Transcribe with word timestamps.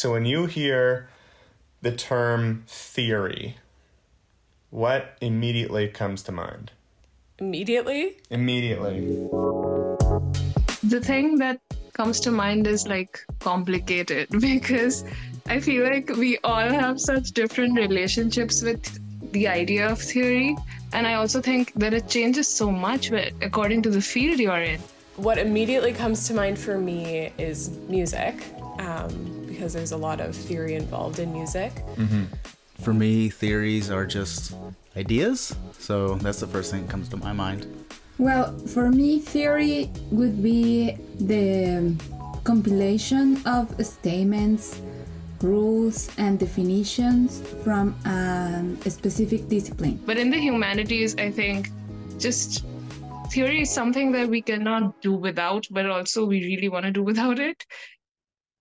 So 0.00 0.12
when 0.12 0.24
you 0.24 0.46
hear 0.46 1.10
the 1.82 1.92
term 1.92 2.64
theory, 2.66 3.58
what 4.70 5.18
immediately 5.20 5.88
comes 5.88 6.22
to 6.22 6.32
mind? 6.32 6.70
Immediately? 7.38 8.16
Immediately. 8.30 9.00
The 10.84 11.02
thing 11.02 11.36
that 11.40 11.60
comes 11.92 12.18
to 12.20 12.30
mind 12.30 12.66
is 12.66 12.88
like 12.88 13.20
complicated 13.40 14.28
because 14.40 15.04
I 15.50 15.60
feel 15.60 15.84
like 15.84 16.08
we 16.16 16.38
all 16.44 16.70
have 16.70 16.98
such 16.98 17.32
different 17.32 17.76
relationships 17.76 18.62
with 18.62 18.82
the 19.32 19.48
idea 19.48 19.86
of 19.86 20.00
theory. 20.00 20.56
And 20.94 21.06
I 21.06 21.12
also 21.12 21.42
think 21.42 21.74
that 21.74 21.92
it 21.92 22.08
changes 22.08 22.48
so 22.48 22.70
much 22.70 23.12
according 23.42 23.82
to 23.82 23.90
the 23.90 24.00
field 24.00 24.40
you're 24.40 24.62
in. 24.62 24.80
What 25.16 25.36
immediately 25.36 25.92
comes 25.92 26.26
to 26.28 26.32
mind 26.32 26.58
for 26.58 26.78
me 26.78 27.34
is 27.36 27.76
music, 27.86 28.42
um, 28.78 29.39
because 29.60 29.74
there's 29.74 29.92
a 29.92 29.96
lot 30.08 30.20
of 30.20 30.34
theory 30.34 30.74
involved 30.74 31.18
in 31.18 31.30
music. 31.34 31.70
Mm-hmm. 31.96 32.24
For 32.80 32.94
me, 32.94 33.28
theories 33.28 33.90
are 33.90 34.06
just 34.06 34.54
ideas, 34.96 35.54
so 35.78 36.14
that's 36.14 36.40
the 36.40 36.46
first 36.46 36.70
thing 36.72 36.86
that 36.86 36.90
comes 36.90 37.10
to 37.10 37.18
my 37.18 37.34
mind. 37.34 37.66
Well, 38.16 38.56
for 38.60 38.90
me, 38.90 39.18
theory 39.18 39.90
would 40.10 40.42
be 40.42 40.96
the 41.20 41.94
compilation 42.42 43.46
of 43.46 43.68
statements, 43.84 44.80
rules, 45.42 46.08
and 46.16 46.38
definitions 46.38 47.42
from 47.62 47.94
um, 48.06 48.78
a 48.86 48.90
specific 48.90 49.46
discipline. 49.50 50.00
But 50.06 50.16
in 50.16 50.30
the 50.30 50.38
humanities, 50.38 51.16
I 51.18 51.30
think 51.30 51.68
just 52.18 52.64
theory 53.30 53.60
is 53.60 53.70
something 53.70 54.10
that 54.12 54.26
we 54.26 54.40
cannot 54.40 55.02
do 55.02 55.12
without, 55.12 55.66
but 55.70 55.84
also 55.84 56.24
we 56.24 56.44
really 56.44 56.70
want 56.70 56.86
to 56.86 56.90
do 56.90 57.02
without 57.02 57.38
it. 57.38 57.62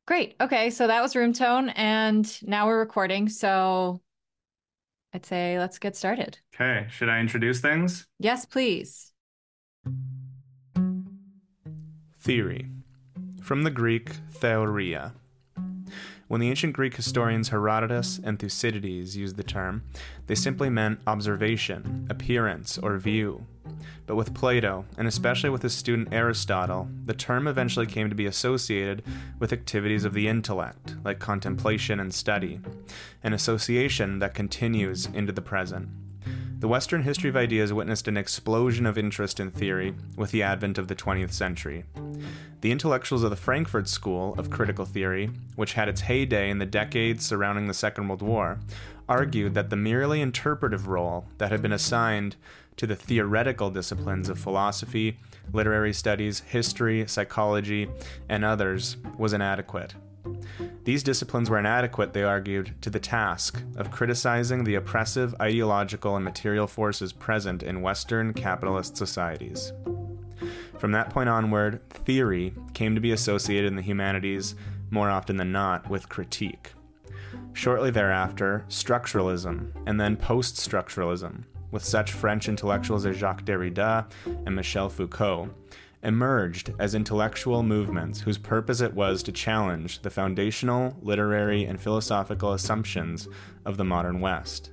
Great. 0.10 0.34
Okay. 0.42 0.72
So 0.72 0.88
that 0.88 1.04
was 1.04 1.16
room 1.16 1.34
tone, 1.34 1.70
and 1.70 2.26
now 2.42 2.66
we're 2.66 2.80
recording. 2.80 3.30
So 3.30 4.02
I'd 5.14 5.24
say 5.24 5.60
let's 5.60 5.78
get 5.78 5.96
started. 5.96 6.40
Okay. 6.56 6.88
Should 6.90 7.10
I 7.10 7.20
introduce 7.20 7.62
things? 7.62 8.08
Yes, 8.18 8.44
please. 8.44 9.14
Theory. 12.22 12.66
From 13.44 13.62
the 13.62 13.70
Greek, 13.70 14.10
theoria. 14.32 15.14
When 16.30 16.40
the 16.40 16.50
ancient 16.50 16.74
Greek 16.74 16.96
historians 16.96 17.50
Herodotus 17.50 18.20
and 18.24 18.38
Thucydides 18.38 19.18
used 19.18 19.36
the 19.36 19.42
term, 19.42 19.82
they 20.28 20.36
simply 20.36 20.70
meant 20.70 21.00
observation, 21.08 22.06
appearance, 22.08 22.78
or 22.78 23.00
view. 23.00 23.48
But 24.06 24.16
with 24.16 24.36
Plato, 24.36 24.86
and 24.96 25.08
especially 25.08 25.50
with 25.50 25.64
his 25.64 25.74
student 25.74 26.14
Aristotle, 26.14 26.88
the 27.08 27.16
term 27.16 27.48
eventually 27.48 27.88
came 27.88 28.10
to 28.10 28.16
be 28.16 28.28
associated 28.28 29.04
with 29.40 29.52
activities 29.52 30.06
of 30.06 30.14
the 30.14 30.28
intellect, 30.28 30.98
like 31.04 31.18
contemplation 31.18 32.00
and 32.00 32.14
study, 32.14 32.62
an 33.24 33.34
association 33.34 34.20
that 34.20 34.36
continues 34.36 35.08
into 35.08 35.32
the 35.32 35.42
present. 35.42 35.90
The 36.60 36.68
Western 36.68 37.04
history 37.04 37.30
of 37.30 37.38
ideas 37.38 37.72
witnessed 37.72 38.10
an 38.10 38.18
explosion 38.18 38.86
of 38.86 38.98
interest 38.98 39.40
in 39.40 39.50
theory 39.50 39.96
with 40.18 40.32
the 40.32 40.44
advent 40.44 40.78
of 40.78 40.90
the 40.90 40.96
20th 40.96 41.32
century. 41.32 41.86
The 42.60 42.74
intellectuals 42.74 43.24
of 43.24 43.30
the 43.30 43.38
Frankfurt 43.38 43.88
School 43.88 44.36
of 44.38 44.50
Critical 44.50 44.84
Theory, 44.84 45.32
which 45.56 45.72
had 45.72 45.88
its 45.88 46.02
heyday 46.02 46.50
in 46.50 46.58
the 46.58 46.66
decades 46.66 47.26
surrounding 47.26 47.68
the 47.68 47.74
Second 47.74 48.10
World 48.10 48.22
War, 48.22 48.60
argued 49.08 49.54
that 49.54 49.70
the 49.70 49.78
merely 49.78 50.20
interpretive 50.20 50.90
role 50.90 51.26
that 51.38 51.50
had 51.50 51.62
been 51.62 51.72
assigned 51.72 52.36
to 52.76 52.86
the 52.86 52.96
theoretical 52.96 53.70
disciplines 53.70 54.28
of 54.28 54.38
philosophy, 54.38 55.18
literary 55.54 55.94
studies, 55.94 56.42
history, 56.42 57.08
psychology, 57.08 57.88
and 58.28 58.44
others 58.44 58.98
was 59.18 59.32
inadequate. 59.32 59.94
These 60.90 61.04
disciplines 61.04 61.52
were 61.52 61.60
inadequate, 61.60 62.14
they 62.14 62.24
argued, 62.24 62.74
to 62.82 62.90
the 62.90 63.00
task 63.00 63.62
of 63.78 63.92
criticizing 63.92 64.64
the 64.64 64.74
oppressive 64.74 65.36
ideological 65.40 66.16
and 66.16 66.26
material 66.26 66.66
forces 66.66 67.14
present 67.14 67.62
in 67.62 67.84
Western 67.84 68.34
capitalist 68.34 68.98
societies. 68.98 69.72
From 70.80 70.92
that 70.94 71.12
point 71.12 71.30
onward, 71.30 71.88
theory 71.92 72.56
came 72.74 72.96
to 72.96 73.02
be 73.02 73.12
associated 73.12 73.68
in 73.68 73.76
the 73.76 73.84
humanities, 73.84 74.56
more 74.90 75.12
often 75.12 75.38
than 75.38 75.52
not, 75.52 75.88
with 75.92 76.10
critique. 76.10 76.74
Shortly 77.54 77.92
thereafter, 77.92 78.66
structuralism, 78.68 79.70
and 79.86 80.02
then 80.02 80.18
post 80.18 80.56
structuralism, 80.56 81.44
with 81.70 81.86
such 81.86 82.14
French 82.14 82.50
intellectuals 82.50 83.06
as 83.06 83.16
Jacques 83.16 83.46
Derrida 83.46 84.08
and 84.26 84.56
Michel 84.56 84.90
Foucault, 84.90 85.52
emerged 86.04 86.74
as 86.80 86.96
intellectual 86.96 87.64
movements 87.64 88.22
whose 88.22 88.38
purpose 88.38 88.82
it 88.82 88.94
was 88.94 89.22
to 89.24 89.32
challenge 89.32 90.02
the 90.02 90.10
foundational 90.10 90.96
literary 91.02 91.66
and 91.66 91.82
philosophical 91.82 92.54
assumptions 92.54 93.28
of 93.66 93.78
the 93.78 93.84
modern 93.84 94.22
West. 94.22 94.72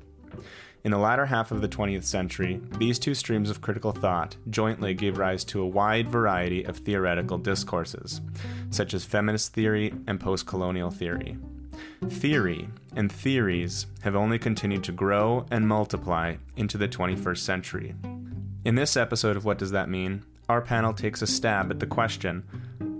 In 0.84 0.92
the 0.92 0.98
latter 0.98 1.26
half 1.26 1.50
of 1.50 1.62
the 1.62 1.68
20th 1.68 2.04
century, 2.04 2.60
these 2.78 3.00
two 3.00 3.12
streams 3.12 3.50
of 3.50 3.60
critical 3.60 3.90
thought 3.90 4.36
jointly 4.50 4.94
gave 4.94 5.18
rise 5.18 5.42
to 5.46 5.60
a 5.60 5.66
wide 5.66 6.08
variety 6.08 6.62
of 6.62 6.76
theoretical 6.76 7.38
discourses, 7.38 8.20
such 8.70 8.94
as 8.94 9.04
feminist 9.04 9.52
theory 9.52 9.92
and 10.06 10.20
post 10.20 10.46
colonial 10.46 10.92
theory. 10.92 11.36
Theory 12.08 12.68
and 12.94 13.10
theories 13.10 13.86
have 14.02 14.14
only 14.14 14.38
continued 14.38 14.84
to 14.84 14.92
grow 14.92 15.44
and 15.50 15.66
multiply 15.66 16.36
into 16.56 16.78
the 16.78 16.86
21st 16.86 17.38
century. 17.38 17.94
In 18.64 18.76
this 18.76 18.96
episode 18.96 19.36
of 19.36 19.44
What 19.44 19.58
Does 19.58 19.72
That 19.72 19.88
Mean? 19.88 20.22
Our 20.48 20.60
panel 20.60 20.92
takes 20.92 21.22
a 21.22 21.26
stab 21.26 21.70
at 21.70 21.80
the 21.80 21.86
question 21.86 22.44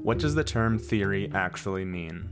what 0.03 0.19
does 0.19 0.37
the 0.37 0.45
term 0.45 0.79
theory 0.79 1.29
actually 1.35 1.85
mean? 1.85 2.29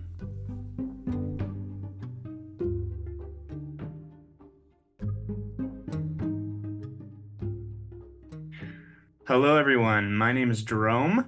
Hello, 9.27 9.57
everyone. 9.57 10.15
My 10.15 10.33
name 10.33 10.53
is 10.53 10.63
Jerome, 10.63 11.27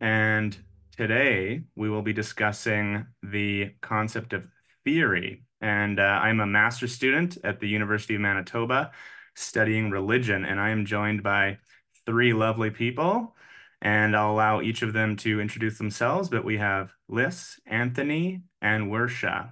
and 0.00 0.56
today 0.96 1.64
we 1.76 1.90
will 1.90 2.00
be 2.00 2.14
discussing 2.14 3.06
the 3.22 3.74
concept 3.82 4.32
of 4.32 4.46
theory. 4.84 5.44
And 5.60 6.00
uh, 6.00 6.20
I'm 6.22 6.40
a 6.40 6.46
master's 6.46 6.92
student 6.92 7.36
at 7.44 7.60
the 7.60 7.68
University 7.68 8.14
of 8.14 8.22
Manitoba 8.22 8.92
studying 9.34 9.90
religion, 9.90 10.46
and 10.46 10.58
I 10.58 10.70
am 10.70 10.86
joined 10.86 11.22
by 11.22 11.58
three 12.06 12.32
lovely 12.32 12.70
people, 12.70 13.34
and 13.80 14.16
I'll 14.16 14.32
allow 14.32 14.60
each 14.60 14.82
of 14.82 14.92
them 14.92 15.16
to 15.18 15.40
introduce 15.40 15.78
themselves. 15.78 16.28
But 16.28 16.44
we 16.44 16.58
have 16.58 16.92
Lis, 17.08 17.60
Anthony, 17.66 18.42
and 18.60 18.90
Wuerxiya. 18.90 19.50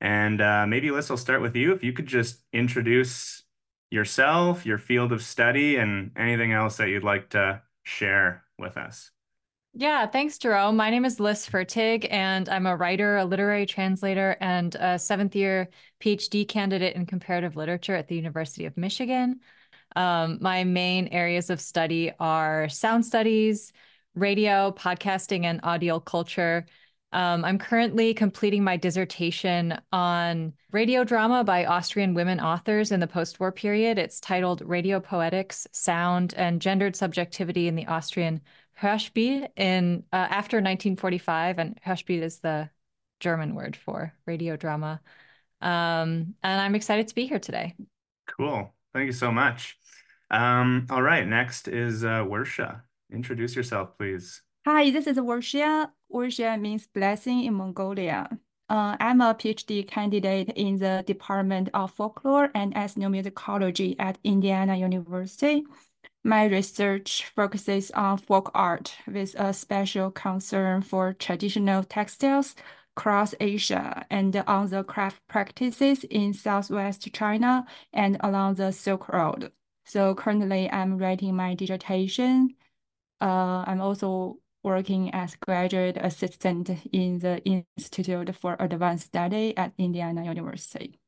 And 0.00 0.40
uh, 0.40 0.66
maybe 0.66 0.90
Lis, 0.90 1.10
I'll 1.10 1.16
start 1.16 1.42
with 1.42 1.54
you. 1.54 1.72
If 1.72 1.84
you 1.84 1.92
could 1.92 2.06
just 2.06 2.42
introduce 2.52 3.44
yourself, 3.90 4.66
your 4.66 4.78
field 4.78 5.12
of 5.12 5.22
study, 5.22 5.76
and 5.76 6.10
anything 6.16 6.52
else 6.52 6.78
that 6.78 6.88
you'd 6.88 7.04
like 7.04 7.30
to 7.30 7.62
share 7.84 8.42
with 8.58 8.76
us. 8.76 9.10
Yeah, 9.74 10.06
thanks, 10.06 10.36
Jerome. 10.36 10.76
My 10.76 10.90
name 10.90 11.06
is 11.06 11.18
Lis 11.18 11.48
Fertig, 11.48 12.06
and 12.10 12.46
I'm 12.48 12.66
a 12.66 12.76
writer, 12.76 13.16
a 13.16 13.24
literary 13.24 13.64
translator, 13.64 14.36
and 14.38 14.74
a 14.74 14.98
seventh 14.98 15.34
year 15.34 15.68
PhD 15.98 16.46
candidate 16.46 16.94
in 16.94 17.06
comparative 17.06 17.56
literature 17.56 17.94
at 17.94 18.06
the 18.08 18.16
University 18.16 18.66
of 18.66 18.76
Michigan. 18.76 19.40
Um, 19.96 20.38
my 20.40 20.64
main 20.64 21.08
areas 21.08 21.50
of 21.50 21.60
study 21.60 22.12
are 22.18 22.68
sound 22.68 23.04
studies, 23.04 23.72
radio, 24.14 24.72
podcasting, 24.72 25.44
and 25.44 25.60
audio 25.62 26.00
culture. 26.00 26.66
Um, 27.12 27.44
I'm 27.44 27.58
currently 27.58 28.14
completing 28.14 28.64
my 28.64 28.78
dissertation 28.78 29.78
on 29.92 30.54
radio 30.70 31.04
drama 31.04 31.44
by 31.44 31.66
Austrian 31.66 32.14
women 32.14 32.40
authors 32.40 32.90
in 32.90 33.00
the 33.00 33.06
post 33.06 33.38
war 33.38 33.52
period. 33.52 33.98
It's 33.98 34.18
titled 34.18 34.62
Radio 34.62 34.98
Poetics, 34.98 35.66
Sound, 35.72 36.32
and 36.36 36.60
Gendered 36.60 36.96
Subjectivity 36.96 37.68
in 37.68 37.74
the 37.74 37.86
Austrian 37.86 38.40
Hörspiel 38.80 39.46
in, 39.56 40.04
uh, 40.12 40.16
after 40.16 40.56
1945. 40.56 41.58
And 41.58 41.78
Hörspiel 41.86 42.22
is 42.22 42.38
the 42.38 42.70
German 43.20 43.54
word 43.54 43.76
for 43.76 44.14
radio 44.26 44.56
drama. 44.56 45.00
Um, 45.60 46.34
and 46.42 46.60
I'm 46.60 46.74
excited 46.74 47.08
to 47.08 47.14
be 47.14 47.26
here 47.26 47.38
today. 47.38 47.76
Cool. 48.26 48.72
Thank 48.92 49.06
you 49.06 49.12
so 49.12 49.30
much. 49.30 49.78
Um, 50.32 50.86
all 50.90 51.02
right, 51.02 51.26
next 51.26 51.68
is 51.68 52.04
uh. 52.04 52.24
Introduce 53.12 53.54
yourself, 53.54 53.98
please. 53.98 54.40
Hi, 54.66 54.90
this 54.90 55.06
is 55.06 55.18
Wuerxiya. 55.18 55.90
Wuerxiya 56.10 56.58
means 56.58 56.86
blessing 56.86 57.44
in 57.44 57.54
Mongolia. 57.54 58.28
Uh, 58.70 58.96
I'm 58.98 59.20
a 59.20 59.34
PhD 59.34 59.86
candidate 59.86 60.48
in 60.56 60.78
the 60.78 61.04
Department 61.06 61.68
of 61.74 61.92
Folklore 61.92 62.50
and 62.54 62.74
Ethnomusicology 62.74 63.96
at 63.98 64.16
Indiana 64.24 64.76
University. 64.76 65.64
My 66.24 66.46
research 66.46 67.26
focuses 67.36 67.90
on 67.90 68.16
folk 68.16 68.50
art 68.54 68.96
with 69.06 69.34
a 69.38 69.52
special 69.52 70.10
concern 70.10 70.80
for 70.80 71.12
traditional 71.12 71.84
textiles 71.84 72.54
across 72.96 73.34
Asia 73.40 74.06
and 74.10 74.34
on 74.46 74.70
the 74.70 74.84
craft 74.84 75.20
practices 75.28 76.04
in 76.04 76.32
Southwest 76.32 77.12
China 77.12 77.66
and 77.92 78.16
along 78.20 78.54
the 78.54 78.72
Silk 78.72 79.08
Road. 79.08 79.52
So 79.84 80.14
currently 80.14 80.70
I'm 80.70 80.98
writing 80.98 81.36
my 81.36 81.54
dissertation. 81.54 82.54
Uh, 83.20 83.64
I'm 83.66 83.80
also 83.80 84.38
working 84.62 85.12
as 85.14 85.36
graduate 85.36 85.96
assistant 86.00 86.70
in 86.92 87.18
the 87.18 87.42
Institute 87.44 88.34
for 88.34 88.56
Advanced 88.60 89.06
Study 89.06 89.56
at 89.56 89.72
Indiana 89.78 90.24
University. 90.24 90.98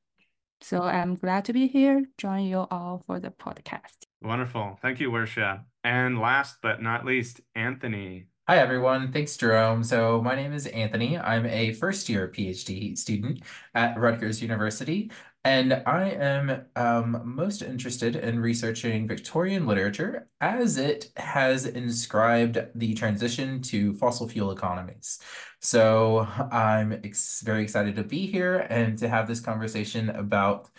So 0.61 0.83
I'm 0.83 1.15
glad 1.15 1.45
to 1.47 1.53
be 1.53 1.67
here, 1.67 2.05
join 2.17 2.45
you 2.45 2.67
all 2.71 3.03
for 3.07 3.21
the 3.21 3.31
podcast. 3.31 4.07
Wonderful. 4.23 4.79
Thank 4.81 4.99
you, 4.99 5.11
Wuerxiya. 5.11 5.65
And 5.85 6.19
last 6.19 6.57
but 6.63 6.83
not 6.83 7.05
least, 7.05 7.43
Anthony. 7.55 8.27
Hi, 8.49 8.59
everyone. 8.59 9.13
Thanks, 9.13 9.37
Jerome. 9.37 9.83
So, 9.83 10.21
my 10.21 10.35
name 10.35 10.53
is 10.53 10.67
Anthony. 10.67 11.19
I'm 11.19 11.47
a 11.47 11.73
first 11.73 12.09
year 12.09 12.29
PhD 12.29 12.97
student 12.97 13.43
at 13.75 13.99
Rutgers 13.99 14.43
University, 14.43 15.11
and 15.45 15.83
I 15.87 16.11
am 16.11 16.65
um, 16.75 17.21
most 17.25 17.61
interested 17.61 18.17
in 18.17 18.41
researching 18.41 19.07
Victorian 19.07 19.67
literature 19.67 20.29
as 20.41 20.79
it 20.79 21.11
has 21.17 21.67
inscribed 21.67 22.59
the 22.75 22.95
transition 22.95 23.61
to 23.63 23.93
fossil 23.95 24.27
fuel 24.27 24.53
economies. 24.53 25.19
So 25.61 26.27
I'm 26.51 26.93
ex 26.93 27.43
very 27.43 27.63
excited 27.63 27.97
to 27.97 28.05
be 28.05 28.27
here 28.27 28.67
and 28.71 28.97
to 28.99 29.09
have 29.09 29.29
this 29.29 29.41
conversation 29.41 30.09
about 30.09 30.71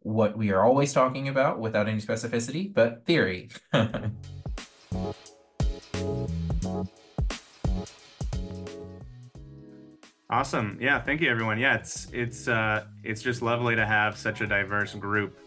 what 0.00 0.36
we 0.38 0.52
are 0.52 0.62
always 0.62 0.92
talking 0.92 1.28
about 1.28 1.58
without 1.58 1.88
any 1.88 2.00
specificity, 2.00 2.72
but 2.72 3.04
theory. 3.06 3.50
Awesome. 10.34 10.76
Yeah, 10.80 11.00
thank 11.00 11.20
you 11.20 11.30
everyone. 11.30 11.60
Yeah, 11.60 11.76
it's 11.76 12.08
it's 12.12 12.48
uh 12.48 12.86
it's 13.04 13.22
just 13.22 13.40
lovely 13.40 13.76
to 13.76 13.86
have 13.86 14.18
such 14.18 14.40
a 14.40 14.48
diverse 14.48 14.92
group 14.92 15.38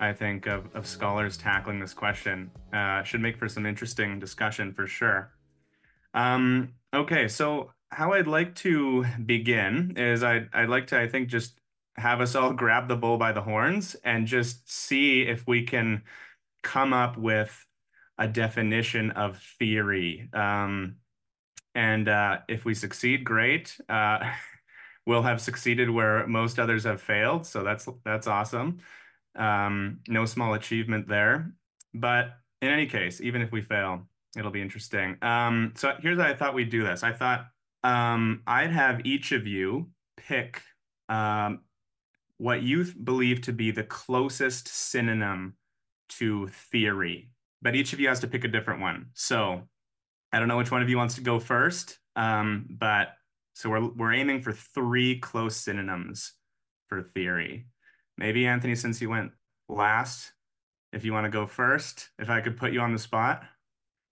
I 0.00 0.12
think 0.12 0.46
of, 0.46 0.66
of 0.74 0.88
scholars 0.88 1.36
tackling 1.36 1.78
this 1.78 1.94
question. 1.94 2.50
Uh 2.72 3.04
should 3.04 3.20
make 3.20 3.38
for 3.38 3.48
some 3.48 3.64
interesting 3.64 4.18
discussion 4.18 4.72
for 4.74 4.88
sure. 4.88 5.30
Um 6.14 6.74
okay, 6.92 7.28
so 7.28 7.70
how 7.90 8.12
I'd 8.14 8.26
like 8.26 8.56
to 8.56 9.04
begin 9.24 9.94
is 9.96 10.24
I'd 10.24 10.48
I'd 10.52 10.68
like 10.68 10.88
to 10.88 10.98
I 10.98 11.06
think 11.06 11.28
just 11.28 11.60
have 11.94 12.20
us 12.20 12.34
all 12.34 12.52
grab 12.64 12.88
the 12.88 12.96
bull 12.96 13.18
by 13.18 13.30
the 13.30 13.42
horns 13.42 13.94
and 14.02 14.26
just 14.26 14.68
see 14.68 15.22
if 15.22 15.46
we 15.46 15.62
can 15.62 16.02
come 16.64 16.92
up 16.92 17.16
with 17.16 17.64
a 18.18 18.26
definition 18.26 19.12
of 19.12 19.40
theory. 19.60 20.28
Um, 20.32 20.96
and 21.74 22.08
uh, 22.08 22.38
if 22.48 22.64
we 22.64 22.74
succeed, 22.74 23.24
great. 23.24 23.76
Uh, 23.88 24.18
we'll 25.06 25.22
have 25.22 25.40
succeeded 25.40 25.90
where 25.90 26.26
most 26.26 26.58
others 26.58 26.84
have 26.84 27.00
failed. 27.00 27.46
So 27.46 27.62
that's 27.62 27.88
that's 28.04 28.26
awesome. 28.26 28.78
Um, 29.36 30.00
no 30.08 30.24
small 30.24 30.54
achievement 30.54 31.08
there. 31.08 31.52
But 31.92 32.36
in 32.62 32.68
any 32.68 32.86
case, 32.86 33.20
even 33.20 33.42
if 33.42 33.52
we 33.52 33.60
fail, 33.60 34.08
it'll 34.36 34.50
be 34.50 34.62
interesting. 34.62 35.16
Um, 35.22 35.72
so 35.76 35.94
here's 36.00 36.18
how 36.18 36.26
I 36.26 36.34
thought 36.34 36.54
we'd 36.54 36.70
do 36.70 36.84
this. 36.84 37.02
I 37.02 37.12
thought 37.12 37.46
um, 37.82 38.42
I'd 38.46 38.70
have 38.70 39.04
each 39.04 39.32
of 39.32 39.46
you 39.46 39.90
pick 40.16 40.62
um, 41.08 41.60
what 42.38 42.62
you 42.62 42.84
believe 42.84 43.42
to 43.42 43.52
be 43.52 43.70
the 43.70 43.84
closest 43.84 44.68
synonym 44.68 45.54
to 46.08 46.48
theory, 46.48 47.30
but 47.62 47.74
each 47.74 47.92
of 47.92 48.00
you 48.00 48.08
has 48.08 48.20
to 48.20 48.26
pick 48.26 48.44
a 48.44 48.48
different 48.48 48.80
one. 48.80 49.06
So 49.14 49.68
I 50.34 50.40
don't 50.40 50.48
know 50.48 50.56
which 50.56 50.72
one 50.72 50.82
of 50.82 50.90
you 50.90 50.96
wants 50.96 51.14
to 51.14 51.20
go 51.20 51.38
first, 51.38 51.96
um, 52.16 52.66
but 52.68 53.10
so 53.54 53.70
we're 53.70 53.88
we're 53.90 54.12
aiming 54.12 54.42
for 54.42 54.52
three 54.52 55.20
close 55.20 55.56
synonyms 55.56 56.32
for 56.88 57.02
theory. 57.02 57.68
Maybe 58.18 58.44
Anthony, 58.44 58.74
since 58.74 59.00
you 59.00 59.08
went 59.08 59.30
last, 59.68 60.32
if 60.92 61.04
you 61.04 61.12
want 61.12 61.26
to 61.26 61.30
go 61.30 61.46
first, 61.46 62.10
if 62.18 62.30
I 62.30 62.40
could 62.40 62.56
put 62.56 62.72
you 62.72 62.80
on 62.80 62.92
the 62.92 62.98
spot, 62.98 63.44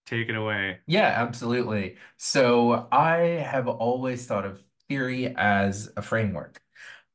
take 0.07 0.29
it 0.29 0.37
away. 0.37 0.79
Yeah, 0.87 1.09
absolutely. 1.09 1.97
So 2.19 2.87
I 2.93 3.17
have 3.45 3.67
always 3.67 4.25
thought 4.25 4.45
of 4.45 4.63
theory 4.89 5.35
as 5.37 5.93
a 5.97 6.03
framework. 6.03 6.63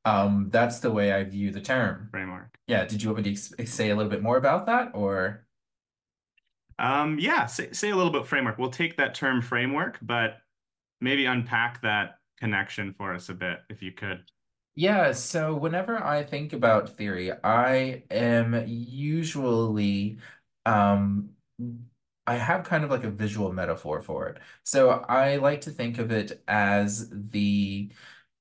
Um, 0.04 0.50
that's 0.52 0.80
the 0.80 0.92
way 0.92 1.14
I 1.14 1.24
view 1.24 1.52
the 1.52 1.62
term. 1.62 2.10
Framework. 2.12 2.58
Yeah. 2.68 2.84
Did 2.84 3.02
you 3.02 3.14
want 3.14 3.26
me 3.26 3.36
to 3.36 3.68
say 3.68 3.90
a 3.90 3.96
little 3.96 4.12
bit 4.12 4.22
more 4.22 4.36
about 4.36 4.66
that, 4.66 4.92
or? 4.96 5.47
Um, 6.80 7.20
yeah, 7.20 7.46
say, 7.48 7.72
say 7.72 7.90
a 7.90 7.96
little 7.96 8.12
bit 8.12 8.28
framework. 8.28 8.58
We'll 8.58 8.70
take 8.70 8.98
that 8.98 9.16
term 9.16 9.42
framework, 9.42 9.98
but 10.02 10.38
maybe 11.02 11.26
unpack 11.26 11.82
that 11.82 12.20
connection 12.40 12.94
for 12.94 13.14
us 13.14 13.30
a 13.30 13.34
bit, 13.34 13.60
if 13.70 13.82
you 13.82 13.92
could. 13.92 14.24
Yeah, 14.76 15.12
so 15.14 15.56
whenever 15.56 15.98
I 16.04 16.24
think 16.24 16.54
about 16.54 16.96
theory, 16.98 17.32
I 17.44 18.04
am 18.12 18.64
usually 18.68 20.20
um 20.66 21.32
I 22.28 22.36
have 22.36 22.66
kind 22.66 22.84
of 22.84 22.90
like 22.92 23.04
a 23.06 23.10
visual 23.10 23.54
metaphor 23.54 24.02
for 24.02 24.28
it. 24.30 24.40
So 24.64 24.90
I 24.92 25.38
like 25.38 25.62
to 25.62 25.72
think 25.72 25.98
of 25.98 26.12
it 26.12 26.44
as 26.48 27.10
the 27.12 27.92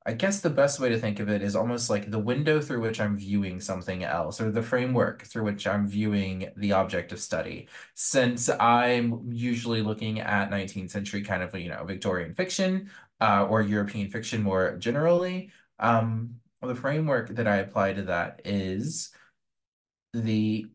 I 0.09 0.13
guess 0.13 0.41
the 0.41 0.51
best 0.51 0.79
way 0.79 0.89
to 0.89 0.99
think 0.99 1.19
of 1.19 1.29
it 1.29 1.43
is 1.43 1.57
almost 1.57 1.91
like 1.91 2.13
the 2.13 2.19
window 2.19 2.61
through 2.61 2.81
which 2.81 3.01
I'm 3.01 3.17
viewing 3.17 3.61
something 3.61 4.05
else, 4.05 4.41
or 4.41 4.53
the 4.53 4.63
framework 4.63 5.25
through 5.25 5.43
which 5.43 5.67
I'm 5.67 5.89
viewing 5.89 6.49
the 6.57 6.73
object 6.73 7.11
of 7.11 7.19
study. 7.19 7.69
Since 7.95 8.49
I'm 8.49 9.33
usually 9.33 9.83
looking 9.83 10.21
at 10.21 10.51
19th 10.51 10.93
century 10.93 11.23
kind 11.23 11.43
of, 11.43 11.53
you 11.57 11.69
know, 11.69 11.85
Victorian 11.85 12.35
fiction, 12.35 12.89
uh, 13.21 13.47
or 13.51 13.63
European 13.63 14.09
fiction 14.09 14.43
more 14.45 14.77
generally, 14.77 15.51
um, 15.81 16.37
the 16.63 16.77
framework 16.77 17.31
that 17.35 17.49
I 17.49 17.57
apply 17.57 17.95
to 17.95 18.03
that 18.03 18.43
is 18.45 19.11
the 20.13 20.67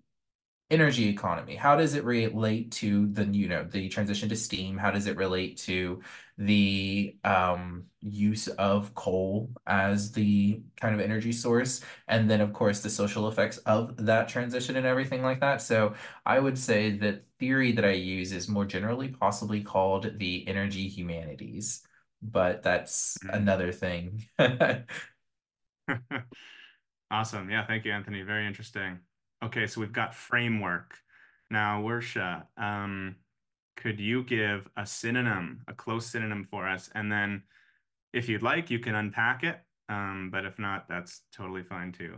energy 0.70 1.08
economy. 1.08 1.56
How 1.56 1.78
does 1.78 1.96
it 1.96 2.04
relate 2.04 2.72
to 2.74 3.08
the, 3.08 3.26
you 3.26 3.48
know, 3.48 3.64
the 3.64 3.88
transition 3.88 4.28
to 4.30 4.36
steam? 4.36 4.78
How 4.78 4.92
does 4.92 5.08
it 5.08 5.16
relate 5.16 5.58
to 5.60 6.02
the 6.38 7.16
um, 7.24 7.86
use 8.02 8.48
of 8.48 8.94
coal 8.96 9.50
as 9.68 10.12
the 10.12 10.62
kind 10.80 10.94
of 10.94 11.02
energy 11.02 11.32
source? 11.32 11.82
And 12.08 12.30
then, 12.30 12.42
of 12.42 12.54
course, 12.54 12.82
the 12.82 12.90
social 12.90 13.28
effects 13.28 13.58
of 13.60 13.96
that 14.06 14.28
transition 14.28 14.76
and 14.76 14.86
everything 14.86 15.22
like 15.22 15.40
that. 15.42 15.62
So 15.62 15.94
I 16.26 16.40
would 16.40 16.58
say 16.58 16.98
that 16.98 17.24
theory 17.40 17.72
that 17.74 17.86
I 17.86 17.92
use 17.92 18.32
is 18.32 18.48
more 18.48 18.66
generally 18.66 19.10
possibly 19.10 19.62
called 19.62 20.18
the 20.20 20.48
energy 20.48 20.88
humanities, 20.88 21.82
but 22.22 22.64
that's 22.64 23.18
mm-hmm. 23.20 23.36
another 23.36 23.72
thing. 23.72 24.26
awesome. 27.12 27.50
Yeah, 27.50 27.66
thank 27.66 27.86
you, 27.86 27.92
Anthony. 27.92 28.22
Very 28.22 28.48
interesting. 28.48 29.00
Okay, 29.44 29.66
so 29.68 29.82
we've 29.82 29.92
got 29.94 30.14
framework. 30.14 30.96
Now, 31.50 31.82
Wuerxiya, 31.82 32.44
um, 32.58 33.16
could 33.76 34.00
you 34.00 34.24
give 34.24 34.70
a 34.78 34.86
synonym, 34.86 35.64
a 35.68 35.74
close 35.74 36.06
synonym 36.06 36.48
for 36.50 36.68
us? 36.68 36.90
And 36.94 37.12
then 37.12 37.44
if 38.14 38.30
you'd 38.30 38.44
like, 38.44 38.70
you 38.70 38.80
can 38.80 38.96
unpack 38.96 39.44
it. 39.44 39.60
Um, 39.90 40.30
but 40.32 40.46
if 40.46 40.58
not, 40.58 40.88
that's 40.88 41.22
totally 41.36 41.64
fine 41.64 41.92
too. 41.92 42.18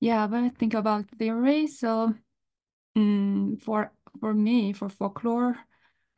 Yeah, 0.00 0.26
when 0.26 0.44
I 0.44 0.48
think 0.48 0.74
about 0.74 1.10
theory, 1.18 1.66
so 1.66 2.14
um, 2.96 3.58
for 3.60 3.92
for 4.20 4.34
me, 4.34 4.72
for 4.72 4.88
folklore, 4.88 5.56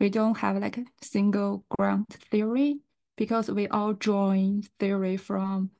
we 0.00 0.08
don't 0.08 0.38
have 0.38 0.56
like 0.56 0.78
a 0.78 0.84
single 1.02 1.64
ground 1.68 2.06
theory 2.30 2.80
because 3.16 3.50
we 3.50 3.68
all 3.68 3.92
join 3.92 4.62
theory 4.78 5.16
from 5.16 5.70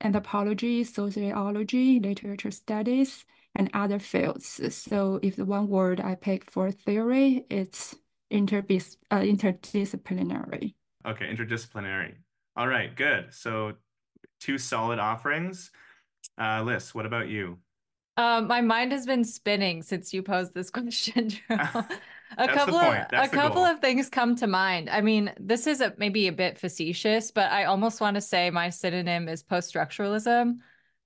anthropology, 0.00 0.84
sociology, 0.84 2.00
literature 2.00 2.50
studies, 2.50 3.24
and 3.54 3.70
other 3.72 3.98
fields. 3.98 4.60
So 4.74 5.18
if 5.22 5.36
the 5.36 5.44
one 5.44 5.68
word 5.68 6.00
I 6.00 6.14
pick 6.14 6.50
for 6.50 6.70
theory, 6.70 7.46
it's 7.48 7.94
interdis 8.30 8.96
uh, 9.10 9.20
interdisciplinary. 9.20 10.74
Okay, 11.06 11.26
interdisciplinary. 11.26 12.16
All 12.56 12.66
right, 12.66 12.94
good. 12.94 13.34
So 13.34 13.74
two 14.40 14.58
solid 14.58 14.98
offerings. 14.98 15.70
Uh, 16.40 16.62
Lis, 16.62 16.94
what 16.94 17.06
about 17.06 17.28
you? 17.28 17.58
Um, 18.16 18.46
my 18.46 18.62
mind 18.62 18.92
has 18.92 19.04
been 19.04 19.24
spinning 19.24 19.82
since 19.82 20.14
you 20.14 20.22
posed 20.22 20.54
this 20.54 20.70
question. 20.70 21.32
a 21.50 22.48
couple 22.48 22.76
of 22.76 23.06
a 23.12 23.28
couple 23.28 23.62
goal. 23.62 23.66
of 23.66 23.80
things 23.80 24.08
come 24.08 24.36
to 24.36 24.46
mind. 24.46 24.88
I 24.88 25.02
mean, 25.02 25.32
this 25.38 25.66
is 25.66 25.82
a, 25.82 25.94
maybe 25.98 26.28
a 26.28 26.32
bit 26.32 26.58
facetious, 26.58 27.30
but 27.30 27.52
I 27.52 27.64
almost 27.64 28.00
want 28.00 28.14
to 28.14 28.22
say 28.22 28.50
my 28.50 28.70
synonym 28.70 29.28
is 29.28 29.42
post-structuralism 29.42 30.58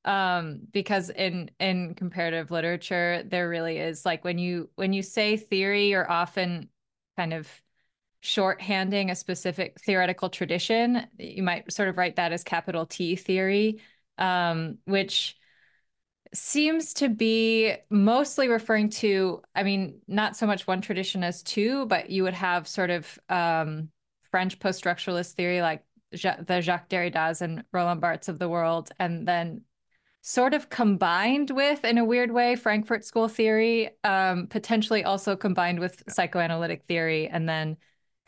um 0.06 0.60
because 0.72 1.10
in 1.10 1.50
in 1.60 1.94
comparative 1.94 2.50
literature 2.50 3.22
there 3.26 3.50
really 3.50 3.76
is 3.76 4.06
like 4.06 4.24
when 4.24 4.38
you 4.38 4.70
when 4.76 4.94
you 4.94 5.02
say 5.02 5.36
theory 5.36 5.88
you're 5.88 6.10
often 6.10 6.70
kind 7.18 7.34
of 7.34 7.46
shorthanding 8.22 9.10
a 9.10 9.14
specific 9.14 9.80
theoretical 9.80 10.28
tradition 10.28 11.06
you 11.18 11.42
might 11.42 11.72
sort 11.72 11.88
of 11.88 11.96
write 11.96 12.16
that 12.16 12.32
as 12.32 12.44
capital 12.44 12.86
T 12.86 13.16
theory 13.16 13.80
um 14.18 14.78
which 14.84 15.36
seems 16.34 16.94
to 16.94 17.08
be 17.08 17.74
mostly 17.88 18.48
referring 18.48 18.90
to 18.90 19.42
i 19.54 19.62
mean 19.62 20.00
not 20.06 20.36
so 20.36 20.46
much 20.46 20.66
one 20.66 20.80
tradition 20.80 21.24
as 21.24 21.42
two 21.42 21.86
but 21.86 22.10
you 22.10 22.22
would 22.22 22.34
have 22.34 22.68
sort 22.68 22.90
of 22.90 23.18
um 23.28 23.88
french 24.30 24.60
post-structuralist 24.60 25.32
theory 25.32 25.62
like 25.62 25.82
the 26.10 26.60
Jacques 26.60 26.88
Derrida's 26.88 27.42
and 27.42 27.64
Roland 27.72 28.00
Barthes 28.00 28.28
of 28.28 28.38
the 28.38 28.48
world, 28.48 28.90
and 28.98 29.26
then 29.26 29.62
sort 30.22 30.54
of 30.54 30.68
combined 30.68 31.50
with, 31.50 31.84
in 31.84 31.98
a 31.98 32.04
weird 32.04 32.30
way, 32.30 32.56
Frankfurt 32.56 33.04
School 33.04 33.28
theory, 33.28 33.90
um, 34.04 34.46
potentially 34.48 35.04
also 35.04 35.36
combined 35.36 35.78
with 35.78 36.02
psychoanalytic 36.08 36.84
theory, 36.84 37.28
and 37.28 37.48
then 37.48 37.76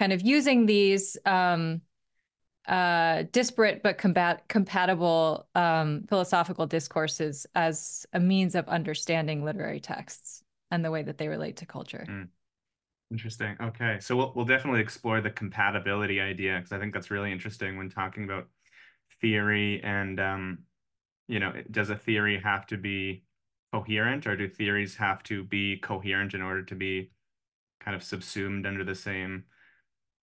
kind 0.02 0.12
of 0.12 0.20
using 0.20 0.66
these 0.66 1.16
um, 1.26 1.80
uh, 2.66 3.22
disparate 3.30 3.84
but 3.84 3.98
combat 3.98 4.42
compatible 4.48 5.46
um, 5.54 6.04
philosophical 6.08 6.66
discourses 6.66 7.46
as 7.54 8.04
a 8.12 8.18
means 8.18 8.56
of 8.56 8.66
understanding 8.66 9.44
literary 9.44 9.78
texts 9.78 10.42
and 10.72 10.84
the 10.84 10.90
way 10.90 11.04
that 11.04 11.18
they 11.18 11.28
relate 11.28 11.58
to 11.58 11.66
culture. 11.66 12.04
Mm. 12.08 12.26
Interesting. 13.12 13.56
Okay, 13.62 13.98
so 14.00 14.16
we'll 14.16 14.32
we'll 14.34 14.44
definitely 14.44 14.80
explore 14.80 15.20
the 15.20 15.30
compatibility 15.30 16.20
idea 16.20 16.56
because 16.56 16.72
I 16.72 16.80
think 16.80 16.92
that's 16.94 17.12
really 17.12 17.30
interesting 17.30 17.76
when 17.76 17.88
talking 17.88 18.24
about 18.24 18.48
theory 19.20 19.80
and 19.84 20.18
um, 20.18 20.58
you 21.28 21.38
know, 21.38 21.52
does 21.70 21.90
a 21.90 21.96
theory 21.96 22.40
have 22.42 22.66
to 22.66 22.76
be 22.76 23.22
coherent 23.72 24.26
or 24.26 24.36
do 24.36 24.48
theories 24.48 24.96
have 24.96 25.22
to 25.24 25.44
be 25.44 25.76
coherent 25.76 26.34
in 26.34 26.42
order 26.42 26.64
to 26.64 26.74
be 26.74 27.12
kind 27.78 27.94
of 27.94 28.02
subsumed 28.02 28.66
under 28.66 28.82
the 28.82 28.96
same 28.96 29.44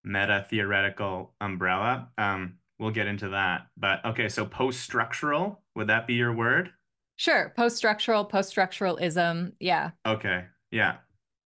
meta 0.04 0.46
theoretical 0.50 1.34
umbrella? 1.42 2.10
Um, 2.18 2.56
we'll 2.80 2.92
get 2.92 3.08
into 3.08 3.30
that. 3.30 3.68
But 3.78 4.04
okay, 4.06 4.30
so 4.30 4.46
post 4.46 4.82
structural, 4.82 5.62
would 5.76 5.88
that 5.88 6.08
be 6.08 6.14
your 6.16 6.34
word? 6.34 6.72
Sure, 7.18 7.52
post 7.56 7.78
structural, 7.78 8.24
post 8.26 8.56
structuralism. 8.56 9.54
Yeah. 9.60 9.92
Okay. 10.06 10.46
Yeah. 10.72 10.98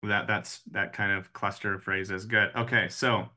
That 0.03 0.27
that's 0.27 0.61
that 0.71 0.93
kind 0.93 1.11
of 1.11 1.31
cluster 1.33 1.73
of 1.73 1.83
phrases. 1.83 2.25
Good. 2.25 2.51
Okay, 2.55 2.89
so 2.89 3.29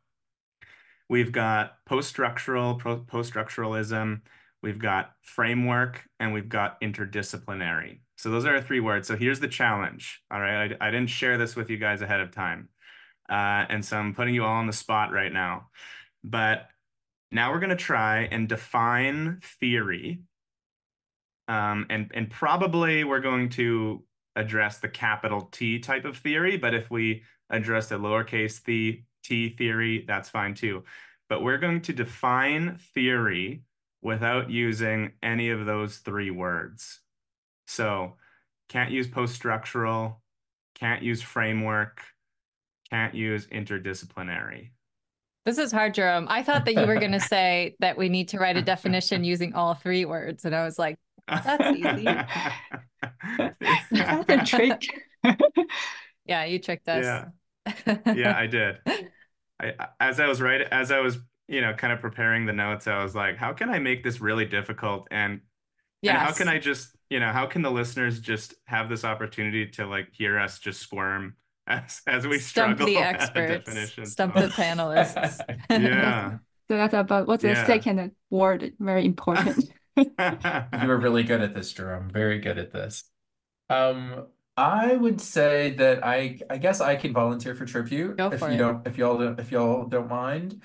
we've 1.08 1.32
got 1.32 1.76
post 1.86 2.08
structural, 2.08 2.74
post 2.74 3.32
structuralism, 3.32 4.22
we've 4.62 4.78
got 4.78 5.12
framework, 5.22 6.02
and 6.18 6.32
we've 6.32 6.48
got 6.48 6.80
interdisciplinary. 6.80 8.00
So 8.18 8.30
those 8.30 8.44
are 8.46 8.54
our 8.56 8.62
three 8.62 8.80
words. 8.80 9.06
So 9.06 9.16
here's 9.16 9.40
the 9.40 9.48
challenge. 9.48 10.22
All 10.30 10.40
right. 10.40 10.76
I, 10.80 10.88
I 10.88 10.90
didn't 10.90 11.10
share 11.10 11.38
this 11.38 11.54
with 11.54 11.70
you 11.70 11.76
guys 11.76 12.02
ahead 12.02 12.20
of 12.20 12.32
time. 12.32 12.68
Uh, 13.28 13.66
and 13.68 13.84
so 13.84 13.96
I'm 13.96 14.14
putting 14.14 14.34
you 14.34 14.44
all 14.44 14.54
on 14.54 14.66
the 14.66 14.72
spot 14.72 15.12
right 15.12 15.32
now. 15.32 15.68
But 16.22 16.68
now 17.30 17.52
we're 17.52 17.60
going 17.60 17.70
to 17.70 17.76
try 17.76 18.22
and 18.22 18.48
define 18.48 19.40
theory. 19.60 20.22
Um, 21.48 21.86
and, 21.90 22.10
and 22.14 22.30
probably 22.30 23.04
we're 23.04 23.20
going 23.20 23.48
to 23.50 24.04
address 24.34 24.78
the 24.78 24.88
capital 24.88 25.48
T 25.52 25.78
type 25.78 26.04
of 26.04 26.16
theory. 26.18 26.56
But 26.56 26.74
if 26.74 26.90
we 26.90 27.22
address 27.50 27.88
the 27.88 27.96
lowercase 27.96 28.62
the 28.62 29.02
T 29.24 29.50
theory, 29.50 30.04
that's 30.06 30.28
fine 30.28 30.54
too. 30.54 30.84
But 31.28 31.42
we're 31.42 31.58
going 31.58 31.82
to 31.82 31.92
define 31.92 32.78
theory 32.94 33.62
without 34.02 34.50
using 34.50 35.12
any 35.22 35.50
of 35.50 35.66
those 35.66 35.98
three 35.98 36.30
words. 36.30 37.00
So 37.66 38.14
can't 38.68 38.92
use 38.92 39.08
post-structural, 39.08 40.20
can't 40.76 41.02
use 41.02 41.22
framework, 41.22 42.02
can't 42.90 43.14
use 43.14 43.46
interdisciplinary. 43.48 44.70
This 45.44 45.58
is 45.58 45.70
hard, 45.70 45.94
Jerome. 45.94 46.26
I 46.28 46.42
thought 46.42 46.64
that 46.64 46.74
you 46.74 46.86
were 46.86 46.98
going 46.98 47.12
to 47.12 47.20
say 47.20 47.76
that 47.78 47.96
we 47.96 48.08
need 48.08 48.28
to 48.30 48.38
write 48.38 48.56
a 48.56 48.62
definition 48.62 49.24
using 49.24 49.54
all 49.54 49.74
three 49.74 50.04
words. 50.04 50.44
And 50.44 50.54
I 50.54 50.64
was 50.64 50.78
like, 50.78 50.98
that's 51.28 51.76
easy. 51.78 52.04
that's 53.90 54.28
a 54.28 54.44
trick. 54.44 54.82
yeah, 56.24 56.44
you 56.44 56.58
tricked 56.58 56.88
us. 56.88 57.04
Yeah, 57.86 57.96
yeah, 58.14 58.36
I 58.36 58.46
did. 58.46 58.78
I, 59.60 59.74
as 60.00 60.20
I 60.20 60.26
was 60.26 60.40
writing, 60.40 60.68
as 60.70 60.90
I 60.90 61.00
was, 61.00 61.18
you 61.48 61.60
know, 61.60 61.72
kind 61.74 61.92
of 61.92 62.00
preparing 62.00 62.46
the 62.46 62.52
notes, 62.52 62.86
I 62.86 63.02
was 63.02 63.14
like, 63.14 63.36
how 63.36 63.52
can 63.52 63.70
I 63.70 63.78
make 63.78 64.02
this 64.02 64.20
really 64.20 64.44
difficult? 64.44 65.08
And, 65.10 65.40
yes. 66.02 66.14
and 66.14 66.18
how 66.26 66.32
can 66.32 66.48
I 66.48 66.58
just, 66.58 66.90
you 67.08 67.20
know, 67.20 67.32
how 67.32 67.46
can 67.46 67.62
the 67.62 67.70
listeners 67.70 68.20
just 68.20 68.54
have 68.66 68.88
this 68.88 69.04
opportunity 69.04 69.66
to 69.72 69.86
like 69.86 70.08
hear 70.12 70.38
us 70.38 70.58
just 70.58 70.80
squirm 70.80 71.36
as 71.66 72.02
as 72.06 72.26
we 72.26 72.38
stump 72.38 72.76
struggle 72.78 72.86
the 72.94 72.98
experts, 72.98 74.10
stump 74.12 74.34
the 74.34 74.40
panelists. 74.48 75.40
yeah. 75.70 76.38
So 76.68 76.76
that's 76.76 76.94
about 76.94 77.26
what's 77.26 77.42
the 77.42 77.50
yeah. 77.50 77.66
second 77.66 78.12
word? 78.30 78.72
Very 78.78 79.04
important. 79.04 79.70
you 79.96 80.06
were 80.86 80.98
really 80.98 81.22
good 81.22 81.40
at 81.40 81.54
this, 81.54 81.72
Jerome. 81.72 82.10
Very 82.10 82.38
good 82.38 82.58
at 82.58 82.72
this. 82.72 83.04
Um, 83.70 84.26
I 84.56 84.96
would 84.96 85.20
say 85.20 85.74
that 85.74 86.04
I 86.04 86.38
I 86.50 86.58
guess 86.58 86.80
I 86.80 86.96
can 86.96 87.12
volunteer 87.12 87.54
for 87.54 87.66
tribute 87.66 88.16
Go 88.16 88.30
if 88.30 88.40
for 88.40 88.48
you 88.48 88.54
it. 88.54 88.58
don't 88.58 88.86
if 88.86 88.98
y'all 88.98 89.18
don't 89.18 89.38
if 89.38 89.52
y'all 89.52 89.84
don't 89.84 90.08
mind. 90.08 90.62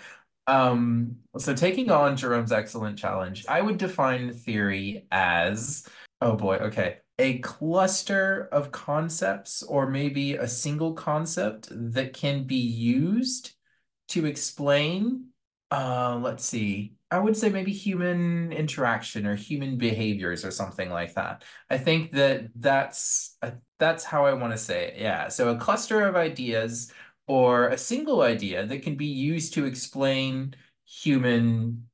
Um, 0.48 1.18
so 1.38 1.54
taking 1.54 1.92
on 1.92 2.18
Jerome's 2.18 2.52
excellent 2.52 2.98
challenge, 2.98 3.46
I 3.48 3.62
would 3.62 3.78
define 3.78 4.34
theory 4.34 5.06
as 5.12 5.88
oh 6.20 6.36
boy, 6.36 6.58
okay 6.58 6.98
a 7.22 7.38
cluster 7.38 8.50
of 8.52 8.72
concepts 8.72 9.62
or 9.62 9.88
maybe 9.88 10.34
a 10.34 10.48
single 10.48 10.94
concept 10.94 11.68
that 11.72 12.14
can 12.14 12.46
be 12.46 12.56
used 12.56 13.54
to 14.08 14.26
explain 14.26 15.28
uh 15.70 16.20
let's 16.20 16.44
see 16.44 16.94
i 17.12 17.20
would 17.20 17.38
say 17.38 17.50
maybe 17.50 17.72
human 17.72 18.52
interaction 18.52 19.28
or 19.28 19.36
human 19.36 19.78
behaviors 19.78 20.44
or 20.44 20.50
something 20.50 20.90
like 20.90 21.14
that. 21.14 21.44
I 21.70 21.78
think 21.78 22.12
that 22.14 22.48
that's 22.56 23.38
uh, 23.44 23.52
that's 23.78 24.04
how 24.04 24.26
i 24.26 24.34
want 24.34 24.54
to 24.54 24.58
say 24.58 24.88
it 24.88 25.00
yeah. 25.00 25.28
So 25.28 25.50
a 25.50 25.58
cluster 25.58 26.08
of 26.08 26.16
ideas 26.16 26.92
or 27.28 27.68
a 27.68 27.78
single 27.78 28.22
idea 28.24 28.66
that 28.66 28.82
can 28.82 28.96
be 28.96 29.06
used 29.06 29.54
to 29.54 29.66
explain 29.66 30.56
human 30.86 31.88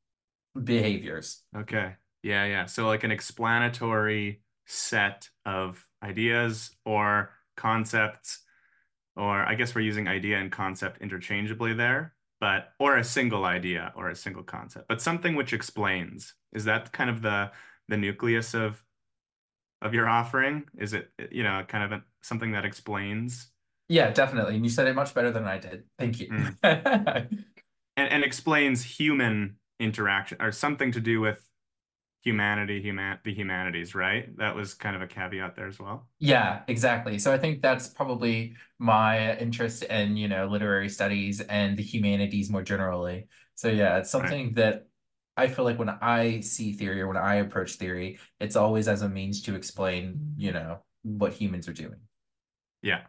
behaviors. 0.63 1.43
Okay. 1.53 1.95
Yeah 2.23 2.45
yeah. 2.45 2.65
So 2.65 2.87
like 2.87 3.03
an 3.03 3.11
explanatory 3.11 4.41
set 4.67 5.29
of 5.45 5.83
ideas 6.03 6.71
or 6.85 7.31
concepts, 7.55 8.43
or 9.15 9.43
I 9.43 9.55
guess 9.55 9.73
we're 9.73 9.81
using 9.81 10.07
idea 10.07 10.37
and 10.37 10.51
concept 10.51 11.01
interchangeably 11.01 11.73
there, 11.73 12.13
but 12.39 12.69
or 12.79 12.97
a 12.97 13.03
single 13.03 13.45
idea 13.45 13.91
or 13.95 14.09
a 14.09 14.15
single 14.15 14.43
concept, 14.43 14.87
but 14.87 15.01
something 15.01 15.35
which 15.35 15.53
explains. 15.53 16.35
Is 16.53 16.65
that 16.65 16.91
kind 16.91 17.09
of 17.09 17.21
the 17.21 17.51
the 17.87 17.97
nucleus 17.97 18.53
of 18.53 18.83
of 19.81 19.93
your 19.93 20.07
offering? 20.07 20.65
Is 20.77 20.93
it 20.93 21.09
you 21.31 21.43
know 21.43 21.63
kind 21.67 21.83
of 21.83 21.91
a, 21.93 22.03
something 22.21 22.51
that 22.51 22.65
explains? 22.65 23.49
Yeah, 23.89 24.11
definitely. 24.11 24.55
And 24.55 24.65
you 24.65 24.69
said 24.69 24.87
it 24.87 24.95
much 24.95 25.13
better 25.13 25.31
than 25.31 25.45
I 25.45 25.57
did. 25.59 25.83
Thank 25.97 26.19
you. 26.19 26.27
Mm. 26.27 26.57
and 27.97 28.11
and 28.11 28.23
explains 28.23 28.83
human 28.83 29.57
interaction 29.79 30.37
or 30.41 30.51
something 30.51 30.91
to 30.91 30.99
do 30.99 31.21
with 31.21 31.46
humanity, 32.27 32.81
human 32.81 33.17
the 33.23 33.33
humanities, 33.33 33.95
right? 33.95 34.35
That 34.37 34.53
was 34.53 34.73
kind 34.73 34.97
of 34.97 35.01
a 35.01 35.07
caveat 35.07 35.55
there 35.55 35.67
as 35.67 35.79
well. 35.79 36.09
Yeah, 36.19 36.63
exactly. 36.67 37.19
So 37.19 37.31
I 37.31 37.37
think 37.37 37.61
that's 37.61 37.87
probably 37.87 38.55
my 38.79 39.37
interest 39.37 39.83
in, 39.83 40.17
you 40.17 40.27
know, 40.27 40.45
literary 40.47 40.89
studies 40.89 41.39
and 41.39 41.77
the 41.77 41.83
humanities 41.83 42.49
more 42.49 42.63
generally. 42.63 43.27
So 43.55 43.69
yeah, 43.69 43.97
it's 43.99 44.09
something 44.09 44.47
right. 44.47 44.55
that 44.55 44.87
I 45.37 45.47
feel 45.47 45.63
like 45.63 45.79
when 45.79 45.89
I 45.89 46.41
see 46.41 46.73
theory 46.73 46.99
or 46.99 47.07
when 47.07 47.15
I 47.15 47.35
approach 47.35 47.75
theory, 47.75 48.19
it's 48.41 48.57
always 48.57 48.89
as 48.89 49.03
a 49.03 49.07
means 49.09 49.41
to 49.43 49.55
explain, 49.55 50.33
you 50.35 50.51
know, 50.51 50.79
what 51.03 51.31
humans 51.31 51.69
are 51.69 51.73
doing. 51.73 52.01
Yeah. 52.81 53.03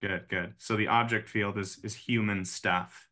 Good, 0.00 0.28
good. 0.28 0.54
So 0.58 0.76
the 0.76 0.86
object 0.86 1.28
field 1.28 1.58
is 1.58 1.78
is 1.82 1.94
human 1.94 2.44
stuff 2.44 3.08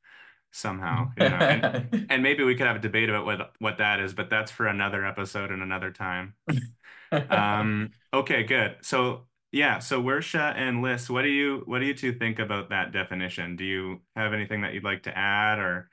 somehow 0.53 1.11
you 1.19 1.29
know? 1.29 1.37
and, 1.37 2.07
and, 2.11 2.23
maybe 2.23 2.45
we 2.45 2.55
could 2.55 2.67
have 2.67 2.77
a 2.77 2.81
debate 2.81 3.09
about 3.09 3.25
what 3.25 3.53
what 3.59 3.79
that 3.79 4.01
is 4.01 4.15
but 4.15 4.31
that's 4.31 4.51
for 4.51 4.67
another 4.67 5.05
episode 5.05 5.51
and 5.51 5.63
another 5.63 5.91
time. 5.91 6.35
Um 7.29 7.91
okay 8.15 8.43
good. 8.45 8.77
So 8.83 9.27
yeah 9.51 9.79
so 9.81 10.03
Wuerxiya 10.03 10.55
and 10.57 10.83
Lis 10.83 11.11
what 11.11 11.23
do 11.23 11.29
you 11.29 11.63
what 11.67 11.81
do 11.81 11.87
you 11.87 11.95
two 11.95 12.13
think 12.13 12.39
about 12.39 12.71
that 12.71 12.93
definition? 12.93 13.57
Do 13.57 13.65
you 13.65 14.01
have 14.15 14.33
anything 14.33 14.63
that 14.63 14.75
you'd 14.75 14.85
like 14.85 15.05
to 15.05 15.17
add 15.17 15.59
or? 15.59 15.89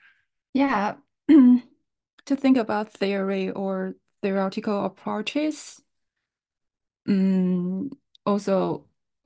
Yeah 0.54 0.96
to 1.28 2.36
think 2.36 2.58
about 2.58 2.92
theory 2.92 3.50
or 3.50 3.96
theoretical 4.22 4.86
approaches. 4.86 5.82
Um, 7.08 7.92
also 8.26 8.86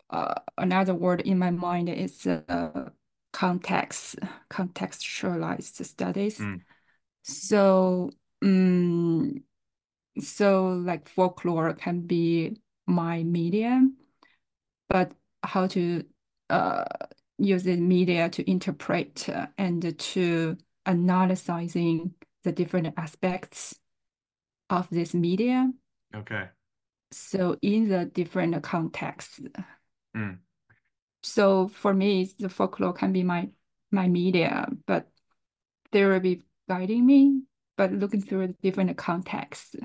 uh, 0.09 0.35
another 0.57 0.93
word 0.93 1.21
in 1.21 1.37
my 1.37 1.51
mind 1.51 1.89
is 1.89 2.25
uh, 2.25 2.89
context, 3.33 4.15
contextualized 4.49 5.83
studies. 5.85 6.39
Mm. 6.39 6.61
So, 7.23 8.11
um, 8.41 9.43
so 10.19 10.67
like 10.67 11.09
folklore 11.09 11.73
can 11.73 12.01
be 12.01 12.61
my 12.87 13.23
medium, 13.23 13.97
but 14.87 15.11
how 15.43 15.67
to 15.67 16.05
uh, 16.49 16.85
use 17.37 17.63
the 17.63 17.75
media 17.75 18.29
to 18.29 18.49
interpret 18.49 19.27
and 19.57 19.97
to 19.99 20.57
analyzing 20.85 22.13
the 22.43 22.51
different 22.51 22.93
aspects 22.97 23.75
of 24.69 24.87
this 24.89 25.13
media. 25.13 25.71
Okay. 26.15 26.49
So 27.11 27.57
in 27.61 27.89
the 27.89 28.05
different 28.05 28.61
contexts. 28.63 29.39
Mm. 30.15 30.37
So 31.23 31.69
for 31.69 31.93
me, 31.93 32.29
the 32.37 32.49
folklore 32.49 32.93
can 32.93 33.13
be 33.13 33.23
my 33.23 33.49
my 33.91 34.07
media, 34.07 34.67
but 34.87 35.09
they 35.91 36.05
will 36.05 36.19
be 36.19 36.43
guiding 36.67 37.05
me, 37.05 37.41
but 37.77 37.91
looking 37.91 38.21
through 38.21 38.55
different 38.61 38.97
context. 38.97 39.75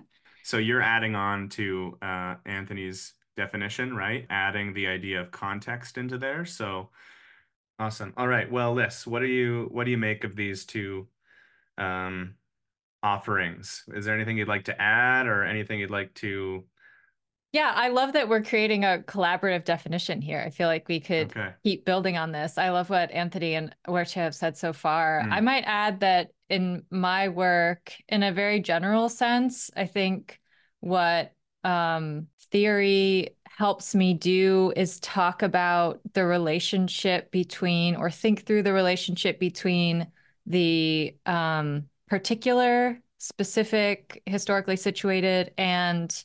So 0.42 0.59
you're 0.59 0.83
adding 0.83 1.14
on 1.14 1.50
to 1.50 1.99
uh, 2.00 2.37
Anthony's 2.47 3.12
definition, 3.37 3.95
right? 3.95 4.26
Adding 4.30 4.73
the 4.73 4.87
idea 4.87 5.21
of 5.21 5.30
context 5.30 5.99
into 5.99 6.16
there. 6.16 6.45
So 6.45 6.88
Awesome. 7.80 8.12
All 8.16 8.26
right. 8.26 8.50
Well, 8.50 8.75
Liz, 8.75 9.07
what 9.07 9.21
do 9.21 9.26
you 9.26 9.68
what 9.71 9.85
do 9.85 9.92
you 9.92 9.99
make 9.99 10.25
of 10.25 10.35
these 10.35 10.64
two 10.64 11.07
um, 11.76 12.35
offerings? 13.04 13.85
Is 13.95 14.04
there 14.04 14.16
anything 14.16 14.37
you'd 14.37 14.49
like 14.49 14.64
to 14.64 14.80
add 14.80 15.28
or 15.28 15.45
anything 15.45 15.78
you'd 15.78 15.90
like 15.90 16.12
to 16.14 16.64
yeah, 17.52 17.72
I 17.74 17.88
love 17.88 18.12
that 18.12 18.28
we're 18.28 18.42
creating 18.42 18.84
a 18.84 19.02
collaborative 19.06 19.64
definition 19.64 20.20
here. 20.20 20.42
I 20.44 20.50
feel 20.50 20.68
like 20.68 20.88
we 20.88 21.00
could 21.00 21.30
Okay. 21.30 21.54
keep 21.64 21.84
building 21.84 22.16
on 22.18 22.32
this. 22.32 22.58
I 22.58 22.70
love 22.70 22.90
what 22.90 23.10
Anthony 23.10 23.54
and 23.54 23.74
Wuerxiya 23.86 24.22
have 24.22 24.34
said 24.34 24.56
so 24.56 24.72
far. 24.72 25.22
Mm. 25.24 25.32
I 25.32 25.40
might 25.40 25.64
add 25.66 26.00
that 26.00 26.30
in 26.50 26.84
my 26.90 27.28
work, 27.28 27.94
in 28.08 28.22
a 28.22 28.32
very 28.32 28.60
general 28.60 29.08
sense, 29.08 29.70
I 29.76 29.86
think 29.86 30.40
what 30.80 31.32
um, 31.64 32.28
theory 32.50 33.30
helps 33.46 33.94
me 33.94 34.14
do 34.14 34.72
is 34.76 35.00
talk 35.00 35.42
about 35.42 36.00
the 36.12 36.24
relationship 36.24 37.30
between 37.30 37.96
or 37.96 38.10
think 38.10 38.44
through 38.44 38.62
the 38.62 38.72
relationship 38.72 39.40
between 39.40 40.06
the 40.46 41.16
um, 41.26 41.88
particular, 42.08 43.00
specific, 43.18 44.22
historically 44.26 44.76
situated, 44.76 45.52
and 45.58 46.24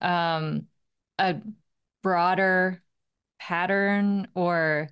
um, 0.00 0.66
a 1.18 1.36
broader 2.02 2.82
pattern 3.38 4.28
or 4.34 4.90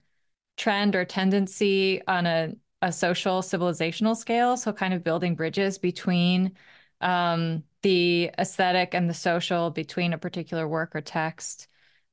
trend 0.56 0.96
or 0.96 1.04
tendency 1.04 2.02
on 2.06 2.26
a, 2.26 2.52
a 2.82 2.92
social 2.92 3.42
civilizational 3.42 4.16
scale. 4.16 4.56
So, 4.56 4.72
kind 4.72 4.94
of 4.94 5.04
building 5.04 5.34
bridges 5.34 5.78
between 5.78 6.52
um, 7.00 7.62
the 7.82 8.30
aesthetic 8.38 8.94
and 8.94 9.08
the 9.08 9.14
social, 9.14 9.70
between 9.70 10.12
a 10.12 10.18
particular 10.18 10.66
work 10.68 10.94
or 10.94 11.00
text. 11.00 11.68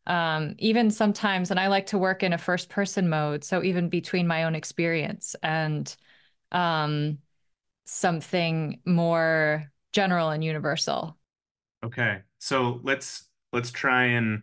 Um, 0.07 0.55
even 0.59 0.91
sometimes, 0.91 1.49
and 1.49 1.59
I 1.59 1.67
like 1.67 1.87
to 1.87 1.97
work 1.97 2.21
in 2.21 2.31
a 2.31 2.37
first 2.37 2.69
person 2.69 3.09
mode. 3.09 3.43
So, 3.43 3.63
even 3.63 3.89
between 3.89 4.27
my 4.27 4.43
own 4.43 4.55
experience 4.55 5.35
and 5.41 5.93
um, 6.51 7.19
something 7.85 8.81
more 8.85 9.71
general 9.93 10.29
and 10.29 10.43
universal. 10.43 11.17
Okay. 11.85 12.21
So 12.39 12.79
let's 12.83 13.25
let's 13.53 13.71
try 13.71 14.05
and 14.05 14.41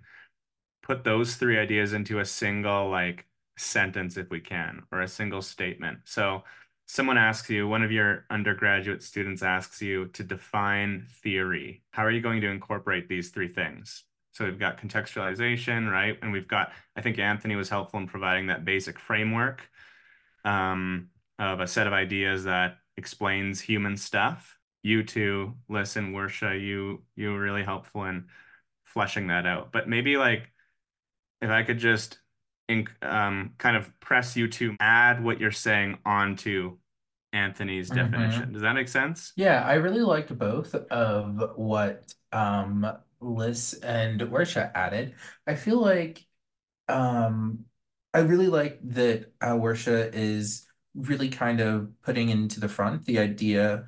put 0.83 1.05
those 1.05 1.37
three 1.37 1.59
ideas 1.59 1.93
into 1.93 2.21
a 2.21 2.25
single 2.25 2.89
like 2.89 3.27
sentence 3.59 4.17
if 4.17 4.31
we 4.31 4.41
can, 4.41 4.83
or 4.93 5.01
a 5.01 5.09
single 5.09 5.43
statement. 5.43 5.99
So 6.05 6.45
someone 6.87 7.19
asks 7.19 7.51
you, 7.51 7.69
one 7.69 7.83
of 7.83 7.93
your 7.93 8.27
undergraduate 8.31 9.03
students 9.03 9.43
asks 9.43 9.81
you 9.83 10.07
to 10.09 10.25
define 10.25 11.07
theory. 11.23 11.83
How 11.91 12.05
are 12.05 12.11
you 12.11 12.21
going 12.21 12.41
to 12.43 12.49
incorporate 12.49 13.09
these 13.09 13.31
three 13.31 13.49
things? 13.49 14.05
So 14.33 14.45
we've 14.45 14.59
got 14.59 14.81
contextualization, 14.81 15.91
right? 15.91 16.19
And 16.23 16.33
we've 16.33 16.49
got, 16.49 16.73
I 16.97 17.03
think 17.03 17.19
Anthony 17.19 17.55
was 17.55 17.69
helpful 17.69 18.01
in 18.01 18.07
providing 18.07 18.47
that 18.47 18.65
basic 18.65 18.99
framework 18.99 19.69
um, 20.45 21.11
of 21.39 21.61
a 21.61 21.67
set 21.67 21.87
of 21.87 21.93
ideas 21.93 22.45
that 22.45 22.79
explains 22.97 23.61
human 23.61 23.97
stuff. 23.97 24.59
You 24.83 25.05
two, 25.05 25.55
listen, 25.69 26.13
Wuerxiya, 26.13 26.61
you 26.61 27.03
you 27.17 27.33
were 27.33 27.41
really 27.41 27.63
helpful 27.65 28.05
in 28.05 28.27
fleshing 28.85 29.29
that 29.29 29.47
out. 29.47 29.73
But 29.73 29.89
maybe 29.89 30.17
like 30.17 30.51
if 31.41 31.51
I 31.51 31.63
could 31.63 31.79
just 31.79 32.19
in, 32.69 32.87
um, 33.03 33.55
kind 33.59 33.77
of 33.77 33.99
press 34.01 34.37
you 34.37 34.49
to 34.49 34.77
add 34.81 35.23
what 35.23 35.41
you're 35.41 35.51
saying 35.51 35.99
onto 36.05 36.79
Anthony's 37.33 37.91
Mhm. 37.91 37.97
definition. 37.97 38.53
Does 38.53 38.63
that 38.63 38.75
make 38.75 38.89
sense? 38.89 39.33
Yeah, 39.37 39.63
I 39.65 39.75
really 39.75 40.03
liked 40.03 40.37
both 40.39 40.75
of 40.75 41.53
what 41.57 42.15
um 42.33 42.87
Lis 43.21 43.75
and 43.75 44.21
Wuerxiya 44.21 44.73
added. 44.75 45.15
I 45.47 45.55
feel 45.55 45.81
like 45.81 46.25
um 46.89 47.65
I 48.15 48.21
really 48.21 48.49
like 48.49 48.81
that 48.91 49.33
uh, 49.41 49.55
Wuerxiya 49.57 50.13
is 50.15 50.67
really 50.95 51.29
kind 51.31 51.61
of 51.61 51.91
putting 52.03 52.29
into 52.29 52.61
the 52.61 52.69
front 52.69 53.05
the 53.07 53.19
idea 53.19 53.87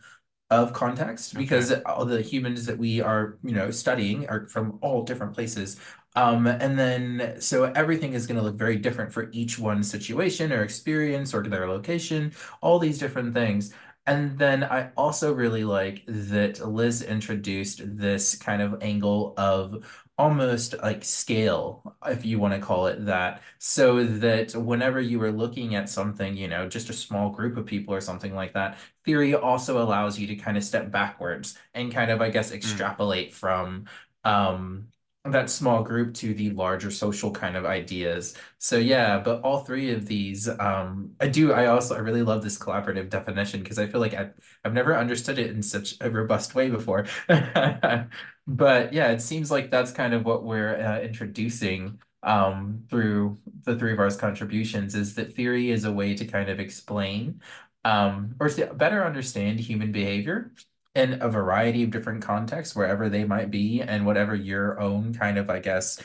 of 0.63 0.73
context 0.73 1.35
because 1.35 1.73
all 1.87 2.05
the 2.05 2.23
humans 2.23 2.67
that 2.67 2.79
we 2.79 3.01
are, 3.01 3.39
you 3.43 3.53
know, 3.53 3.71
studying 3.71 4.29
are 4.29 4.47
from 4.47 4.79
all 4.81 5.03
different 5.03 5.35
places. 5.35 5.77
Um, 6.17 6.47
and 6.47 6.79
then 6.79 7.37
so 7.41 7.65
everything 7.65 8.13
is 8.13 8.27
going 8.27 8.37
to 8.39 8.43
look 8.43 8.55
very 8.55 8.77
different 8.77 9.13
for 9.13 9.31
each 9.33 9.59
one's 9.59 9.91
situation 9.91 10.53
or 10.53 10.63
experience 10.63 11.35
or 11.35 11.43
their 11.43 11.69
location, 11.69 12.33
all 12.61 12.79
these 12.79 12.99
different 12.99 13.35
things. 13.35 13.73
And 14.07 14.39
then 14.39 14.63
I 14.65 14.91
also 14.97 15.33
really 15.33 15.65
like 15.65 16.05
that 16.07 16.61
Lis 16.67 17.03
introduced 17.03 17.81
this 17.99 18.37
kind 18.37 18.61
of 18.61 18.83
angle 18.83 19.35
of 19.39 20.04
almost 20.17 20.75
like 20.83 21.05
scale, 21.05 21.97
if 22.07 22.25
you 22.25 22.39
want 22.39 22.55
to 22.55 22.61
call 22.61 22.87
it 22.87 23.05
that, 23.07 23.43
so 23.59 24.05
that 24.05 24.55
whenever 24.55 25.01
you 25.01 25.21
are 25.23 25.33
looking 25.33 25.75
at 25.75 25.89
something, 25.89 26.37
you 26.37 26.49
know, 26.49 26.69
just 26.69 26.91
a 26.91 26.93
small 26.93 27.31
group 27.31 27.57
of 27.57 27.67
people 27.67 27.95
or 27.95 28.01
something 28.01 28.35
like 28.35 28.53
that, 28.55 28.79
theory 29.05 29.35
also 29.35 29.83
allows 29.83 30.19
you 30.19 30.27
to 30.29 30.37
kind 30.37 30.57
of 30.57 30.65
step 30.65 30.91
backwards 30.91 31.59
and 31.75 31.93
kind 31.93 32.11
of, 32.11 32.21
I 32.21 32.31
guess, 32.31 32.53
extrapolate 32.53 33.33
from 33.35 33.87
um 34.25 34.89
that 35.27 35.49
small 35.49 35.83
group 35.83 36.13
to 36.13 36.35
the 36.35 36.51
larger 36.51 36.91
social 36.91 37.31
kind 37.31 37.57
of 37.57 37.65
ideas. 37.65 38.37
So 38.59 38.77
yeah, 38.77 39.19
but 39.19 39.41
all 39.41 39.61
three 39.65 39.91
of 39.93 40.05
these, 40.07 40.47
um, 40.61 41.13
I 41.19 41.29
do, 41.29 41.51
I 41.55 41.67
also, 41.67 41.95
I 41.95 41.99
really 42.01 42.23
love 42.23 42.43
this 42.43 42.59
collaborative 42.59 43.09
definition 43.09 43.63
because 43.63 43.79
I 43.79 43.87
feel 43.87 44.03
like 44.03 44.13
I, 44.13 44.31
I've 44.65 44.75
never 44.75 44.95
understood 44.95 45.39
it 45.39 45.51
in 45.51 45.63
such 45.63 45.95
a 46.03 46.11
robust 46.11 46.55
way 46.55 46.69
before. 46.69 47.07
But 48.47 48.93
yeah, 48.93 49.09
it 49.11 49.23
seems 49.23 49.51
like 49.51 49.71
that's 49.71 49.91
kind 49.91 50.13
of 50.13 50.25
what 50.25 50.45
we're 50.45 50.77
uh, 50.77 51.01
introducing 51.01 52.01
um, 52.23 52.85
through 52.91 53.39
the 53.63 53.77
three 53.79 53.93
of 53.93 53.99
our 53.99 54.11
contributions 54.11 54.95
is 54.95 55.15
that 55.15 55.35
theory 55.35 55.71
is 55.71 55.85
a 55.85 55.93
way 55.93 56.15
to 56.15 56.25
kind 56.25 56.49
of 56.49 56.61
explain 56.61 57.41
um, 57.85 58.35
or 58.41 58.49
to 58.49 58.67
better 58.75 59.05
understand 59.05 59.61
human 59.61 59.93
behavior 59.93 60.53
in 60.95 61.21
a 61.23 61.29
variety 61.29 61.83
of 61.83 61.91
different 61.91 62.23
contexts, 62.23 62.77
wherever 62.77 63.09
they 63.09 63.25
might 63.25 63.51
be, 63.51 63.83
and 63.83 64.07
whatever 64.07 64.35
your 64.35 64.81
own 64.81 65.13
kind 65.13 65.39
of, 65.39 65.51
I 65.51 65.59
guess, 65.59 66.01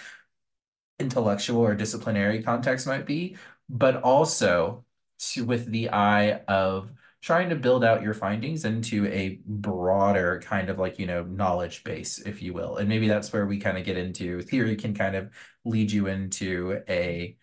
intellectual 0.99 1.61
or 1.61 1.75
disciplinary 1.75 2.43
context 2.43 2.87
might 2.87 3.05
be, 3.05 3.37
but 3.69 4.01
also 4.03 4.83
to 5.19 5.45
with 5.45 5.67
the 5.67 5.91
eye 5.91 6.41
of 6.47 6.91
trying 7.21 7.49
to 7.49 7.55
build 7.55 7.83
out 7.83 8.01
your 8.01 8.13
findings 8.13 8.63
into 8.65 9.05
a 9.07 9.39
broader 9.45 10.41
kind 10.43 10.69
of 10.69 10.79
like, 10.79 10.99
you 10.99 11.05
know, 11.05 11.23
knowledge 11.23 11.83
base, 11.83 12.19
if 12.19 12.41
you 12.41 12.53
will. 12.53 12.77
And 12.77 12.87
maybe 12.87 13.07
that's 13.07 13.33
where 13.33 13.45
we 13.45 13.59
kind 13.59 13.77
of 13.77 13.85
get 13.85 13.97
into 13.97 14.41
theory 14.41 14.75
can 14.75 14.93
kind 14.93 15.15
of 15.15 15.29
lead 15.65 15.91
you 15.91 16.07
into 16.07 16.81
a 16.87 17.35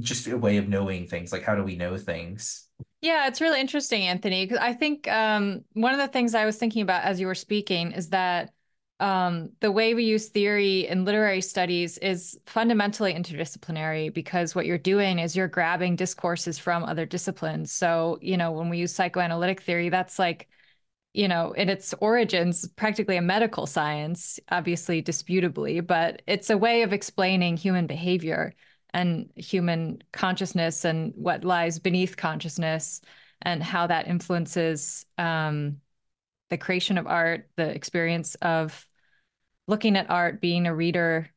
just 0.00 0.26
a 0.26 0.38
way 0.38 0.56
of 0.56 0.68
knowing 0.68 1.06
things. 1.06 1.32
Like, 1.32 1.42
how 1.42 1.54
do 1.54 1.62
we 1.64 1.76
know 1.76 1.96
things? 1.98 2.68
Yeah, 3.02 3.26
it's 3.28 3.40
really 3.42 3.60
interesting, 3.60 4.02
Anthony. 4.02 4.46
'cause 4.46 4.58
I 4.58 4.72
think 4.72 5.06
um, 5.08 5.64
one 5.74 5.92
of 5.92 5.98
the 5.98 6.08
things 6.08 6.34
I 6.34 6.46
was 6.46 6.56
thinking 6.56 6.82
about 6.82 7.04
as 7.04 7.20
you 7.20 7.26
were 7.26 7.34
speaking 7.34 7.92
is 7.92 8.08
that 8.10 8.53
um, 9.00 9.50
the 9.60 9.72
way 9.72 9.94
we 9.94 10.04
use 10.04 10.28
theory 10.28 10.86
in 10.86 11.04
literary 11.04 11.40
studies 11.40 11.98
is 11.98 12.38
fundamentally 12.46 13.12
interdisciplinary 13.12 14.14
because 14.14 14.54
what 14.54 14.66
you're 14.66 14.78
doing 14.78 15.18
is 15.18 15.34
you're 15.34 15.48
grabbing 15.48 15.96
discourses 15.96 16.58
from 16.58 16.84
other 16.84 17.04
disciplines. 17.04 17.72
So, 17.72 18.18
you 18.22 18.36
know, 18.36 18.52
when 18.52 18.68
we 18.68 18.78
use 18.78 18.94
psychoanalytic 18.94 19.62
theory, 19.62 19.88
that's 19.88 20.18
like, 20.18 20.48
you 21.12 21.26
know, 21.26 21.52
in 21.52 21.68
its 21.68 21.92
origins, 22.00 22.68
practically 22.76 23.16
a 23.16 23.22
medical 23.22 23.66
science, 23.66 24.38
obviously 24.50 25.02
disputably, 25.02 25.80
but 25.80 26.22
it's 26.26 26.50
a 26.50 26.58
way 26.58 26.82
of 26.82 26.92
explaining 26.92 27.56
human 27.56 27.86
behavior 27.86 28.54
and 28.92 29.28
human 29.34 30.02
consciousness 30.12 30.84
and 30.84 31.12
what 31.16 31.44
lies 31.44 31.80
beneath 31.80 32.16
consciousness 32.16 33.00
and 33.42 33.62
how 33.62 33.88
that 33.88 34.06
influences 34.06 35.04
um, 35.18 35.78
the 36.54 36.58
creation 36.58 36.98
of 36.98 37.08
art, 37.08 37.48
the 37.56 37.68
experience 37.68 38.36
of 38.36 38.86
looking 39.66 39.96
at 39.96 40.08
art, 40.08 40.40
being 40.40 40.68
a 40.68 40.74
reader, 40.74 41.28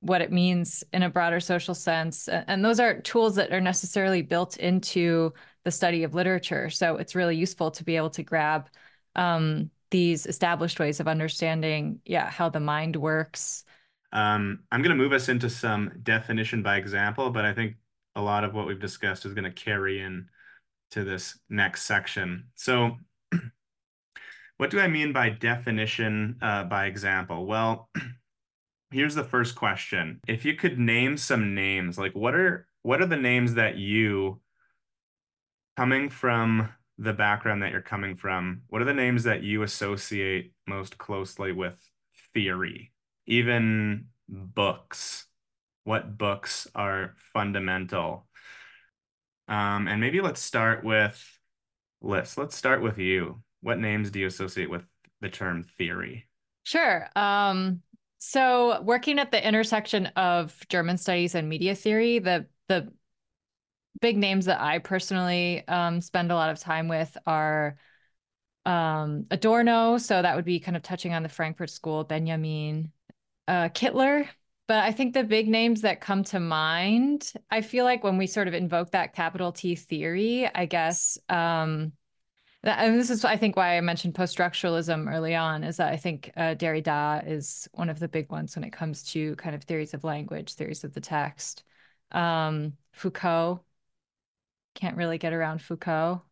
what 0.00 0.22
it 0.22 0.32
means 0.32 0.82
in 0.92 1.04
a 1.04 1.08
broader 1.08 1.38
social 1.38 1.72
sense. 1.72 2.26
And 2.26 2.64
those 2.64 2.80
are 2.80 3.00
tools 3.00 3.36
that 3.36 3.52
are 3.52 3.60
necessarily 3.60 4.22
built 4.22 4.56
into 4.56 5.32
the 5.62 5.70
study 5.70 6.02
of 6.02 6.14
literature. 6.14 6.68
So 6.68 6.96
it's 6.96 7.14
really 7.14 7.36
useful 7.36 7.70
to 7.70 7.84
be 7.84 7.96
able 7.96 8.10
to 8.10 8.24
grab 8.24 8.68
um, 9.14 9.70
these 9.92 10.26
established 10.26 10.80
ways 10.80 10.98
of 10.98 11.06
understanding, 11.06 12.00
yeah, 12.04 12.28
how 12.28 12.48
the 12.48 12.58
mind 12.58 12.96
works. 12.96 13.62
Um, 14.12 14.64
I'm 14.72 14.82
going 14.82 14.96
to 14.96 15.00
move 15.00 15.12
us 15.12 15.28
into 15.28 15.48
some 15.48 15.92
definition 16.02 16.64
by 16.64 16.78
example, 16.78 17.30
but 17.30 17.44
I 17.44 17.54
think 17.54 17.76
a 18.16 18.20
lot 18.20 18.42
of 18.42 18.52
what 18.52 18.66
we've 18.66 18.80
discussed 18.80 19.26
is 19.26 19.32
going 19.32 19.44
to 19.44 19.52
carry 19.52 20.00
in 20.00 20.28
to 20.90 21.04
this 21.04 21.38
next 21.48 21.82
section. 21.82 22.48
So 22.56 22.96
what 24.58 24.70
do 24.70 24.80
I 24.80 24.88
mean 24.88 25.12
by 25.12 25.30
definition 25.30 26.36
uh, 26.40 26.64
by 26.64 26.86
example? 26.86 27.46
Well, 27.46 27.90
here's 28.90 29.14
the 29.14 29.24
first 29.24 29.54
question. 29.54 30.20
If 30.26 30.44
you 30.44 30.54
could 30.54 30.78
name 30.78 31.16
some 31.16 31.54
names, 31.54 31.98
like 31.98 32.14
what 32.14 32.34
are 32.34 32.66
what 32.82 33.00
are 33.00 33.06
the 33.06 33.16
names 33.16 33.54
that 33.54 33.76
you 33.76 34.40
coming 35.76 36.08
from 36.08 36.70
the 36.98 37.12
background 37.12 37.62
that 37.62 37.72
you're 37.72 37.82
coming 37.82 38.16
from, 38.16 38.62
what 38.68 38.80
are 38.80 38.86
the 38.86 38.94
names 38.94 39.24
that 39.24 39.42
you 39.42 39.62
associate 39.62 40.52
most 40.66 40.96
closely 40.96 41.52
with 41.52 41.74
theory? 42.32 42.92
Even 43.26 44.06
books. 44.28 45.26
What 45.84 46.16
books 46.16 46.66
are 46.74 47.14
fundamental? 47.32 48.26
Um, 49.48 49.86
and 49.86 50.00
maybe 50.00 50.20
let's 50.20 50.40
start 50.40 50.82
with 50.82 51.22
Lis. 52.00 52.36
Let's 52.36 52.56
start 52.56 52.82
with 52.82 52.98
you. 52.98 53.42
What 53.66 53.80
names 53.80 54.12
do 54.12 54.20
you 54.20 54.28
associate 54.28 54.70
with 54.70 54.84
the 55.20 55.28
term 55.28 55.64
theory? 55.64 56.28
Sure. 56.62 57.08
Um, 57.16 57.82
so 58.18 58.80
working 58.82 59.18
at 59.18 59.32
the 59.32 59.44
intersection 59.44 60.06
of 60.14 60.56
German 60.68 60.98
studies 60.98 61.34
and 61.34 61.48
media 61.48 61.74
theory, 61.74 62.20
the 62.20 62.46
the 62.68 62.92
big 64.00 64.18
names 64.18 64.44
that 64.44 64.60
I 64.60 64.78
personally 64.78 65.66
um, 65.66 66.00
spend 66.00 66.30
a 66.30 66.36
lot 66.36 66.50
of 66.50 66.60
time 66.60 66.86
with 66.86 67.18
are 67.26 67.76
um, 68.64 69.26
Adorno. 69.32 69.98
So 69.98 70.22
that 70.22 70.36
would 70.36 70.44
be 70.44 70.60
kind 70.60 70.76
of 70.76 70.84
touching 70.84 71.12
on 71.12 71.24
the 71.24 71.28
Frankfurt 71.28 71.70
School, 71.70 72.04
Benjamin, 72.04 72.92
uh, 73.48 73.70
Kittler. 73.70 74.28
But 74.68 74.84
I 74.84 74.92
think 74.92 75.12
the 75.12 75.24
big 75.24 75.48
names 75.48 75.80
that 75.80 76.00
come 76.00 76.22
to 76.24 76.38
mind, 76.38 77.32
I 77.50 77.62
feel 77.62 77.84
like 77.84 78.04
when 78.04 78.16
we 78.16 78.28
sort 78.28 78.46
of 78.46 78.54
invoke 78.54 78.92
that 78.92 79.12
capital 79.12 79.50
T 79.50 79.74
theory, 79.74 80.48
I 80.54 80.66
guess, 80.66 81.18
um, 81.28 81.94
that, 82.66 82.80
and 82.80 82.98
this 82.98 83.10
is, 83.10 83.24
I 83.24 83.36
think, 83.36 83.56
why 83.56 83.76
I 83.76 83.80
mentioned 83.80 84.16
post 84.16 84.36
structuralism 84.36 85.08
early 85.08 85.36
on, 85.36 85.62
is 85.62 85.76
that 85.76 85.92
I 85.92 85.96
think 85.96 86.32
uh, 86.36 86.56
Derrida 86.56 87.24
is 87.24 87.68
one 87.72 87.88
of 87.88 88.00
the 88.00 88.08
big 88.08 88.28
ones 88.28 88.56
when 88.56 88.64
it 88.64 88.72
comes 88.72 89.04
to 89.12 89.36
kind 89.36 89.54
of 89.54 89.62
theories 89.62 89.94
of 89.94 90.02
language, 90.02 90.54
theories 90.54 90.82
of 90.82 90.92
the 90.92 91.00
text. 91.00 91.62
Um, 92.10 92.72
Foucault, 92.92 93.62
can't 94.74 94.96
really 94.96 95.16
get 95.16 95.32
around 95.32 95.62
Foucault. 95.62 96.22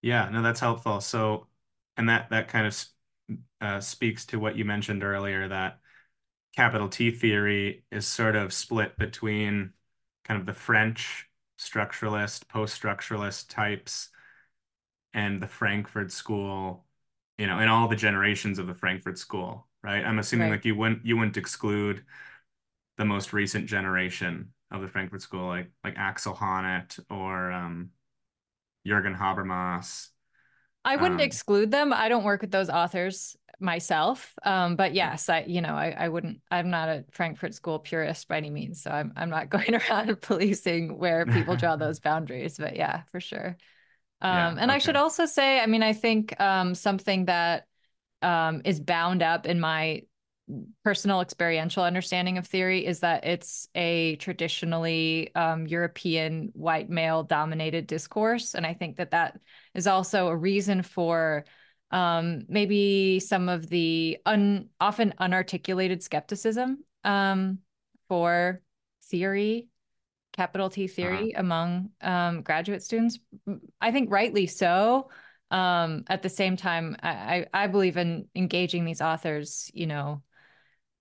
Yeah, 0.00 0.28
no, 0.28 0.42
that's 0.42 0.60
helpful. 0.60 1.00
So, 1.00 1.48
and 1.96 2.08
that 2.08 2.30
that 2.30 2.46
kind 2.46 2.68
of 2.68 2.84
uh, 3.60 3.80
speaks 3.80 4.26
to 4.26 4.38
what 4.38 4.56
you 4.56 4.64
mentioned 4.64 5.02
earlier 5.02 5.48
that 5.48 5.80
capital 6.54 6.88
T 6.88 7.10
theory 7.10 7.84
is 7.90 8.06
sort 8.06 8.36
of 8.36 8.52
split 8.52 8.96
between 8.96 9.72
kind 10.24 10.38
of 10.38 10.46
the 10.46 10.54
French 10.54 11.28
structuralist, 11.58 12.46
post-structuralist 12.46 13.48
types 13.48 14.10
and 15.18 15.42
the 15.42 15.48
Frankfurt 15.48 16.12
School, 16.12 16.86
you 17.38 17.46
know, 17.46 17.58
and 17.58 17.70
all 17.70 17.88
the 17.88 17.96
generations 17.96 18.58
of 18.58 18.66
the 18.66 18.74
Frankfurt 18.74 19.18
School, 19.18 19.66
right? 19.82 20.04
I'm 20.04 20.18
assuming 20.18 20.48
Right. 20.48 20.50
like 20.50 20.64
you 20.64 20.74
wouldn't 20.76 21.04
you 21.06 21.16
wouldn't 21.18 21.36
exclude 21.38 22.04
the 22.98 23.04
most 23.04 23.32
recent 23.32 23.66
generation 23.66 24.52
of 24.70 24.82
the 24.82 24.88
Frankfurt 24.88 25.22
School, 25.22 25.48
like 25.48 25.70
like 25.84 25.94
Axel 25.98 26.34
Honneth 26.34 27.00
or 27.10 27.52
um, 27.52 27.90
Jürgen 28.86 29.16
Habermas. 29.18 30.10
I 30.84 30.96
wouldn't 30.96 31.20
Um, 31.20 31.20
exclude 31.20 31.70
them. 31.70 31.92
I 31.92 32.08
don't 32.08 32.24
work 32.24 32.40
with 32.40 32.50
those 32.50 32.70
authors 32.70 33.36
myself. 33.60 34.34
Um, 34.44 34.76
but 34.76 34.94
yes, 34.94 35.28
I, 35.28 35.40
you 35.46 35.60
know, 35.60 35.74
I, 35.74 35.90
I 35.90 36.08
wouldn't, 36.08 36.40
I'm 36.50 36.70
not 36.70 36.88
a 36.88 37.04
Frankfurt 37.10 37.54
School 37.54 37.78
purist 37.80 38.28
by 38.28 38.36
any 38.36 38.50
means. 38.50 38.82
So 38.82 38.90
I'm, 38.90 39.12
I'm 39.16 39.30
not 39.30 39.48
going 39.50 39.74
around 39.74 40.20
policing 40.22 40.96
where 40.98 41.26
people 41.26 41.56
draw 41.56 41.76
those 41.76 42.00
boundaries. 42.00 42.56
But 42.58 42.76
yeah, 42.76 43.02
for 43.10 43.20
sure. 43.20 43.56
Yeah, 44.22 44.48
Um, 44.48 44.58
and 44.58 44.70
I 44.72 44.78
should 44.78 44.96
also 44.96 45.26
say, 45.26 45.60
I 45.60 45.66
mean, 45.66 45.82
I 45.82 45.92
think 45.92 46.38
um, 46.40 46.74
something 46.74 47.26
that 47.26 47.66
um, 48.22 48.62
is 48.64 48.80
bound 48.80 49.22
up 49.22 49.46
in 49.46 49.60
my 49.60 50.02
personal 50.82 51.20
experiential 51.20 51.82
understanding 51.84 52.38
of 52.38 52.46
theory 52.46 52.86
is 52.86 53.00
that 53.00 53.24
it's 53.24 53.68
a 53.74 54.16
traditionally 54.16 55.34
um, 55.34 55.66
European 55.66 56.50
white 56.54 56.88
male 56.88 57.22
dominated 57.22 57.86
discourse. 57.86 58.54
And 58.54 58.66
I 58.66 58.74
think 58.74 58.96
that 58.96 59.10
that 59.10 59.38
is 59.74 59.86
also 59.86 60.28
a 60.28 60.36
reason 60.36 60.82
for 60.82 61.44
um, 61.90 62.44
maybe 62.48 63.20
some 63.20 63.48
of 63.48 63.68
the 63.68 64.18
un, 64.26 64.68
often 64.80 65.14
unarticulated 65.20 66.02
skepticism 66.02 66.84
um, 67.04 67.58
for 68.08 68.62
theory, 69.10 69.68
capital 70.38 70.70
T 70.70 70.86
theory 70.86 71.32
among 71.32 71.90
um, 72.00 72.42
graduate 72.42 72.84
students. 72.84 73.18
I 73.80 73.90
think 73.90 74.08
rightly 74.12 74.46
so. 74.46 75.10
Um, 75.50 76.04
at 76.06 76.22
the 76.22 76.28
same 76.28 76.56
time, 76.56 76.96
I, 77.02 77.10
I 77.52 77.64
I 77.64 77.66
believe 77.66 77.96
in 77.96 78.28
engaging 78.36 78.84
these 78.84 79.00
authors, 79.00 79.68
you 79.74 79.86
know, 79.86 80.22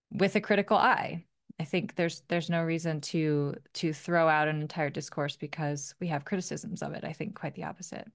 with 0.10 0.36
a 0.36 0.42
critical 0.42 0.76
eye. 0.76 1.26
I 1.60 1.66
think 1.66 1.94
there's 1.96 2.24
there's 2.30 2.50
no 2.50 2.64
reason 2.64 3.00
to 3.02 3.54
to 3.74 3.94
throw 3.94 4.28
out 4.28 4.48
an 4.48 4.60
entire 4.62 4.90
discourse 4.90 5.38
because 5.38 5.94
we 6.00 6.08
have 6.08 6.26
criticisms 6.26 6.82
of 6.82 6.94
it. 6.94 7.04
I 7.04 7.14
think 7.14 7.40
quite 7.40 7.54
the 7.54 7.66
opposite. 7.66 8.08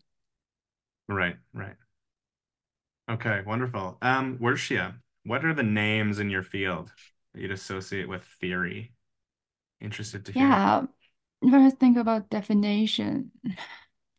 Right, 1.08 1.36
right. 1.54 1.76
Okay, 3.10 3.42
wonderful. 3.46 3.98
Um, 4.02 4.38
Wuerxiya, 4.38 4.94
what 5.24 5.44
are 5.44 5.54
the 5.54 5.62
names 5.62 6.18
in 6.18 6.30
your 6.30 6.42
field 6.42 6.90
that 7.32 7.40
you'd 7.40 7.52
associate 7.52 8.08
with 8.08 8.24
theory? 8.40 8.92
Interested 9.80 10.24
to 10.26 10.32
hear. 10.32 10.42
Yeah, 10.42 10.78
when 10.78 10.88
I 11.44 11.70
think 11.70 11.96
about 11.96 12.30
definition, 12.30 13.32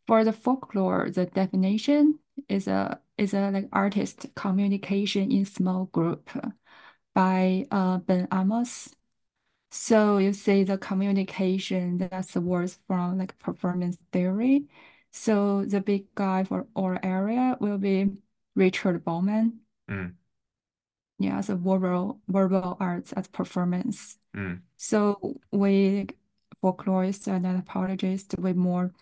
for 0.06 0.24
the 0.24 0.32
folklore, 0.32 1.10
the 1.10 1.26
definition 1.26 2.18
is 2.48 2.68
a 2.68 3.00
is 3.18 3.34
a 3.34 3.50
like 3.50 3.68
artist 3.72 4.26
communication 4.34 5.30
in 5.32 5.44
small 5.44 5.86
group 5.86 6.30
by 7.14 7.66
uh, 7.70 7.98
Ben 7.98 8.28
Amos. 8.32 8.94
So 9.70 10.18
you 10.18 10.32
see 10.32 10.64
the 10.64 10.78
communication, 10.78 11.98
that's 11.98 12.32
the 12.34 12.40
words 12.40 12.78
from 12.86 13.18
like 13.18 13.38
performance 13.38 13.98
theory. 14.12 14.66
So 15.12 15.64
the 15.64 15.80
big 15.80 16.14
guy 16.14 16.44
for 16.44 16.66
our 16.76 16.98
area 17.04 17.56
will 17.60 17.78
be 17.78 18.12
Richard 18.56 19.04
Bauman. 19.04 19.60
Mm, 19.90 20.14
Yeah, 21.18 21.40
so 21.40 21.56
verbal 21.56 22.20
verbal 22.28 22.76
arts 22.80 23.12
as 23.12 23.28
performance. 23.28 24.18
mm, 24.36 24.62
So 24.76 25.40
we 25.52 26.08
folklorists 26.64 27.28
and 27.28 27.46
anthropologists 27.46 28.34
we 28.38 28.54
more 28.54 28.92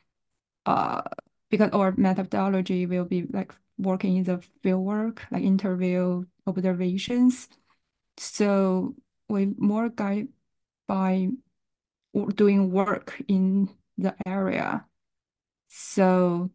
uh 0.66 1.02
because 1.50 1.70
our 1.72 1.94
methodology 1.96 2.86
will 2.86 3.04
be 3.04 3.26
like 3.30 3.54
working 3.78 4.16
in 4.16 4.24
the 4.24 4.40
field 4.62 4.84
work, 4.84 5.22
like 5.30 5.42
interview 5.42 6.24
observations. 6.46 7.48
So 8.16 8.94
we 9.28 9.52
more 9.58 9.90
guide 9.90 10.28
by 10.88 11.28
doing 12.34 12.70
work 12.70 13.20
in 13.28 13.68
the 13.98 14.14
area. 14.26 14.86
So 15.68 16.50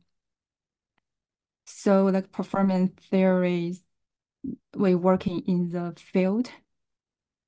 so 1.66 2.06
like 2.06 2.32
performance 2.32 2.92
theories, 3.10 3.84
we 4.76 4.96
working 4.96 5.42
in 5.48 5.70
the 5.70 5.94
field, 5.98 6.50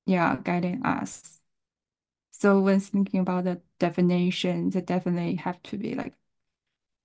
yeah, 0.05 0.37
guiding 0.43 0.85
us. 0.85 1.38
So 2.39 2.62
when 2.62 2.80
thinking 2.80 3.19
about 3.21 3.43
the 3.45 3.62
definition, 3.80 4.69
they 4.69 4.82
definitely 4.82 5.36
have 5.36 5.62
to 5.63 5.78
be 5.78 5.95
like 5.95 6.13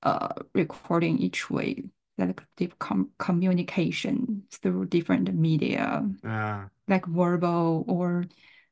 uh 0.03 0.35
recording 0.55 1.18
each 1.18 1.51
way, 1.51 1.85
like 2.18 2.42
deep 2.57 2.79
com 2.79 3.12
communication 3.18 4.44
through 4.53 4.87
different 4.87 5.35
media, 5.35 6.09
ah, 6.25 6.70
like 6.88 7.07
verbal 7.07 7.85
or 7.88 8.27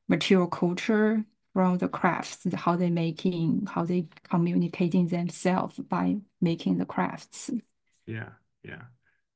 material 0.09 0.47
culture 0.47 1.25
from 1.53 1.77
the 1.79 1.89
crafts, 1.89 2.47
how 2.55 2.75
they 2.77 2.89
making, 2.91 3.67
how 3.67 3.85
they 3.85 4.07
communicating 4.29 5.07
themselves 5.07 5.77
by 5.79 6.17
making 6.41 6.77
the 6.79 6.85
crafts. 6.87 7.51
yeah, 8.05 8.29
yeah. 8.63 8.83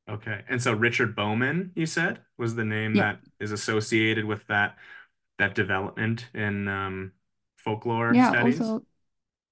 Okay. 0.09 0.43
And 0.49 0.61
so 0.61 0.73
Richard 0.73 1.15
Bauman, 1.15 1.71
you 1.75 1.85
said, 1.85 2.21
was 2.37 2.55
the 2.55 2.65
name 2.65 2.95
Yeah, 2.95 3.03
that 3.03 3.21
is 3.39 3.51
associated 3.51 4.25
with 4.25 4.47
that 4.47 4.77
that 5.39 5.55
development 5.55 6.29
in 6.33 6.67
um, 6.67 7.13
folklore 7.67 8.13
yeah. 8.13 8.29
studies? 8.29 8.61
Also, 8.61 8.85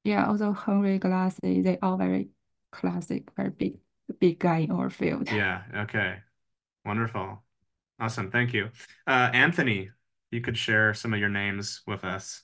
yeah. 0.04 0.28
Also, 0.28 0.54
Henry 0.54 0.99
Glassie, 0.99 1.62
they 1.62 1.78
all 1.82 1.97
very 1.97 2.30
classic, 2.71 3.30
very 3.36 3.49
big, 3.49 3.78
big 4.19 4.39
guy 4.39 4.60
in 4.60 4.71
our 4.71 4.89
field. 4.89 5.32
Yeah, 5.32 5.63
okay. 5.75 6.17
Wonderful. 6.86 7.43
Awesome. 7.99 8.32
Thank 8.32 8.54
you. 8.54 8.69
Uh, 9.08 9.30
Anthony, 9.34 9.89
you 10.32 10.41
could 10.41 10.58
share 10.58 10.93
some 10.93 11.13
of 11.13 11.19
your 11.19 11.30
names 11.30 11.82
with 11.88 12.04
us. 12.04 12.43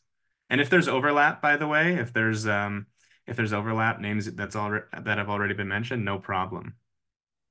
And 0.50 0.60
if 0.60 0.70
there's 0.70 0.88
overlap, 0.88 1.42
by 1.42 1.58
the 1.58 1.68
way, 1.68 1.96
if 1.96 2.12
there's 2.14 2.48
um 2.48 2.88
if 3.28 3.36
there's 3.38 3.54
overlap, 3.54 4.00
names 4.00 4.32
that's 4.34 4.56
already 4.56 4.86
that 5.04 5.18
have 5.18 5.30
already 5.30 5.54
been 5.54 5.68
mentioned, 5.68 6.04
no 6.04 6.20
problem. 6.20 6.76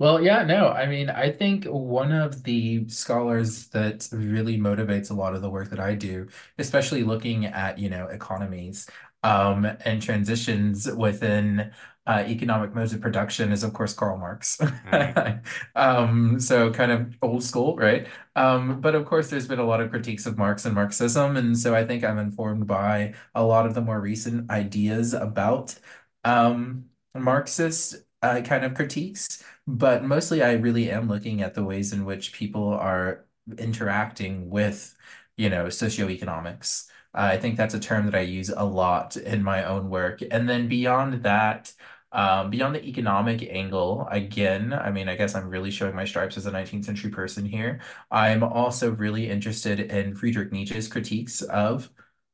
Well, 0.00 0.22
yeah, 0.22 0.44
no, 0.44 0.70
I 0.70 0.86
mean, 0.86 1.10
I 1.10 1.30
think 1.30 1.66
one 1.66 2.10
of 2.12 2.42
the 2.44 2.88
scholars 2.88 3.68
that 3.68 4.08
really 4.12 4.58
motivates 4.58 5.10
a 5.10 5.14
lot 5.14 5.34
of 5.36 5.42
the 5.42 5.50
work 5.50 5.70
that 5.70 5.80
I 5.80 5.94
do, 5.94 6.28
especially 6.58 7.04
looking 7.04 7.46
at, 7.46 7.78
you 7.78 7.90
know, 7.90 8.06
economies, 8.08 8.88
um, 9.22 9.66
and 9.84 10.02
transitions 10.02 10.90
within 10.90 11.72
uh, 12.06 12.24
economic 12.26 12.74
modes 12.74 12.94
of 12.94 13.02
production 13.02 13.52
is, 13.52 13.62
of 13.62 13.74
course, 13.74 13.92
Karl 13.94 14.16
Marx. 14.18 14.58
Mm, 14.58 15.44
Um, 15.76 16.40
so 16.40 16.72
kind 16.72 16.92
of 16.92 17.14
old 17.22 17.44
school, 17.44 17.76
right? 17.76 18.08
Um, 18.36 18.80
but 18.80 18.94
of 18.94 19.04
course, 19.06 19.30
there's 19.30 19.48
been 19.48 19.58
a 19.60 19.64
lot 19.66 19.80
of 19.82 19.90
critiques 19.90 20.26
of 20.26 20.38
Marx 20.38 20.64
and 20.66 20.74
Marxism, 20.74 21.36
and 21.36 21.58
so 21.58 21.74
I 21.74 21.86
think 21.86 22.04
I'm 22.04 22.18
informed 22.18 22.66
by 22.66 23.14
a 23.34 23.44
lot 23.44 23.66
of 23.66 23.74
the 23.74 23.80
more 23.82 24.00
recent 24.00 24.50
ideas 24.50 25.14
about 25.14 25.78
um, 26.24 26.86
Marxist 27.14 27.96
uh, 28.22 28.40
kind 28.42 28.64
of 28.64 28.74
critiques. 28.74 29.42
But 29.70 30.04
mostly, 30.04 30.42
I 30.42 30.52
really 30.54 30.90
am 30.90 31.09
looking 31.09 31.42
at 31.42 31.54
the 31.54 31.62
ways 31.64 31.92
in 31.92 32.04
which 32.04 32.33
people 32.33 32.68
are 32.68 33.26
interacting 33.59 34.50
with, 34.50 34.96
you 35.37 35.48
know, 35.48 35.66
socioeconomics. 35.66 36.88
Uh, 37.14 37.30
I 37.33 37.38
think 37.38 37.56
that's 37.56 37.74
a 37.74 37.80
term 37.80 38.06
that 38.06 38.14
I 38.14 38.20
use 38.22 38.50
a 38.50 38.64
lot 38.64 39.16
in 39.16 39.42
my 39.44 39.64
own 39.64 39.88
work. 39.90 40.22
And 40.30 40.48
then 40.48 40.68
beyond 40.68 41.22
that, 41.24 41.72
um, 42.12 42.50
beyond 42.50 42.74
the 42.74 42.85
economic 42.85 43.42
angle, 43.48 44.09
again, 44.11 44.72
I 44.72 44.90
mean, 44.90 45.09
I 45.09 45.14
guess 45.16 45.35
I'm 45.37 45.48
really 45.48 45.70
showing 45.70 45.94
my 45.94 46.04
stripes 46.04 46.37
as 46.37 46.46
a 46.46 46.50
19th 46.50 46.85
century 46.85 47.11
person 47.11 47.44
here. 47.44 47.80
I'm 48.11 48.42
also 48.42 48.90
really 48.92 49.28
interested 49.30 49.78
in 49.80 50.14
Friedrich 50.16 50.50
Nietzsche's 50.52 50.88
critiques 50.88 51.42
of 51.42 51.90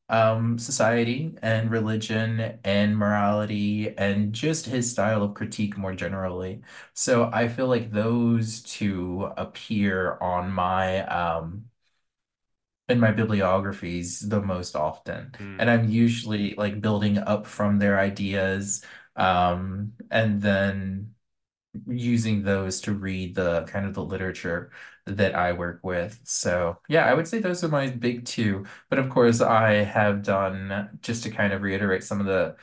um, 0.09 0.59
society 0.59 1.37
and 1.43 1.71
religion 1.71 2.59
and 2.65 2.97
morality 2.97 3.97
and 3.99 4.33
just 4.33 4.67
his 4.67 4.91
style 4.91 5.23
of 5.23 5.35
critique 5.35 5.77
more 5.77 5.95
generally. 5.95 6.63
So 6.95 7.31
I 7.33 7.49
feel 7.49 7.67
like 7.69 7.91
those 7.91 8.63
two 8.63 9.31
appear 9.37 10.19
on 10.21 10.51
my 10.53 11.05
um, 11.07 11.67
in 12.89 13.01
my 13.01 13.13
bibliographies 13.13 14.21
the 14.29 14.41
most 14.41 14.77
often. 14.77 15.33
Mm. 15.39 15.57
And 15.61 15.71
I'm 15.71 15.89
usually 15.91 16.55
like 16.55 16.81
building 16.81 17.19
up 17.19 17.47
from 17.47 17.79
their 17.79 17.99
ideas 17.99 18.85
um, 19.17 19.93
and 20.11 20.41
then 20.41 21.15
using 21.87 22.43
those 22.43 22.81
to 22.83 22.93
read 22.95 23.35
the 23.35 23.65
kind 23.65 23.87
of 23.87 23.95
the 23.95 24.05
literature 24.05 24.71
that 25.07 25.35
I 25.35 25.53
work 25.53 25.81
with. 25.83 26.21
So 26.25 26.79
yeah, 26.89 27.07
I 27.07 27.15
would 27.15 27.29
say 27.29 27.39
those 27.39 27.63
are 27.65 27.69
my 27.69 27.89
big 27.89 28.25
two. 28.25 28.67
But 28.91 28.99
of 28.99 29.09
course, 29.11 29.41
I 29.41 29.85
have 29.85 30.23
done 30.23 30.99
just 31.03 31.23
to 31.25 31.31
kind 31.31 31.53
of 31.53 31.63
reiterate 31.63 32.05
some 32.05 32.21
of 32.21 32.27
the 32.27 32.57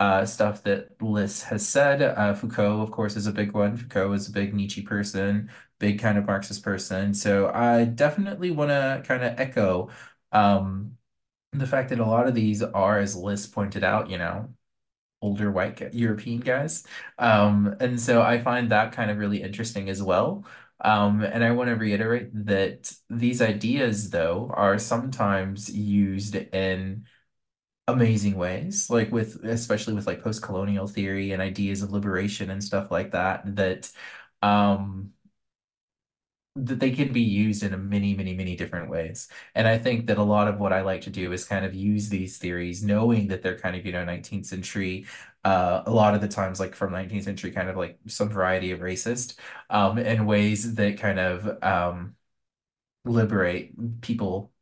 uh, 0.00 0.24
stuff 0.26 0.62
that 0.64 1.00
Lis 1.02 1.42
has 1.44 1.66
said. 1.66 2.02
Uh, 2.02 2.34
Foucault, 2.34 2.80
of 2.82 2.90
course, 2.90 3.16
is 3.16 3.26
a 3.26 3.32
big 3.32 3.52
one. 3.52 3.76
Foucault 3.76 4.12
is 4.12 4.28
a 4.28 4.32
big 4.32 4.54
Nietzsche 4.54 4.82
person, 4.82 5.50
big 5.78 6.00
kind 6.00 6.18
of 6.18 6.26
Marxist 6.26 6.62
person. 6.64 7.14
So 7.14 7.48
I 7.48 7.84
definitely 7.84 8.50
want 8.50 8.70
to 8.70 9.02
kind 9.06 9.22
of 9.24 9.38
echo 9.38 9.90
um, 10.32 10.96
the 11.52 11.66
fact 11.66 11.90
that 11.90 12.00
a 12.00 12.06
lot 12.06 12.26
of 12.28 12.34
these 12.34 12.62
are, 12.62 12.98
as 12.98 13.16
Lis 13.16 13.46
pointed 13.46 13.84
out, 13.84 14.10
you 14.10 14.18
know, 14.18 14.54
older 15.24 15.50
white 15.50 15.80
European 15.94 16.40
guys. 16.40 16.84
Um, 17.18 17.74
and 17.80 18.00
so 18.00 18.22
I 18.22 18.38
find 18.48 18.70
that 18.70 18.92
kind 18.92 19.10
of 19.10 19.18
really 19.18 19.42
interesting 19.42 19.88
as 19.88 20.02
well. 20.02 20.44
Um, 20.80 21.22
and 21.22 21.42
I 21.42 21.52
want 21.52 21.68
to 21.70 21.76
reiterate 21.76 22.28
that 22.46 22.92
these 23.08 23.40
ideas, 23.40 24.10
though, 24.10 24.50
are 24.54 24.78
sometimes 24.78 25.74
used 25.74 26.34
in 26.36 27.06
amazing 27.86 28.36
ways, 28.36 28.90
like 28.90 29.12
with 29.12 29.44
especially 29.44 29.94
with 29.94 30.06
like 30.06 30.22
post-colonial 30.22 30.86
theory 30.86 31.32
and 31.32 31.42
ideas 31.42 31.82
of 31.82 31.92
liberation 31.92 32.50
and 32.50 32.62
stuff 32.64 32.90
like 32.90 33.12
that, 33.12 33.56
that 33.56 33.90
um 34.42 35.12
that 36.56 36.78
they 36.78 36.92
can 36.92 37.12
be 37.12 37.20
used 37.20 37.64
in 37.64 37.74
a 37.74 37.76
many, 37.76 38.14
many, 38.14 38.32
many 38.34 38.54
different 38.56 38.88
ways. 38.88 39.28
And 39.56 39.66
I 39.66 39.76
think 39.76 40.06
that 40.06 40.18
a 40.18 40.22
lot 40.22 40.46
of 40.46 40.60
what 40.60 40.72
I 40.72 40.82
like 40.82 41.00
to 41.02 41.10
do 41.10 41.32
is 41.32 41.44
kind 41.44 41.64
of 41.64 41.74
use 41.74 42.08
these 42.08 42.38
theories, 42.38 42.82
knowing 42.84 43.26
that 43.28 43.42
they're 43.42 43.58
kind 43.58 43.74
of, 43.74 43.84
you 43.84 43.92
know, 43.92 44.04
19th 44.04 44.46
century, 44.46 45.06
uh, 45.44 45.82
a 45.86 45.90
lot 45.90 46.14
of 46.14 46.20
the 46.20 46.28
times 46.28 46.60
like 46.60 46.74
from 46.76 46.92
19th 46.92 47.24
century, 47.24 47.50
kind 47.50 47.68
of 47.68 47.76
like 47.76 47.98
some 48.06 48.28
variety 48.28 48.70
of 48.70 48.80
racist, 48.80 49.36
um, 49.70 49.98
in 49.98 50.26
ways 50.26 50.74
that 50.76 50.98
kind 50.98 51.18
of 51.18 51.62
um 51.62 52.14
liberate 53.04 54.00
people 54.00 54.52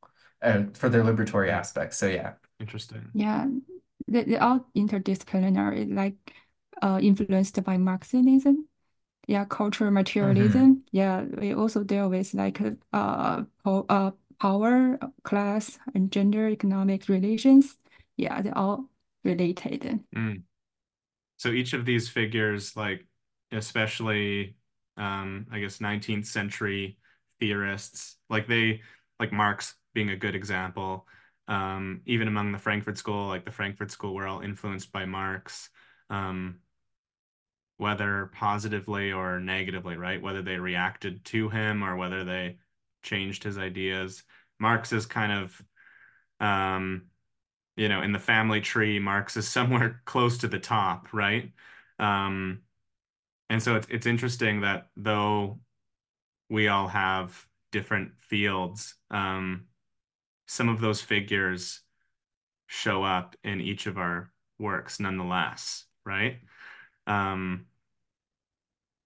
uh, 0.42 0.64
for 0.74 0.88
their 0.88 1.02
liberatory 1.02 1.50
aspects. 1.50 1.98
So 1.98 2.06
yeah. 2.06 2.34
Interesting. 2.60 3.10
Yeah, 3.14 3.46
they, 4.08 4.24
they're 4.24 4.42
all 4.42 4.66
interdisciplinary, 4.76 5.92
like 5.92 6.14
uh, 6.80 6.98
influenced 7.02 7.62
by 7.64 7.76
Marxism. 7.76 8.68
Yeah, 9.26 9.44
cultural 9.44 9.90
materialism. 9.90 10.82
Yeah, 10.90 11.22
we 11.22 11.54
also 11.54 11.84
deal 11.84 12.08
with 12.10 12.34
like 12.34 12.60
uh, 12.92 13.44
po 13.64 13.86
uh 13.88 14.10
power, 14.40 14.98
class, 15.22 15.78
and 15.94 16.10
gender 16.10 16.48
economic 16.48 17.08
relations. 17.08 17.78
Yeah, 18.16 18.42
they're 18.42 18.58
all 18.58 18.88
related. 19.24 20.00
Mm. 20.14 20.42
So 21.36 21.50
each 21.50 21.72
of 21.72 21.84
these 21.84 22.08
figures, 22.08 22.76
like 22.76 23.06
especially, 23.52 24.56
um, 24.96 25.46
I 25.52 25.60
guess 25.60 25.78
19th 25.78 26.26
century 26.26 26.98
theorists, 27.38 28.16
like 28.28 28.48
they, 28.48 28.82
like 29.20 29.32
Marx 29.32 29.74
being 29.94 30.10
a 30.10 30.16
good 30.16 30.34
example, 30.34 31.06
um, 31.48 32.00
even 32.06 32.26
among 32.26 32.52
the 32.52 32.58
Frankfurt 32.58 32.98
School, 32.98 33.28
like 33.28 33.44
the 33.44 33.52
Frankfurt 33.52 33.90
School 33.92 34.14
were 34.14 34.26
all 34.26 34.40
influenced 34.40 34.90
by 34.92 35.04
Marx, 35.04 35.70
um, 36.10 36.58
whether 37.82 38.30
positively 38.32 39.12
or 39.12 39.40
negatively, 39.40 39.96
right? 39.96 40.22
Whether 40.22 40.40
they 40.40 40.56
reacted 40.56 41.24
to 41.26 41.48
him 41.48 41.82
or 41.82 41.96
whether 41.96 42.22
they 42.24 42.58
changed 43.02 43.42
his 43.42 43.58
ideas. 43.58 44.22
Marx 44.60 44.92
is 44.92 45.04
kind 45.04 45.32
of, 45.32 45.62
um, 46.38 47.06
you 47.76 47.88
know, 47.88 48.00
in 48.00 48.12
the 48.12 48.20
family 48.20 48.60
tree, 48.60 49.00
Marx 49.00 49.36
is 49.36 49.48
somewhere 49.48 50.00
close 50.04 50.38
to 50.38 50.48
the 50.48 50.60
top, 50.60 51.12
right? 51.12 51.50
Um, 51.98 52.60
and 53.50 53.60
so 53.60 53.74
it's 53.74 53.88
it's 53.90 54.06
interesting 54.06 54.60
that 54.60 54.86
though 54.96 55.58
we 56.48 56.68
all 56.68 56.86
have 56.86 57.46
different 57.72 58.12
fields, 58.20 58.94
um, 59.10 59.64
some 60.46 60.68
of 60.68 60.80
those 60.80 61.00
figures 61.00 61.80
show 62.68 63.02
up 63.02 63.34
in 63.42 63.60
each 63.60 63.86
of 63.86 63.98
our 63.98 64.30
works 64.58 65.00
nonetheless, 65.00 65.84
right? 66.06 66.38
Um, 67.08 67.66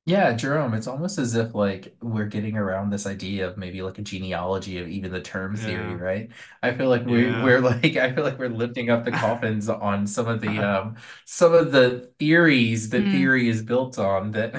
Yeah, 0.08 0.34
Jerome, 0.34 0.72
it's 0.74 0.86
almost 0.86 1.18
as 1.18 1.34
if 1.34 1.52
like 1.52 1.96
we're 2.00 2.26
getting 2.26 2.56
around 2.56 2.90
this 2.90 3.06
idea 3.06 3.48
of 3.48 3.56
maybe 3.56 3.82
like 3.82 3.98
a 3.98 4.02
genealogy 4.02 4.78
of 4.78 4.86
even 4.86 5.10
the 5.10 5.20
term 5.20 5.56
theory, 5.56 5.96
Yeah. 5.96 5.96
right? 5.96 6.30
I 6.62 6.72
feel 6.74 6.88
like 6.88 7.04
we 7.04 7.32
Yeah. 7.32 7.32
we're 7.32 7.60
like 7.60 7.96
I 7.96 8.12
feel 8.14 8.22
like 8.22 8.38
we're 8.38 8.48
lifting 8.48 8.88
up 8.88 9.04
the 9.04 9.10
coffins 9.12 9.68
on 9.68 10.06
some 10.06 10.28
of 10.28 10.40
the 10.40 10.60
um 10.60 10.96
some 11.24 11.52
of 11.54 11.72
the 11.72 12.12
theories 12.20 12.90
that 12.90 13.10
Mm. 13.10 13.10
theory 13.10 13.48
is 13.48 13.62
built 13.62 13.98
on 13.98 14.30
that 14.32 14.52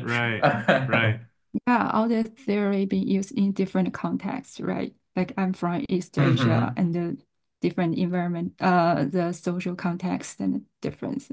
Right, 0.00 0.46
right. 0.86 1.20
Yeah, 1.66 1.90
all 1.92 2.08
the 2.08 2.24
theory 2.24 2.84
being 2.86 3.06
used 3.08 3.32
in 3.32 3.52
different 3.52 3.94
contexts, 3.94 4.60
right? 4.60 4.94
Like 5.16 5.32
I'm 5.36 5.52
from 5.52 5.84
East 5.88 6.18
Mhm. 6.18 6.18
Asia 6.18 6.72
and 6.76 6.94
the 6.94 7.18
different 7.60 7.96
environment, 7.96 8.54
uh, 8.60 9.04
the 9.04 9.32
social 9.32 9.76
context 9.76 10.40
and 10.40 10.54
the 10.56 10.62
difference. 10.80 11.30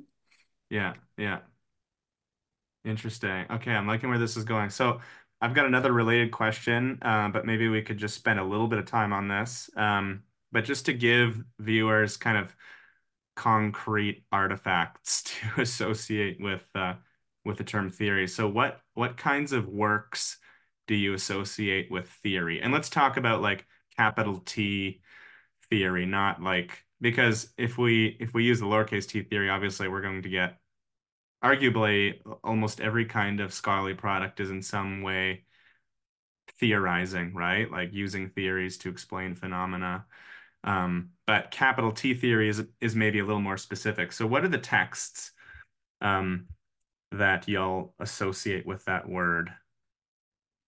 Yeah, 0.70 0.96
yeah. 1.18 1.42
Interesting. 2.84 3.46
Okay, 3.52 3.72
I'm 3.72 3.86
liking 3.88 4.10
where 4.10 4.18
this 4.18 4.38
is 4.38 4.44
going. 4.44 4.70
So 4.70 5.02
I've 5.40 5.54
got 5.54 5.66
another 5.66 5.94
related 5.94 6.32
question, 6.32 6.98
uh, 7.02 7.30
but 7.30 7.46
maybe 7.46 7.68
we 7.70 7.82
could 7.82 7.98
just 7.98 8.16
spend 8.16 8.40
a 8.40 8.44
little 8.44 8.68
bit 8.68 8.80
of 8.80 8.86
time 8.86 9.14
on 9.14 9.28
this. 9.28 9.70
Um, 9.76 10.24
but 10.52 10.66
just 10.66 10.86
to 10.88 10.94
give 10.94 11.44
viewers 11.60 12.18
kind 12.18 12.38
of 12.38 12.56
concrete 13.36 14.26
artifacts 14.32 15.24
to 15.56 15.62
associate 15.62 16.38
with 16.42 16.66
uh, 16.76 16.96
with 17.46 17.58
the 17.58 17.64
term 17.64 17.92
theory. 17.92 18.28
So 18.28 18.48
what 18.48 18.82
what 18.96 19.18
kinds 19.18 19.54
of 19.54 19.68
works 19.68 20.38
do 20.88 20.96
you 20.96 21.14
associate 21.14 21.92
with 21.92 22.10
theory? 22.24 22.62
And 22.62 22.74
let's 22.74 22.90
talk 22.90 23.18
about 23.18 23.42
like 23.42 23.66
capital 23.98 24.40
T 24.46 25.02
theory, 25.70 26.06
not 26.06 26.42
like 26.42 26.84
because 27.00 27.54
if 27.58 27.78
we 27.78 28.18
if 28.20 28.34
we 28.34 28.44
use 28.46 28.60
the 28.60 28.66
lowercase 28.66 29.08
t 29.08 29.24
theory, 29.24 29.50
obviously 29.50 29.88
we're 29.88 30.02
going 30.02 30.22
to 30.24 30.30
get 30.30 30.58
arguably 31.44 32.20
almost 32.44 32.82
every 32.82 33.06
kind 33.06 33.40
of 33.40 33.54
scholarly 33.54 33.94
product 33.94 34.40
is 34.40 34.52
in 34.52 34.62
some 34.62 35.02
way 35.02 35.44
theorizing, 36.60 37.34
right? 37.34 37.70
Like 37.72 37.94
using 37.94 38.30
theories 38.30 38.78
to 38.80 38.90
explain 38.90 39.36
phenomena. 39.36 40.06
Um, 40.64 41.12
but 41.26 41.52
capital 41.52 41.92
T 41.92 42.14
theory 42.14 42.50
is 42.50 42.64
is 42.80 42.96
maybe 42.96 43.20
a 43.20 43.26
little 43.26 43.42
more 43.42 43.58
specific. 43.58 44.12
So 44.12 44.28
what 44.28 44.44
are 44.44 44.50
the 44.50 44.58
texts 44.60 45.32
um, 46.02 46.48
that 47.12 47.48
y'all 47.48 47.96
associate 48.00 48.66
with 48.66 48.86
that 48.86 49.10
word? 49.10 49.52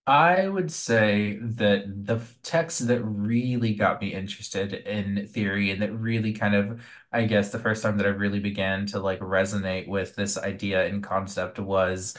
I 0.06 0.46
would 0.48 0.70
say 0.70 1.38
that 1.40 2.04
the 2.06 2.20
text 2.42 2.86
that 2.88 3.02
really 3.02 3.74
got 3.74 4.02
me 4.02 4.12
interested 4.12 4.74
in 4.74 5.26
theory 5.28 5.70
and 5.70 5.80
that 5.80 5.92
really 5.94 6.34
kind 6.34 6.54
of, 6.54 6.84
I 7.10 7.24
guess, 7.24 7.50
the 7.50 7.58
first 7.58 7.82
time 7.82 7.96
that 7.96 8.06
I 8.06 8.10
really 8.10 8.38
began 8.40 8.84
to 8.88 9.00
like 9.00 9.20
resonate 9.20 9.88
with 9.88 10.14
this 10.14 10.36
idea 10.36 10.86
and 10.86 11.02
concept 11.02 11.58
was, 11.58 12.14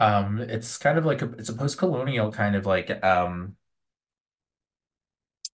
um, 0.00 0.40
it's 0.40 0.78
kind 0.78 0.98
of 0.98 1.06
like 1.06 1.22
a, 1.22 1.30
it's 1.32 1.48
a 1.48 1.54
post-colonial 1.54 2.32
kind 2.32 2.56
of 2.56 2.66
like, 2.66 2.90
um, 3.04 3.56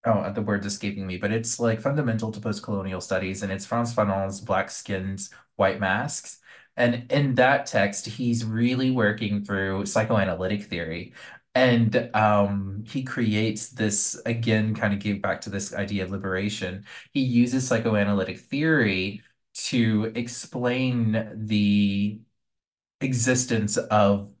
oh, 0.05 0.31
the 0.31 0.41
word's 0.41 0.65
escaping 0.65 1.07
me, 1.07 1.17
but 1.17 1.31
it's 1.31 1.59
like 1.59 1.81
fundamental 1.81 2.31
to 2.31 2.39
post-colonial 2.39 3.01
studies, 3.01 3.43
and 3.43 3.51
it's 3.51 3.65
Frantz 3.65 3.93
Fanon's 3.93 4.41
Black 4.41 4.69
Skins, 4.69 5.29
White 5.55 5.79
Masks. 5.79 6.39
And 6.77 7.09
in 7.11 7.35
that 7.35 7.65
text, 7.67 8.05
he's 8.05 8.43
really 8.45 8.91
working 8.91 9.43
through 9.45 9.85
psychoanalytic 9.85 10.63
theory. 10.65 11.13
And 11.55 12.09
um, 12.13 12.83
he 12.85 13.03
creates 13.03 13.69
this, 13.69 14.19
again, 14.25 14.75
kind 14.75 14.93
of 14.93 14.99
give 14.99 15.21
back 15.21 15.39
to 15.41 15.49
this 15.49 15.73
idea 15.73 16.03
of 16.03 16.11
liberation. 16.11 16.85
He 17.13 17.21
uses 17.21 17.65
psychoanalytic 17.67 18.39
theory 18.39 19.21
to 19.69 20.11
explain 20.15 21.31
the 21.47 22.19
existence 23.01 23.77
of 23.77 24.31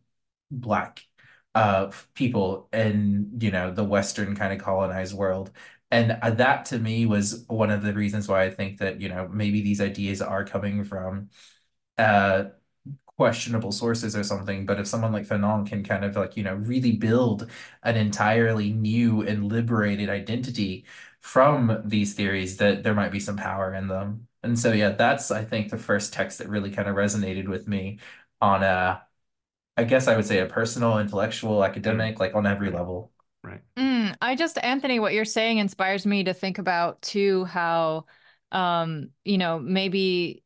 Black 0.51 1.03
uh, 1.55 1.91
people 2.15 2.69
in, 2.73 3.31
you 3.39 3.51
know, 3.51 3.71
the 3.71 3.83
Western 3.83 4.35
kind 4.35 4.53
of 4.53 4.59
colonized 4.59 5.15
world. 5.15 5.51
And 5.91 6.13
uh, 6.21 6.31
that 6.31 6.65
to 6.67 6.79
me 6.79 7.05
was 7.05 7.45
one 7.47 7.71
of 7.71 7.83
the 7.83 7.93
reasons 7.93 8.27
why 8.27 8.43
I 8.45 8.51
think 8.51 8.79
that, 8.79 9.01
you 9.01 9.09
know, 9.09 9.27
maybe 9.29 9.61
these 9.61 9.81
ideas 9.81 10.21
are 10.21 10.45
coming 10.45 10.83
from 10.85 11.29
uh 11.97 12.45
questionable 13.17 13.71
sources 13.71 14.15
or 14.15 14.23
something. 14.23 14.65
But 14.65 14.79
if 14.79 14.87
someone 14.87 15.13
like 15.13 15.25
Fanon 15.27 15.65
can 15.65 15.83
kind 15.83 16.03
of 16.03 16.15
like, 16.15 16.35
you 16.37 16.43
know, 16.43 16.55
really 16.55 16.91
build 16.93 17.49
an 17.83 17.95
entirely 17.95 18.71
new 18.71 19.21
and 19.21 19.49
liberated 19.51 20.09
identity 20.09 20.85
from 21.21 21.81
these 21.85 22.13
theories, 22.13 22.57
that 22.57 22.83
there 22.83 22.93
might 22.93 23.11
be 23.11 23.19
some 23.19 23.37
power 23.37 23.73
in 23.73 23.87
them. 23.87 24.27
And 24.43 24.59
so, 24.59 24.73
yeah, 24.73 24.89
that's, 24.89 25.31
I 25.31 25.43
think, 25.43 25.69
the 25.69 25.77
first 25.77 26.13
text 26.13 26.37
that 26.39 26.49
really 26.49 26.71
kind 26.71 26.87
of 26.87 26.95
resonated 26.95 27.47
with 27.47 27.67
me 27.67 27.99
on 28.41 28.63
a, 28.63 29.01
I 29.77 29.83
guess 29.85 30.07
I 30.07 30.15
would 30.15 30.25
say 30.25 30.39
a 30.39 30.45
personal, 30.45 30.99
intellectual, 30.99 31.63
academic, 31.63 32.19
like 32.19 32.35
on 32.35 32.45
every 32.45 32.69
level. 32.69 33.11
Right. 33.43 33.61
Mm, 33.77 34.15
I 34.21 34.35
just, 34.35 34.57
Anthony, 34.59 34.99
what 34.99 35.13
you're 35.13 35.25
saying 35.25 35.57
inspires 35.57 36.05
me 36.05 36.23
to 36.23 36.33
think 36.33 36.59
about 36.59 37.01
too 37.01 37.45
how, 37.45 38.05
um, 38.51 39.09
you 39.23 39.37
know, 39.37 39.59
maybe 39.59 40.43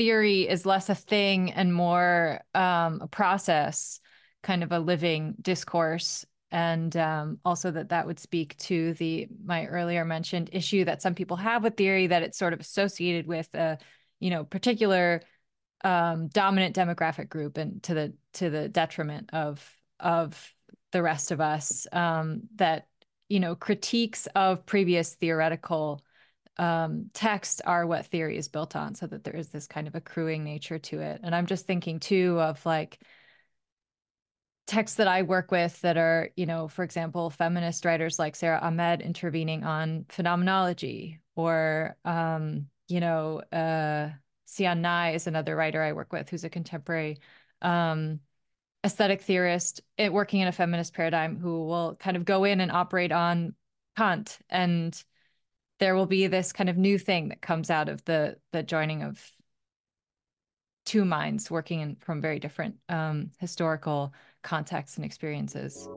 theory 0.00 0.48
is 0.48 0.64
less 0.64 0.88
a 0.88 0.94
thing 0.94 1.52
and 1.52 1.74
more 1.74 2.40
um, 2.54 3.02
a 3.02 3.06
process, 3.06 4.00
kind 4.42 4.62
of 4.62 4.72
a 4.72 4.78
living 4.78 5.34
discourse. 5.42 6.24
And 6.50 6.96
um, 6.96 7.38
also 7.44 7.70
that 7.70 7.90
that 7.90 8.06
would 8.06 8.18
speak 8.18 8.56
to 8.70 8.94
the 8.94 9.28
my 9.44 9.66
earlier 9.66 10.06
mentioned 10.06 10.48
issue 10.54 10.86
that 10.86 11.02
some 11.02 11.14
people 11.14 11.36
have 11.36 11.62
with 11.62 11.76
theory 11.76 12.06
that 12.06 12.22
it's 12.22 12.38
sort 12.38 12.54
of 12.54 12.60
associated 12.60 13.26
with 13.26 13.54
a 13.54 13.76
you 14.20 14.30
know 14.30 14.42
particular 14.42 15.20
um, 15.84 16.28
dominant 16.28 16.74
demographic 16.74 17.28
group 17.28 17.58
and 17.58 17.82
to 17.82 17.92
the 17.92 18.14
to 18.32 18.48
the 18.48 18.70
detriment 18.70 19.28
of 19.34 19.62
of 20.00 20.54
the 20.92 21.02
rest 21.02 21.30
of 21.30 21.42
us 21.42 21.86
um, 21.92 22.40
that 22.56 22.88
you 23.28 23.38
know 23.38 23.54
critiques 23.54 24.26
of 24.34 24.64
previous 24.64 25.12
theoretical 25.12 26.02
um, 26.56 27.10
text 27.14 27.62
are 27.64 27.86
what 27.86 28.06
theory 28.06 28.36
is 28.36 28.48
built 28.48 28.76
on, 28.76 28.94
so 28.94 29.06
that 29.06 29.24
there 29.24 29.36
is 29.36 29.48
this 29.48 29.66
kind 29.66 29.88
of 29.88 29.94
accruing 29.94 30.44
nature 30.44 30.78
to 30.78 31.00
it. 31.00 31.20
And 31.22 31.34
I'm 31.34 31.46
just 31.46 31.66
thinking 31.66 32.00
too 32.00 32.38
of 32.40 32.64
like 32.66 33.00
texts 34.66 34.98
that 34.98 35.08
I 35.08 35.22
work 35.22 35.50
with 35.50 35.80
that 35.80 35.96
are, 35.96 36.30
you 36.36 36.46
know, 36.46 36.68
for 36.68 36.84
example, 36.84 37.30
feminist 37.30 37.84
writers 37.84 38.18
like 38.18 38.36
Sara 38.36 38.60
Ahmed 38.60 39.00
intervening 39.00 39.64
on 39.64 40.06
phenomenology, 40.08 41.20
or, 41.34 41.96
um, 42.04 42.66
you 42.86 43.00
know, 43.00 43.40
uh, 43.52 44.10
Sianne 44.46 44.80
Ngai 44.80 45.14
is 45.14 45.26
another 45.26 45.56
writer 45.56 45.82
I 45.82 45.92
work 45.92 46.12
with 46.12 46.28
who's 46.28 46.44
a 46.44 46.50
contemporary 46.50 47.18
um, 47.62 48.20
aesthetic 48.84 49.22
theorist 49.22 49.80
working 49.98 50.40
in 50.40 50.48
a 50.48 50.52
feminist 50.52 50.94
paradigm 50.94 51.38
who 51.38 51.66
will 51.66 51.96
kind 51.96 52.16
of 52.16 52.24
go 52.24 52.44
in 52.44 52.60
and 52.60 52.70
operate 52.72 53.12
on 53.12 53.54
Kant 53.96 54.38
and 54.48 55.02
there 55.80 55.94
will 55.94 56.06
be 56.06 56.26
this 56.26 56.52
kind 56.52 56.68
of 56.68 56.76
new 56.76 56.98
thing 56.98 57.30
that 57.30 57.40
comes 57.40 57.70
out 57.70 57.88
of 57.88 58.04
the 58.04 58.36
the 58.52 58.62
joining 58.62 59.02
of 59.02 59.32
two 60.86 61.04
minds 61.04 61.50
working 61.50 61.80
in 61.80 61.96
from 61.96 62.20
very 62.20 62.38
different 62.38 62.76
um, 62.88 63.30
historical 63.38 64.12
contexts 64.42 64.96
and 64.96 65.04
experiences. 65.04 65.88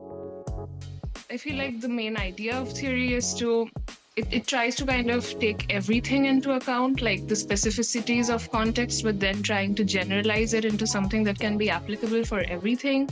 I 1.30 1.36
feel 1.36 1.56
like 1.56 1.80
the 1.80 1.88
main 1.88 2.16
idea 2.16 2.56
of 2.56 2.72
theory 2.72 3.14
is 3.14 3.34
to 3.34 3.68
it, 4.16 4.32
it 4.32 4.46
tries 4.46 4.76
to 4.76 4.86
kind 4.86 5.10
of 5.10 5.38
take 5.40 5.72
everything 5.74 6.26
into 6.26 6.52
account, 6.52 7.02
like 7.02 7.26
the 7.26 7.34
specificities 7.34 8.32
of 8.32 8.50
context, 8.50 9.02
but 9.02 9.18
then 9.18 9.42
trying 9.42 9.74
to 9.74 9.84
generalize 9.84 10.54
it 10.54 10.64
into 10.64 10.86
something 10.86 11.24
that 11.24 11.38
can 11.38 11.58
be 11.58 11.68
applicable 11.68 12.24
for 12.24 12.40
everything. 12.40 13.10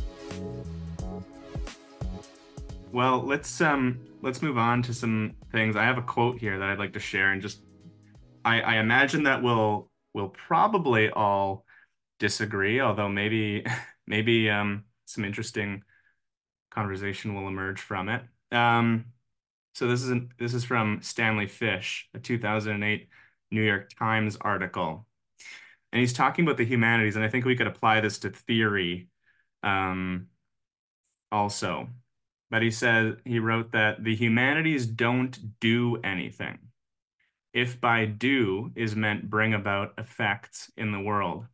Well, 2.92 3.22
let's 3.22 3.60
um 3.60 3.98
let's 4.22 4.40
move 4.40 4.56
on 4.56 4.82
to 4.82 4.94
some 4.94 5.34
things. 5.50 5.76
I 5.76 5.84
have 5.84 5.98
a 5.98 6.02
quote 6.02 6.38
here 6.38 6.58
that 6.58 6.68
I'd 6.68 6.78
like 6.78 6.94
to 6.94 7.00
share, 7.00 7.32
and 7.32 7.42
just 7.42 7.62
I, 8.44 8.60
I 8.60 8.74
imagine 8.76 9.24
that 9.24 9.42
we'll 9.42 9.90
we'll 10.14 10.28
probably 10.28 11.10
all 11.10 11.66
disagree, 12.18 12.80
although 12.80 13.08
maybe 13.08 13.64
maybe 14.06 14.48
um 14.48 14.84
some 15.06 15.24
interesting 15.24 15.82
conversation 16.70 17.34
will 17.34 17.48
emerge 17.48 17.80
from 17.80 18.08
it. 18.08 18.22
Um, 18.50 19.06
so 19.74 19.86
this 19.86 20.02
is 20.02 20.10
an, 20.10 20.30
this 20.38 20.54
is 20.54 20.64
from 20.64 21.00
Stanley 21.02 21.46
Fish, 21.46 22.08
a 22.14 22.18
2008 22.18 23.08
New 23.50 23.62
York 23.62 23.90
Times 23.98 24.36
article, 24.40 25.06
and 25.92 26.00
he's 26.00 26.12
talking 26.12 26.44
about 26.44 26.56
the 26.56 26.64
humanities, 26.64 27.16
and 27.16 27.24
I 27.24 27.28
think 27.28 27.44
we 27.44 27.56
could 27.56 27.66
apply 27.66 28.00
this 28.00 28.18
to 28.20 28.30
theory 28.30 29.08
um, 29.62 30.28
also. 31.30 31.88
But 32.52 32.60
he 32.60 32.70
said, 32.70 33.16
he 33.24 33.38
wrote 33.38 33.72
that 33.72 34.04
the 34.04 34.14
humanities 34.14 34.84
don't 34.84 35.58
do 35.58 35.96
anything. 36.04 36.58
If 37.54 37.80
by 37.80 38.04
do 38.04 38.72
is 38.76 38.94
meant 38.94 39.30
bring 39.30 39.54
about 39.54 39.94
effects 39.96 40.70
in 40.76 40.92
the 40.92 41.00
world. 41.00 41.46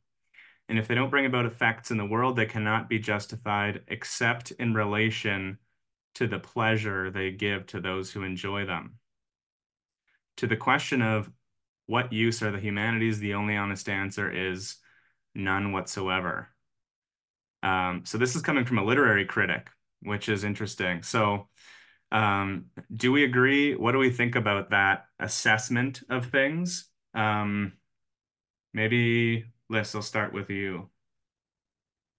And 0.69 0.77
if 0.77 0.89
they 0.89 0.97
don't 0.97 1.11
bring 1.11 1.25
about 1.25 1.47
effects 1.47 1.93
in 1.93 1.99
the 1.99 2.05
world, 2.05 2.35
they 2.35 2.47
cannot 2.47 2.89
be 2.89 2.99
justified 2.99 3.83
except 3.87 4.51
in 4.51 4.75
relation 4.75 5.59
to 6.17 6.27
the 6.27 6.41
pleasure 6.41 7.13
they 7.13 7.31
give 7.31 7.69
to 7.69 7.81
those 7.81 8.11
who 8.11 8.25
enjoy 8.25 8.67
them. 8.67 8.99
To 10.39 10.49
the 10.49 10.57
question 10.57 11.01
of 11.01 11.31
what 11.87 12.13
use 12.13 12.43
are 12.43 12.51
the 12.51 12.59
humanities, 12.59 13.21
the 13.21 13.35
only 13.35 13.57
honest 13.57 13.89
answer 13.89 14.29
is 14.29 14.79
none 15.33 15.71
whatsoever. 15.71 16.49
Um, 17.63 18.03
so 18.05 18.19
this 18.19 18.35
is 18.35 18.43
coming 18.43 18.65
from 18.65 18.79
a 18.79 18.85
literary 18.85 19.25
critic 19.25 19.71
which 20.03 20.29
is 20.29 20.45
interesting. 20.45 21.03
So, 21.03 21.49
um, 22.11 22.67
do 22.95 23.13
we 23.13 23.25
agree? 23.25 23.75
What 23.75 23.93
do 23.93 23.99
we 23.99 24.11
think 24.11 24.35
about 24.35 24.71
that 24.71 25.05
assessment 25.19 26.03
of 26.09 26.27
things? 26.27 26.89
Um, 27.15 27.75
maybe 28.73 29.45
Lis, 29.69 29.95
I'll 29.95 30.03
start 30.03 30.33
with 30.33 30.51
you. 30.51 30.89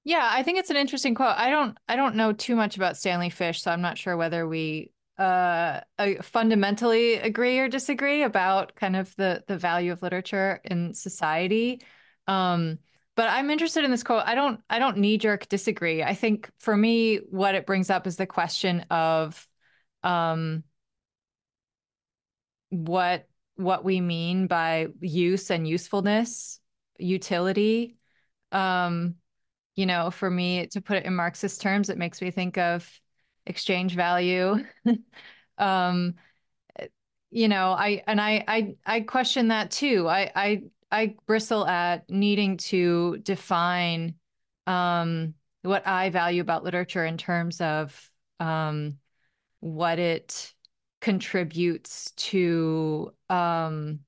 Yeah, 0.04 0.28
I 0.32 0.44
think 0.44 0.58
it's 0.58 0.70
an 0.70 0.78
interesting 0.78 1.14
quote. 1.14 1.36
I 1.38 1.50
don't 1.50 1.78
I 1.88 1.96
don't 1.96 2.16
know 2.16 2.34
too 2.34 2.56
much 2.56 2.78
about 2.78 2.98
Stanley 2.98 3.30
Fish, 3.30 3.62
so 3.62 3.72
I'm 3.72 3.82
not 3.82 3.98
sure 3.98 4.16
whether 4.16 4.48
we 4.48 4.92
uh, 5.18 5.82
fundamentally 6.22 7.16
agree 7.16 7.60
or 7.60 7.68
disagree 7.68 8.24
about 8.24 8.76
kind 8.76 8.96
of 8.96 9.14
the 9.18 9.44
the 9.48 9.58
value 9.58 9.92
of 9.92 10.02
literature 10.02 10.62
in 10.64 10.94
society. 10.94 11.82
Um, 12.28 12.80
but 13.20 13.28
I'm 13.28 13.50
interested 13.50 13.84
in 13.84 13.92
this 13.92 14.02
quote. 14.02 14.24
I 14.26 14.34
don't 14.34 14.62
I 14.70 14.80
don't 14.80 14.96
knee 14.96 15.18
jerk 15.18 15.50
disagree. 15.50 16.02
I 16.02 16.14
think 16.14 16.50
for 16.58 16.78
me 16.78 17.18
what 17.30 17.54
it 17.54 17.66
brings 17.66 17.90
up 17.90 18.08
is 18.08 18.16
the 18.16 18.26
question 18.26 18.86
of 18.90 19.46
um 20.04 20.64
what 22.70 23.28
what 23.58 23.84
we 23.84 24.00
mean 24.00 24.48
by 24.48 24.88
use 25.02 25.50
and 25.50 25.68
usefulness, 25.68 26.62
utility. 26.98 27.98
Um 28.54 29.16
you 29.76 29.86
know, 29.86 30.12
for 30.12 30.30
me 30.30 30.68
to 30.68 30.80
put 30.80 30.96
it 30.96 31.06
in 31.06 31.14
Marxist 31.14 31.60
terms, 31.62 31.90
it 31.90 31.98
makes 31.98 32.22
me 32.22 32.32
think 32.32 32.58
of 32.58 32.90
exchange 33.46 33.96
value. 33.96 34.66
um 35.58 36.14
you 37.32 37.50
know, 37.50 37.74
I 37.74 38.02
and 38.08 38.22
I 38.22 38.46
I 38.48 38.76
I 38.86 39.02
question 39.02 39.50
that 39.50 39.72
too. 39.72 40.08
I 40.08 40.32
I 40.34 40.64
I 40.92 41.16
bristle 41.28 41.66
at 41.66 42.10
needing 42.10 42.58
to 42.58 43.18
define 43.18 44.16
um, 44.66 45.36
what 45.62 45.86
I 45.86 46.10
value 46.10 46.42
about 46.42 46.64
literature 46.64 47.06
in 47.06 47.18
terms 47.18 47.62
of 47.62 48.10
um, 48.40 48.98
what 49.60 50.00
it 50.00 50.54
contributes 51.02 52.12
to 52.12 53.14
um, 53.30 54.00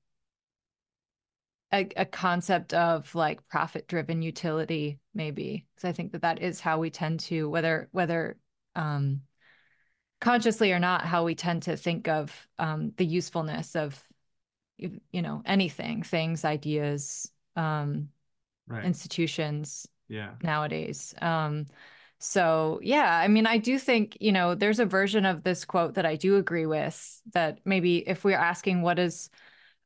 a, 1.72 1.88
a, 1.96 2.04
concept 2.04 2.74
of 2.74 3.14
like 3.14 3.46
profit 3.48 3.88
driven 3.88 4.20
utility 4.20 4.98
maybe. 5.14 5.66
Because 5.74 5.88
i 5.88 5.92
think 5.92 6.12
that 6.12 6.22
that 6.22 6.42
is 6.42 6.60
how 6.60 6.78
we 6.78 6.90
tend 6.90 7.20
to 7.20 7.48
whether 7.48 7.88
whether 7.92 8.36
um, 8.76 9.22
consciously 10.20 10.72
or 10.72 10.78
not 10.78 11.04
how 11.04 11.24
we 11.24 11.34
tend 11.34 11.62
to 11.62 11.76
think 11.76 12.08
of 12.08 12.34
um, 12.58 12.92
the 12.96 13.06
usefulness 13.06 13.74
of 13.74 14.02
you 14.78 15.22
know 15.22 15.42
anything 15.44 16.02
things 16.02 16.44
ideas 16.44 17.30
um 17.56 18.08
right. 18.66 18.84
institutions 18.84 19.86
yeah. 20.08 20.30
nowadays. 20.42 21.14
Um 21.20 21.66
so 22.24 22.78
yeah 22.84 23.18
i 23.18 23.26
mean 23.26 23.48
i 23.48 23.58
do 23.58 23.80
think 23.80 24.16
you 24.20 24.30
know 24.30 24.54
there's 24.54 24.78
a 24.78 24.86
version 24.86 25.26
of 25.26 25.42
this 25.42 25.64
quote 25.64 25.94
that 25.94 26.06
i 26.06 26.14
do 26.14 26.36
agree 26.36 26.66
with 26.66 27.20
that 27.32 27.58
maybe 27.64 27.96
if 27.96 28.22
we're 28.22 28.36
asking 28.36 28.80
what 28.80 28.96
is 29.00 29.28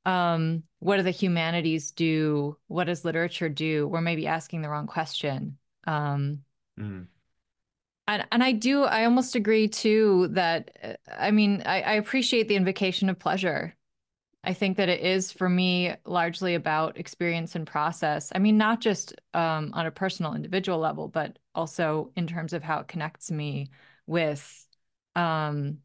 um 0.05 0.63
what 0.79 0.99
do 0.99 1.03
the 1.03 1.11
humanities 1.11 1.91
do? 1.91 2.57
What 2.69 2.85
does 2.85 3.05
literature 3.05 3.49
do? 3.49 3.89
We're 3.89 4.01
maybe 4.01 4.27
asking 4.27 4.63
the 4.63 4.69
wrong 4.69 4.87
question. 4.87 5.59
Um 5.87 6.41
mm. 6.79 7.07
And, 8.09 8.25
and 8.31 8.45
I 8.45 8.53
do, 8.53 8.85
I 8.85 9.05
almost 9.05 9.35
agree 9.35 9.67
too 9.67 10.29
that, 10.29 10.99
I 11.19 11.33
mean, 11.33 11.65
I, 11.67 11.81
I 11.81 11.93
appreciate 11.95 12.47
the 12.47 12.55
invocation 12.55 13.09
of 13.09 13.19
pleasure 13.19 13.75
I 14.47 14.55
think 14.55 14.77
that 14.77 14.89
it 14.89 15.01
is 15.01 15.33
for 15.33 15.49
me 15.49 15.93
largely 16.05 16.55
about 16.55 16.99
experience 16.99 17.57
and 17.57 17.67
process. 17.67 18.31
I 18.33 18.39
mean, 18.39 18.57
not 18.57 18.81
just 18.81 19.13
um, 19.35 19.73
on 19.75 19.87
a 19.87 19.91
personal 19.91 20.35
individual 20.35 20.79
level, 20.79 21.09
but 21.09 21.41
also 21.53 22.13
in 22.15 22.29
terms 22.29 22.53
of 22.53 22.63
how 22.63 22.79
it 22.79 22.87
connects 22.87 23.29
me 23.33 23.71
with 24.07 24.67
um, 25.17 25.79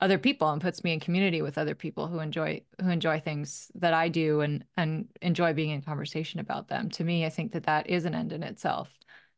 other 0.00 0.18
people 0.18 0.50
and 0.50 0.60
puts 0.60 0.82
me 0.82 0.92
in 0.92 0.98
community 0.98 1.42
with 1.42 1.58
other 1.58 1.76
people 1.76 2.08
who 2.08 2.18
enjoy 2.18 2.60
who 2.80 2.90
enjoy 2.90 3.20
things 3.20 3.70
that 3.76 3.94
I 3.94 4.08
do 4.08 4.40
and 4.40 4.64
and 4.76 5.08
enjoy 5.22 5.52
being 5.52 5.70
in 5.70 5.82
conversation 5.82 6.40
about 6.40 6.66
them. 6.66 6.90
To 6.90 7.04
me, 7.04 7.24
I 7.24 7.30
think 7.30 7.52
that 7.52 7.64
that 7.64 7.88
is 7.88 8.04
an 8.04 8.16
end 8.16 8.32
in 8.32 8.42
itself. 8.42 8.90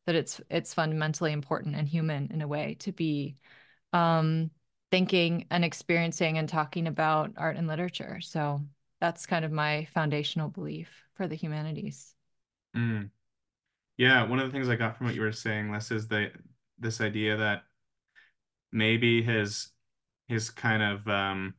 That 0.07 0.15
it's 0.15 0.41
it's 0.49 0.73
fundamentally 0.73 1.33
important 1.33 1.77
and 1.77 1.87
human 1.87 2.31
in 2.33 2.41
a 2.41 2.49
way 2.49 2.77
to 2.81 2.93
be 2.93 3.37
um, 3.93 4.51
thinking 4.91 5.47
and 5.51 5.65
experiencing 5.65 6.39
and 6.39 6.49
talking 6.49 6.87
about 6.87 7.33
art 7.37 7.57
and 7.57 7.67
literature. 7.67 8.21
So 8.21 8.61
that's 9.01 9.27
kind 9.27 9.45
of 9.45 9.53
my 9.53 9.87
foundational 9.95 10.49
belief 10.49 10.89
for 11.15 11.27
the 11.27 11.35
humanities. 11.35 12.15
Mm. 12.77 13.11
Yeah, 13.97 14.27
one 14.27 14.39
of 14.39 14.47
the 14.47 14.53
things 14.53 14.69
I 14.69 14.77
got 14.77 14.97
from 14.97 15.07
what 15.07 15.15
you 15.15 15.21
were 15.21 15.33
saying, 15.33 15.73
Lis, 15.73 15.91
is 15.91 16.09
that 16.09 16.33
this 16.79 17.01
idea 17.01 17.37
that 17.37 17.63
maybe 18.73 19.23
his 19.23 19.69
his 20.29 20.49
kind 20.49 20.83
of 20.83 21.07
um, 21.09 21.55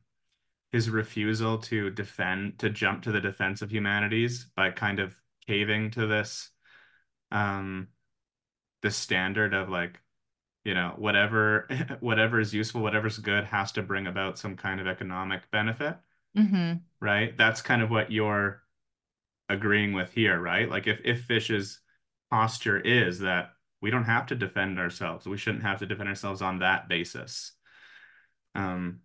his 0.72 0.88
refusal 0.90 1.58
to 1.58 1.90
defend 1.90 2.58
to 2.58 2.70
jump 2.70 3.02
to 3.02 3.12
the 3.12 3.20
defense 3.20 3.62
of 3.62 3.70
humanities 3.70 4.46
by 4.56 4.70
kind 4.70 4.98
of 4.98 5.14
caving 5.46 5.90
to 5.90 6.06
this 6.06 6.50
um 7.30 7.88
this 8.82 8.96
standard 8.96 9.54
of 9.54 9.68
like 9.68 10.00
you 10.64 10.74
know 10.74 10.94
whatever 10.96 11.66
whatever 12.00 12.40
is 12.40 12.54
useful 12.54 12.82
whatever's 12.82 13.18
good 13.18 13.44
has 13.44 13.72
to 13.72 13.82
bring 13.82 14.06
about 14.06 14.38
some 14.38 14.56
kind 14.56 14.80
of 14.80 14.86
economic 14.86 15.50
benefit. 15.50 15.96
Mm-hmm. 16.36 16.78
right? 16.98 17.36
That's 17.36 17.60
kind 17.60 17.82
of 17.82 17.90
what 17.90 18.10
you're 18.10 18.62
agreeing 19.48 19.92
with 19.92 20.12
here 20.12 20.40
right? 20.40 20.68
Like 20.68 20.86
if 20.86 21.00
if 21.04 21.24
fish's 21.24 21.80
posture 22.30 22.78
is 22.78 23.18
that 23.20 23.50
we 23.82 23.90
don't 23.90 24.04
have 24.04 24.26
to 24.26 24.34
defend 24.34 24.78
ourselves 24.78 25.26
we 25.26 25.36
shouldn't 25.36 25.64
have 25.64 25.80
to 25.80 25.86
defend 25.86 26.08
ourselves 26.08 26.40
on 26.42 26.60
that 26.60 26.88
basis. 26.88 27.52
Um 28.54 29.00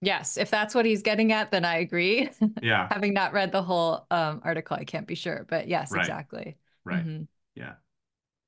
yes 0.00 0.36
if 0.36 0.50
that's 0.50 0.74
what 0.74 0.84
he's 0.84 1.02
getting 1.02 1.32
at 1.32 1.50
then 1.50 1.64
i 1.64 1.76
agree. 1.76 2.30
Yeah. 2.62 2.88
Having 2.90 3.14
not 3.14 3.32
read 3.32 3.52
the 3.52 3.62
whole 3.62 4.06
um, 4.10 4.40
article 4.44 4.76
i 4.76 4.84
can't 4.84 5.06
be 5.06 5.14
sure 5.14 5.46
but 5.48 5.68
yes 5.68 5.92
right. 5.92 6.00
exactly. 6.00 6.56
Right. 6.84 7.06
Mm-hmm. 7.06 7.22
yeah. 7.54 7.74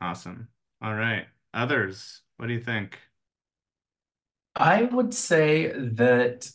Awesome. 0.01 0.49
All 0.83 0.95
right. 0.95 1.27
Others 1.55 2.23
what 2.37 2.47
do 2.47 2.53
you 2.55 2.61
think? 2.61 2.99
I 4.57 4.83
would 4.85 5.15
say 5.15 5.71
that 5.73 6.51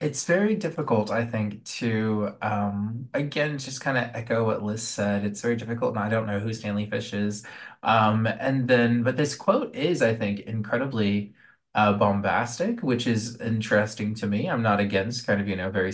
it's 0.00 0.24
very 0.26 0.54
difficult, 0.56 1.10
I 1.10 1.24
think, 1.24 1.64
to 1.76 2.34
um, 2.42 3.08
again 3.14 3.56
just 3.58 3.80
kind 3.80 3.96
of 3.96 4.04
echo 4.14 4.44
what 4.44 4.62
Lis 4.62 4.86
said. 4.86 5.24
It's 5.24 5.40
very 5.40 5.56
difficult, 5.56 5.94
and 5.96 6.04
I 6.04 6.08
don't 6.10 6.26
know 6.26 6.38
who 6.38 6.52
Stanley 6.52 6.88
Fish 6.90 7.14
is. 7.14 7.46
Um, 7.82 8.26
and 8.26 8.68
then, 8.68 9.02
but 9.02 9.16
this 9.16 9.34
quote 9.34 9.74
is, 9.74 10.02
I 10.02 10.14
think, 10.14 10.40
incredibly 10.40 11.34
uh, 11.74 11.94
bombastic, 11.94 12.82
which 12.82 13.06
is 13.06 13.40
interesting 13.40 14.14
to 14.16 14.26
me. 14.26 14.48
I'm 14.50 14.62
not 14.62 14.80
against 14.80 15.26
kind 15.26 15.40
of 15.40 15.48
you 15.48 15.56
know 15.56 15.70
very 15.70 15.92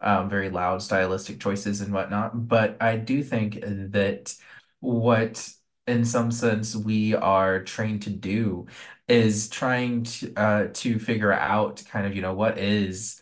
um, 0.00 0.28
very 0.28 0.50
loud 0.50 0.82
stylistic 0.82 1.38
choices 1.40 1.80
and 1.80 1.92
whatnot, 1.92 2.48
but 2.48 2.76
I 2.80 2.96
do 2.96 3.22
think 3.22 3.60
that 3.62 4.34
what 4.80 5.48
in 5.88 6.04
some 6.04 6.30
sense 6.30 6.76
we 6.76 7.14
are 7.14 7.62
trained 7.64 8.02
to 8.02 8.10
do 8.10 8.66
is 9.08 9.48
trying 9.48 10.04
to 10.04 10.34
uh, 10.36 10.68
to 10.74 10.98
figure 10.98 11.32
out 11.32 11.82
kind 11.90 12.06
of 12.06 12.14
you 12.14 12.22
know 12.22 12.34
what 12.34 12.58
is 12.58 13.20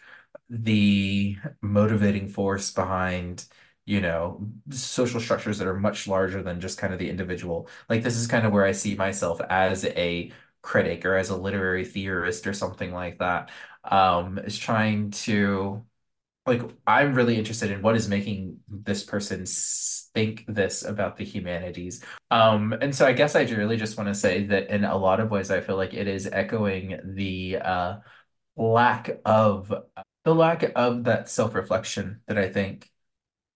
the 0.51 1.37
motivating 1.63 2.29
force 2.29 2.71
behind 2.71 3.47
you 3.85 4.01
know 4.01 4.47
social 4.71 5.21
structures 5.21 5.59
that 5.59 5.67
are 5.69 5.79
much 5.79 6.07
larger 6.09 6.43
than 6.43 6.61
just 6.61 6.79
kind 6.79 6.93
of 6.93 6.99
the 6.99 7.09
individual. 7.11 7.69
Like 7.89 8.03
this 8.03 8.17
is 8.17 8.27
kind 8.27 8.47
of 8.47 8.53
where 8.53 8.65
I 8.65 8.73
see 8.73 8.95
myself 8.95 9.41
as 9.49 9.85
a 9.85 10.33
critic 10.63 11.05
or 11.05 11.17
as 11.17 11.31
a 11.31 11.37
literary 11.37 11.85
theorist 11.85 12.47
or 12.47 12.53
something 12.53 12.93
like 12.93 13.19
that 13.21 13.51
um 13.85 14.37
is 14.39 14.59
trying 14.59 15.11
to 15.13 15.85
like 16.47 16.63
I'm 16.87 17.15
really 17.15 17.37
interested 17.37 17.71
in 17.71 17.83
what 17.83 17.97
is 17.97 18.09
making 18.09 18.61
this 18.69 19.03
person 19.03 19.45
think 20.15 20.45
this 20.49 20.85
about 20.85 21.17
the 21.17 21.25
humanities. 21.25 22.03
Um, 22.31 22.73
and 22.81 22.95
so 22.95 23.07
I 23.07 23.13
guess 23.13 23.37
I 23.37 23.43
really 23.43 23.77
just 23.77 23.99
want 23.99 24.09
to 24.09 24.15
say 24.15 24.47
that 24.47 24.71
in 24.71 24.85
a 24.85 24.97
lot 24.97 25.21
of 25.21 25.31
ways, 25.31 25.51
I 25.51 25.61
feel 25.61 25.77
like 25.77 25.93
it 25.93 26.09
is 26.09 26.27
echoing 26.27 26.99
the 27.05 27.59
uh, 27.59 27.97
lack 28.57 29.21
of 29.25 29.73
the 30.25 30.35
lack 30.35 30.73
of 30.75 31.05
that 31.05 31.29
self-reflection 31.29 32.21
that 32.27 32.39
I 32.39 32.49
think 32.49 32.91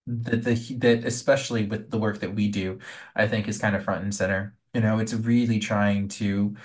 that 0.07 0.43
the 0.43 0.55
that 0.77 1.05
especially 1.05 1.65
with 1.65 1.89
the 1.91 1.99
work 1.99 2.19
that 2.19 2.35
we 2.35 2.49
do, 2.49 2.79
I 3.15 3.27
think 3.27 3.47
is 3.47 3.57
kind 3.57 3.75
of 3.75 3.83
front 3.83 4.03
and 4.03 4.13
center. 4.13 4.55
You 4.73 4.81
know, 4.81 4.99
it's 4.99 5.13
really 5.13 5.59
trying 5.59 6.07
to 6.09 6.55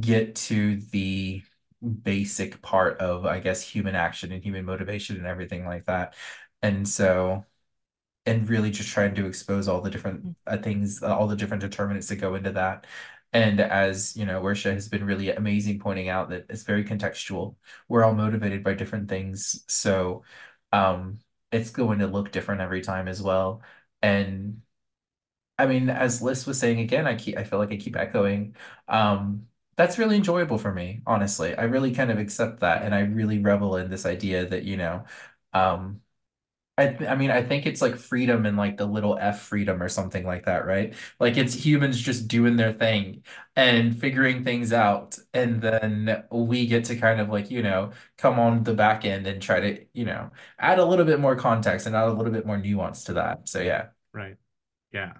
get 0.00 0.36
to 0.36 0.76
the 0.92 1.42
basic 2.02 2.62
part 2.62 2.98
of, 2.98 3.26
I 3.26 3.40
guess, 3.40 3.62
human 3.62 3.94
action 3.94 4.32
and 4.32 4.42
human 4.42 4.64
motivation 4.64 5.16
and 5.16 5.26
everything 5.26 5.66
like 5.66 5.86
that. 5.86 6.14
And 6.62 6.88
so, 6.88 7.44
and 8.26 8.48
really 8.48 8.70
just 8.70 8.90
trying 8.90 9.14
to 9.16 9.26
expose 9.26 9.68
all 9.68 9.80
the 9.80 9.90
different 9.90 10.24
mm. 10.26 10.34
uh, 10.46 10.58
things, 10.58 11.02
uh, 11.02 11.16
all 11.16 11.28
the 11.28 11.36
different 11.36 11.62
determinants 11.62 12.08
that 12.08 12.16
go 12.16 12.34
into 12.34 12.52
that. 12.52 12.86
And 13.32 13.60
as 13.60 14.16
you 14.16 14.24
know, 14.26 14.40
Wuerxiya 14.42 14.72
has 14.72 14.88
been 14.88 15.04
really 15.04 15.30
amazing 15.30 15.78
pointing 15.78 16.08
out 16.08 16.30
that 16.30 16.46
it's 16.48 16.62
very 16.62 16.84
contextual. 16.84 17.56
We're 17.88 18.04
all 18.04 18.14
motivated 18.14 18.64
by 18.64 18.74
different 18.74 19.08
things. 19.08 19.64
So 19.68 20.24
um, 20.72 21.18
it's 21.52 21.70
going 21.70 22.00
to 22.00 22.06
look 22.06 22.32
different 22.32 22.60
every 22.62 22.80
time 22.82 23.08
as 23.08 23.22
well. 23.22 23.62
And 24.02 24.62
I 25.58 25.66
mean, 25.66 25.88
as 25.90 26.22
Lis 26.22 26.46
was 26.46 26.58
saying 26.58 26.80
again, 26.80 27.06
I 27.06 27.16
keep 27.16 27.36
I 27.38 27.44
feel 27.44 27.58
like 27.58 27.72
I 27.72 27.76
keep 27.76 27.96
echoing. 27.96 28.56
Um, 28.88 29.48
that's 29.76 29.98
really 29.98 30.16
enjoyable 30.16 30.58
for 30.58 30.72
me, 30.72 31.02
honestly. 31.06 31.54
I 31.54 31.64
really 31.64 31.94
kind 31.94 32.10
of 32.10 32.18
accept 32.18 32.60
that 32.60 32.82
and 32.82 32.94
I 32.94 33.00
really 33.00 33.38
revel 33.40 33.76
in 33.76 33.90
this 33.90 34.06
idea 34.06 34.46
that, 34.48 34.64
you 34.64 34.76
know, 34.76 35.04
um 35.52 36.00
I 36.78 36.96
I 37.08 37.16
mean, 37.16 37.30
I 37.30 37.42
think 37.42 37.66
it's 37.66 37.80
like 37.82 37.96
freedom 37.96 38.46
and 38.46 38.56
like 38.56 38.76
the 38.76 38.86
little 38.86 39.16
F 39.18 39.42
freedom 39.42 39.82
or 39.82 39.88
something 39.88 40.26
like 40.26 40.44
that, 40.46 40.66
right? 40.66 40.94
Like 41.20 41.36
it's 41.38 41.54
humans 41.54 42.00
just 42.00 42.28
doing 42.28 42.56
their 42.56 42.72
thing 42.72 43.24
and 43.56 43.98
figuring 43.98 44.44
things 44.44 44.72
out. 44.74 45.18
And 45.34 45.62
then 45.62 46.24
we 46.30 46.66
get 46.66 46.84
to 46.86 46.96
kind 46.96 47.20
of 47.20 47.28
like, 47.30 47.50
you 47.50 47.62
know, 47.62 47.92
come 48.18 48.38
on 48.38 48.62
the 48.64 48.74
back 48.74 49.04
end 49.06 49.26
and 49.26 49.40
try 49.42 49.60
to, 49.60 49.86
you 49.94 50.04
know, 50.04 50.30
add 50.58 50.78
a 50.78 50.84
little 50.84 51.06
bit 51.06 51.20
more 51.20 51.36
context 51.36 51.86
and 51.86 51.96
add 51.96 52.08
a 52.08 52.12
little 52.12 52.32
bit 52.32 52.46
more 52.46 52.58
nuance 52.58 53.04
to 53.04 53.14
that. 53.14 53.48
So 53.48 53.60
yeah. 53.60 53.88
Right. 54.12 54.36
Yeah. 54.92 55.14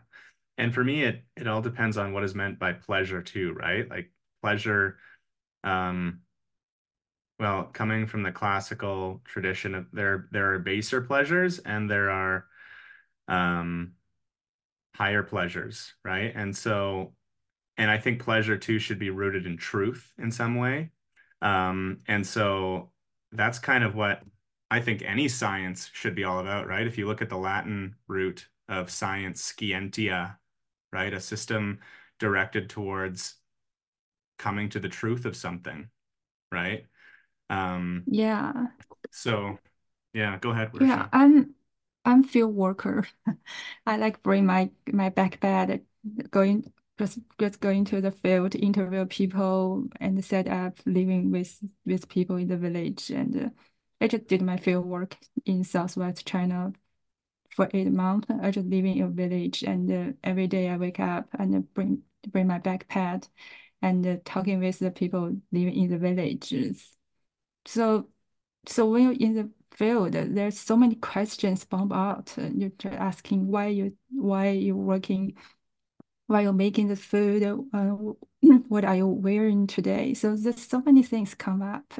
And 0.59 0.73
for 0.75 0.83
me, 0.85 1.03
it 1.05 1.25
it 1.37 1.47
all 1.47 1.63
depends 1.63 1.97
on 1.99 2.13
what 2.13 2.25
is 2.25 2.35
meant 2.35 2.59
by 2.59 2.73
pleasure 2.73 3.23
too, 3.23 3.53
right? 3.55 3.89
Like 3.89 4.11
pleasure 4.47 4.97
um 5.65 6.21
well 7.41 7.65
coming 7.73 8.07
from 8.07 8.23
the 8.23 8.31
classical 8.31 9.21
tradition 9.25 9.75
of 9.75 9.87
there 9.93 10.29
there 10.31 10.55
are 10.55 10.61
baser 10.61 11.01
pleasures 11.01 11.59
and 11.59 11.91
there 11.91 12.11
are 12.11 12.47
um 13.27 13.95
higher 14.95 15.25
pleasures 15.25 15.95
right? 16.05 16.33
And 16.37 16.57
so 16.57 17.13
and 17.77 17.91
i 17.91 17.99
think 17.99 18.23
pleasure 18.23 18.57
too 18.57 18.79
should 18.79 19.01
be 19.01 19.11
rooted 19.11 19.47
in 19.47 19.57
truth 19.57 20.13
in 20.17 20.31
some 20.31 20.55
way. 20.55 20.93
Um 21.43 21.99
and 22.07 22.25
so 22.25 22.93
that's 23.33 23.59
kind 23.59 23.83
of 23.83 23.97
what 23.97 24.23
i 24.71 24.81
think 24.81 25.03
any 25.03 25.27
science 25.27 25.91
should 25.93 26.15
be 26.15 26.23
all 26.23 26.39
about 26.39 26.69
right? 26.69 26.87
If 26.87 26.99
you 26.99 27.09
look 27.09 27.21
at 27.21 27.31
the 27.31 27.37
latin 27.37 27.97
root 28.07 28.47
of 28.69 28.91
science 28.91 29.43
scientia 29.43 30.37
right? 30.93 31.13
A 31.13 31.21
system 31.21 31.81
directed 32.21 32.71
towards 32.71 33.35
coming 34.39 34.69
to 34.71 34.81
the 34.81 34.89
truth 34.89 35.25
of 35.25 35.37
something, 35.37 35.89
right? 36.53 36.87
Um, 37.51 38.05
yeah. 38.07 38.53
So, 39.11 39.59
yeah, 40.13 40.39
go 40.39 40.51
ahead. 40.51 40.71
Yeah, 40.81 41.09
I'm 41.13 41.55
I'm 42.05 42.23
field 42.23 42.55
worker. 42.55 43.05
I 43.87 43.97
like 43.97 44.23
bring 44.23 44.47
my 44.47 44.71
my 44.93 45.11
backpack, 45.11 45.83
going 46.31 46.73
just 46.99 47.19
just 47.39 47.61
going 47.61 47.85
to 47.87 48.01
the 48.01 48.13
field, 48.13 48.55
interview 48.55 49.05
people, 49.07 49.87
and 50.01 50.25
set 50.25 50.49
up 50.49 50.79
living 50.87 51.31
with 51.31 51.63
with 51.85 52.09
people 52.09 52.37
in 52.37 52.49
the 52.49 52.57
village. 52.57 53.11
And 53.11 53.47
uh, 53.47 53.49
I 54.01 54.09
just 54.09 54.27
did 54.27 54.43
my 54.43 54.57
field 54.57 54.87
work 54.87 55.17
in 55.45 55.65
Southwest 55.65 56.27
China 56.27 56.73
for 57.55 57.69
eight 57.75 57.91
months. 57.91 58.29
I 58.31 58.51
just 58.51 58.67
living 58.67 58.99
in 58.99 59.05
a 59.05 59.09
village, 59.09 59.63
and 59.63 59.91
uh, 59.91 60.13
every 60.25 60.47
day 60.47 60.69
I 60.69 60.77
wake 60.77 61.01
up 61.01 61.29
and 61.39 61.73
bring 61.75 62.03
bring 62.29 62.47
my 62.47 62.59
backpack 62.59 63.29
and 63.87 64.07
uh, 64.07 64.17
talking 64.25 64.59
with 64.59 64.81
the 64.81 64.91
people 64.91 65.37
living 65.53 65.77
in 65.77 65.91
the 65.91 65.99
villages. 65.99 66.93
So, 67.67 68.09
so 68.67 68.91
when 68.91 69.03
you're 69.05 69.13
in 69.13 69.35
the 69.35 69.51
field, 69.77 70.13
there's 70.13 70.59
so 70.59 70.77
many 70.77 70.97
questions 70.97 71.65
bomb 71.65 71.93
out. 71.93 72.35
You're 72.37 72.73
asking 72.85 73.47
why 73.47 73.69
you 73.69 73.97
why 74.11 74.51
you're 74.51 74.75
working, 74.75 75.37
why 76.27 76.41
you're 76.43 76.53
making 76.53 76.89
the 76.89 76.97
food, 76.97 77.45
uh, 77.45 77.55
what 78.69 78.85
are 78.85 78.97
you 78.97 79.07
wearing 79.07 79.69
today? 79.69 80.15
So 80.15 80.35
there's 80.35 80.67
so 80.67 80.83
many 80.85 81.05
things 81.05 81.35
come 81.35 81.63
up. 81.63 81.95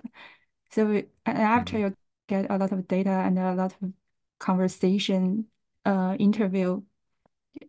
So 0.71 1.03
after 1.25 1.79
mm 1.79 1.85
-hmm. 1.85 1.91
you 1.91 1.97
get 2.27 2.51
a 2.51 2.59
lot 2.59 2.73
of 2.73 2.87
data 2.89 3.11
and 3.27 3.39
a 3.39 3.55
lot 3.55 3.73
of 3.83 3.91
conversation, 4.39 5.47
uh, 5.85 6.17
interview 6.19 6.83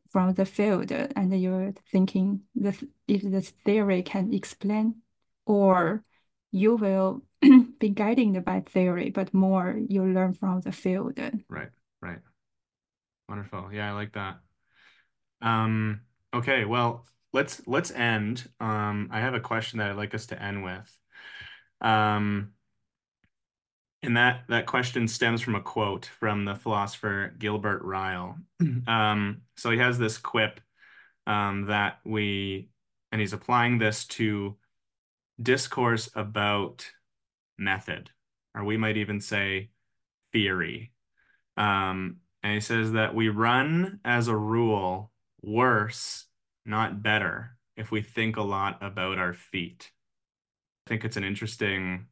from 0.10 0.34
the 0.34 0.46
field 0.46 0.92
and 0.92 1.42
you're 1.42 1.74
thinking 1.92 2.42
that 2.56 2.76
if 3.08 3.22
the 3.22 3.42
theory 3.66 4.02
can 4.04 4.34
explain 4.34 4.96
or 5.46 6.04
you 6.52 6.76
will 6.76 7.24
be 7.80 7.90
guided 7.90 8.44
by 8.44 8.62
theory, 8.62 9.10
but 9.10 9.34
more 9.34 9.80
you 9.90 10.04
learn 10.04 10.34
from 10.34 10.62
the 10.62 10.72
field. 10.72 11.20
Right, 11.50 11.70
right. 12.02 12.20
Wonderful. 13.30 13.70
Yeah, 13.72 13.90
I 13.90 13.94
like 13.94 14.14
that. 14.14 14.40
Um, 15.42 16.02
okay, 16.34 16.66
well, 16.66 17.06
let's 17.34 17.62
let's 17.68 17.92
end. 17.92 18.48
Um, 18.60 19.10
I 19.12 19.20
have 19.20 19.34
a 19.34 19.40
question 19.40 19.80
that 19.80 19.92
I'd 19.92 19.98
like 19.98 20.16
us 20.16 20.28
to 20.28 20.42
end 20.42 20.64
with. 20.64 20.98
Um, 21.82 22.54
and 24.04 24.18
that 24.18 24.44
that 24.50 24.66
question 24.66 25.08
stems 25.08 25.42
from 25.42 25.56
a 25.56 25.62
quote 25.62 26.06
from 26.20 26.46
the 26.46 26.56
philosopher 26.56 27.34
Gilbert 27.38 27.82
Ryle. 27.84 28.38
Um, 28.88 29.42
so 29.56 29.72
he 29.72 29.78
has 29.80 29.98
this 29.98 30.18
quip 30.18 30.62
um, 31.26 31.66
that 31.66 32.00
we, 32.06 32.70
and 33.12 33.20
he's 33.20 33.34
applying 33.34 33.80
this 33.80 34.06
to 34.06 34.56
discourse 35.42 36.10
about 36.16 36.90
method, 37.58 38.12
or 38.56 38.64
we 38.64 38.78
might 38.78 38.98
even 38.98 39.20
say 39.20 39.72
theory. 40.32 40.92
Um, 41.58 42.18
and 42.44 42.54
he 42.54 42.60
says 42.60 42.94
that 42.94 43.16
we 43.16 43.30
run 43.30 44.00
as 44.06 44.28
a 44.28 44.36
rule 44.36 45.12
worse, 45.42 46.26
not 46.66 47.02
better, 47.02 47.58
if 47.76 47.92
we 47.92 48.02
think 48.02 48.38
a 48.38 48.44
lot 48.44 48.78
about 48.82 49.18
our 49.18 49.34
feet. 49.34 49.92
I 50.86 50.90
think 50.90 51.04
it's 51.04 51.18
an 51.18 51.24
interesting 51.24 52.08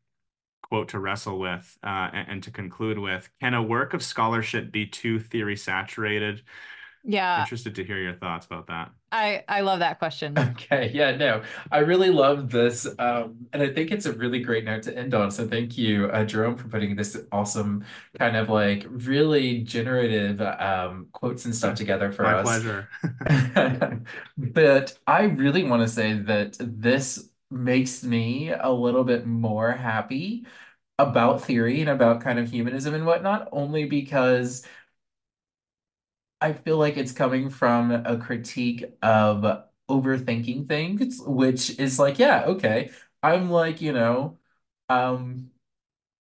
quote 0.68 0.90
to 0.90 1.00
wrestle 1.00 1.40
with 1.40 1.78
uh, 1.84 2.10
and, 2.12 2.28
and, 2.30 2.44
to 2.44 2.52
conclude 2.52 2.98
with. 2.98 3.30
Can 3.40 3.54
a 3.54 3.62
work 3.62 3.94
of 3.94 4.02
scholarship 4.04 4.72
be 4.72 4.86
too 4.86 5.20
theory 5.20 5.56
saturated? 5.56 6.42
Yeah. 7.08 7.40
Interested 7.42 7.76
to 7.76 7.84
hear 7.84 8.00
your 8.00 8.14
thoughts 8.14 8.48
about 8.48 8.68
that. 8.68 8.90
I, 9.12 9.44
I 9.48 9.62
love 9.62 9.80
that 9.80 10.00
question. 10.00 10.36
Okay. 10.56 10.90
Yeah, 10.94 11.16
no, 11.16 11.44
I 11.72 11.80
really 11.80 12.10
love 12.10 12.50
this. 12.50 12.88
Um, 12.98 13.48
and 13.54 13.62
I 13.62 13.72
think 13.72 13.92
it's 13.92 14.06
a 14.06 14.14
really 14.14 14.40
great 14.40 14.64
note 14.64 14.84
to 14.84 14.98
end 14.98 15.14
on. 15.14 15.30
So 15.30 15.48
thank 15.48 15.78
you, 15.78 16.08
uh, 16.08 16.24
Jerome, 16.24 16.56
for 16.56 16.68
putting 16.68 16.96
this 16.96 17.18
awesome 17.32 17.84
kind 18.18 18.36
of 18.36 18.50
like 18.50 18.86
really 18.90 19.60
generative 19.62 20.42
um, 20.42 21.08
quotes 21.12 21.46
and 21.46 21.54
stuff 21.54 21.76
together 21.76 22.12
for 22.12 22.24
My 22.24 22.36
us. 22.36 22.44
pleasure. 22.44 22.90
but 24.38 24.98
I 25.06 25.24
really 25.24 25.64
want 25.64 25.82
to 25.84 25.88
say 25.88 26.14
that 26.14 26.58
this 26.60 27.30
makes 27.56 28.04
me 28.04 28.52
a 28.52 28.70
little 28.72 29.04
bit 29.06 29.26
more 29.28 29.72
happy 29.74 30.46
about 31.00 31.44
theory 31.44 31.82
and 31.82 31.90
about 31.90 32.22
kind 32.22 32.40
of 32.40 32.52
humanism 32.52 32.94
and 32.96 33.06
whatnot, 33.06 33.50
only 33.54 33.86
because 33.86 34.66
I 36.42 36.54
feel 36.54 36.78
like 36.78 36.98
it's 36.98 37.12
coming 37.12 37.50
from 37.50 37.92
a 37.92 38.18
critique 38.18 38.84
of 39.02 39.64
overthinking 39.90 40.68
things, 40.68 41.20
which 41.26 41.80
is 41.80 42.00
like, 42.00 42.20
yeah, 42.20 42.44
okay. 42.48 42.92
I'm 43.24 43.50
like, 43.50 43.82
you 43.82 43.94
know, 43.94 44.38
um, 44.90 45.52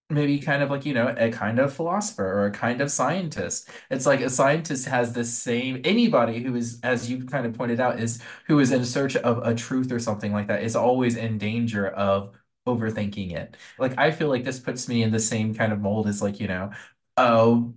maybe 0.09 0.37
kind 0.39 0.61
of 0.61 0.69
like 0.69 0.85
you 0.85 0.93
know 0.93 1.13
a 1.17 1.31
kind 1.31 1.57
of 1.57 1.73
philosopher 1.73 2.23
or 2.25 2.45
a 2.45 2.51
kind 2.51 2.79
of 2.79 2.91
scientist 2.91 3.69
it's 3.89 4.05
like 4.05 4.21
a 4.21 4.29
scientist 4.29 4.85
has 4.87 5.13
the 5.13 5.25
same 5.25 5.81
anybody 5.83 6.43
who 6.43 6.55
is 6.55 6.79
as 6.83 7.09
you 7.09 7.25
kind 7.25 7.45
of 7.45 7.53
pointed 7.53 7.79
out 7.79 7.99
is 7.99 8.21
who 8.45 8.59
is 8.59 8.71
in 8.71 8.85
search 8.85 9.15
of 9.15 9.39
a 9.39 9.55
truth 9.55 9.91
or 9.91 9.99
something 9.99 10.31
like 10.31 10.47
that 10.47 10.63
is 10.63 10.75
always 10.75 11.15
in 11.15 11.39
danger 11.39 11.87
of 11.87 12.35
overthinking 12.67 13.31
it 13.33 13.57
like 13.79 13.97
i 13.97 14.11
feel 14.11 14.27
like 14.29 14.43
this 14.43 14.59
puts 14.59 14.87
me 14.87 15.01
in 15.01 15.11
the 15.11 15.19
same 15.19 15.55
kind 15.55 15.73
of 15.73 15.79
mold 15.81 16.07
as 16.07 16.21
like 16.21 16.39
you 16.39 16.47
know 16.47 16.69
oh 17.17 17.73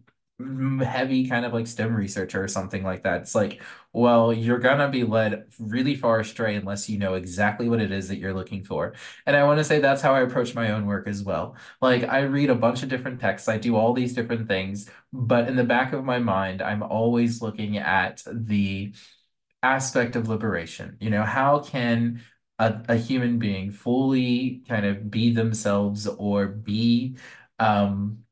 heavy 0.84 1.28
kind 1.28 1.44
of 1.44 1.52
like 1.52 1.66
STEM 1.66 1.94
researcher 1.94 2.42
or 2.42 2.48
something 2.48 2.84
like 2.84 3.02
that. 3.02 3.22
It's 3.22 3.34
like, 3.34 3.60
well, 3.92 4.32
you're 4.32 4.58
gonna 4.58 4.88
be 4.88 5.04
led 5.04 5.46
really 5.58 5.94
far 5.96 6.20
astray 6.20 6.54
unless 6.56 6.88
you 6.88 6.98
know 6.98 7.14
exactly 7.14 7.68
what 7.68 7.80
it 7.80 7.90
is 7.90 8.08
that 8.08 8.18
you're 8.18 8.34
looking 8.34 8.62
for. 8.62 8.94
And 9.26 9.34
I 9.36 9.44
want 9.44 9.58
to 9.58 9.64
say 9.64 9.80
that's 9.80 10.02
how 10.02 10.14
I 10.14 10.20
approach 10.20 10.54
my 10.54 10.70
own 10.72 10.86
work 10.86 11.08
as 11.08 11.22
well. 11.22 11.56
Like 11.80 12.04
I 12.04 12.20
read 12.20 12.50
a 12.50 12.54
bunch 12.54 12.82
of 12.82 12.88
different 12.90 13.20
texts, 13.20 13.48
I 13.48 13.58
do 13.58 13.76
all 13.76 13.94
these 13.94 14.14
different 14.14 14.46
things, 14.48 14.90
but 15.12 15.48
in 15.48 15.56
the 15.56 15.64
back 15.64 15.92
of 15.92 16.04
my 16.04 16.18
mind, 16.18 16.62
I'm 16.62 16.82
always 16.82 17.42
looking 17.42 17.78
at 17.78 18.22
the 18.30 18.92
aspect 19.62 20.16
of 20.16 20.28
liberation. 20.28 20.96
You 21.00 21.10
know, 21.10 21.24
how 21.24 21.60
can 21.60 22.22
a, 22.58 22.82
a 22.88 22.96
human 22.96 23.38
being 23.38 23.70
fully 23.70 24.62
kind 24.68 24.86
of 24.86 25.10
be 25.10 25.32
themselves 25.32 26.06
or 26.06 26.46
be 26.46 27.16
um 27.58 28.24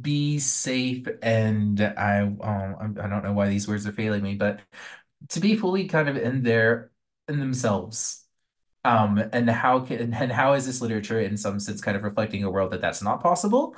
be 0.00 0.38
safe 0.38 1.06
and 1.22 1.80
I 1.80 2.20
um 2.20 2.96
I 3.00 3.08
don't 3.08 3.24
know 3.24 3.32
why 3.32 3.48
these 3.48 3.68
words 3.68 3.86
are 3.86 3.92
failing 3.92 4.22
me, 4.22 4.34
but 4.34 4.60
to 5.30 5.40
be 5.40 5.56
fully 5.56 5.88
kind 5.88 6.08
of 6.08 6.16
in 6.16 6.42
there 6.42 6.90
in 7.28 7.40
themselves. 7.40 8.24
Um, 8.84 9.18
and 9.32 9.50
how 9.50 9.80
can 9.80 10.14
and 10.14 10.32
how 10.32 10.54
is 10.54 10.66
this 10.66 10.80
literature 10.80 11.20
in 11.20 11.36
some 11.36 11.58
sense 11.60 11.80
kind 11.80 11.96
of 11.96 12.04
reflecting 12.04 12.44
a 12.44 12.50
world 12.50 12.72
that 12.72 12.80
that's 12.80 13.02
not 13.02 13.22
possible? 13.22 13.76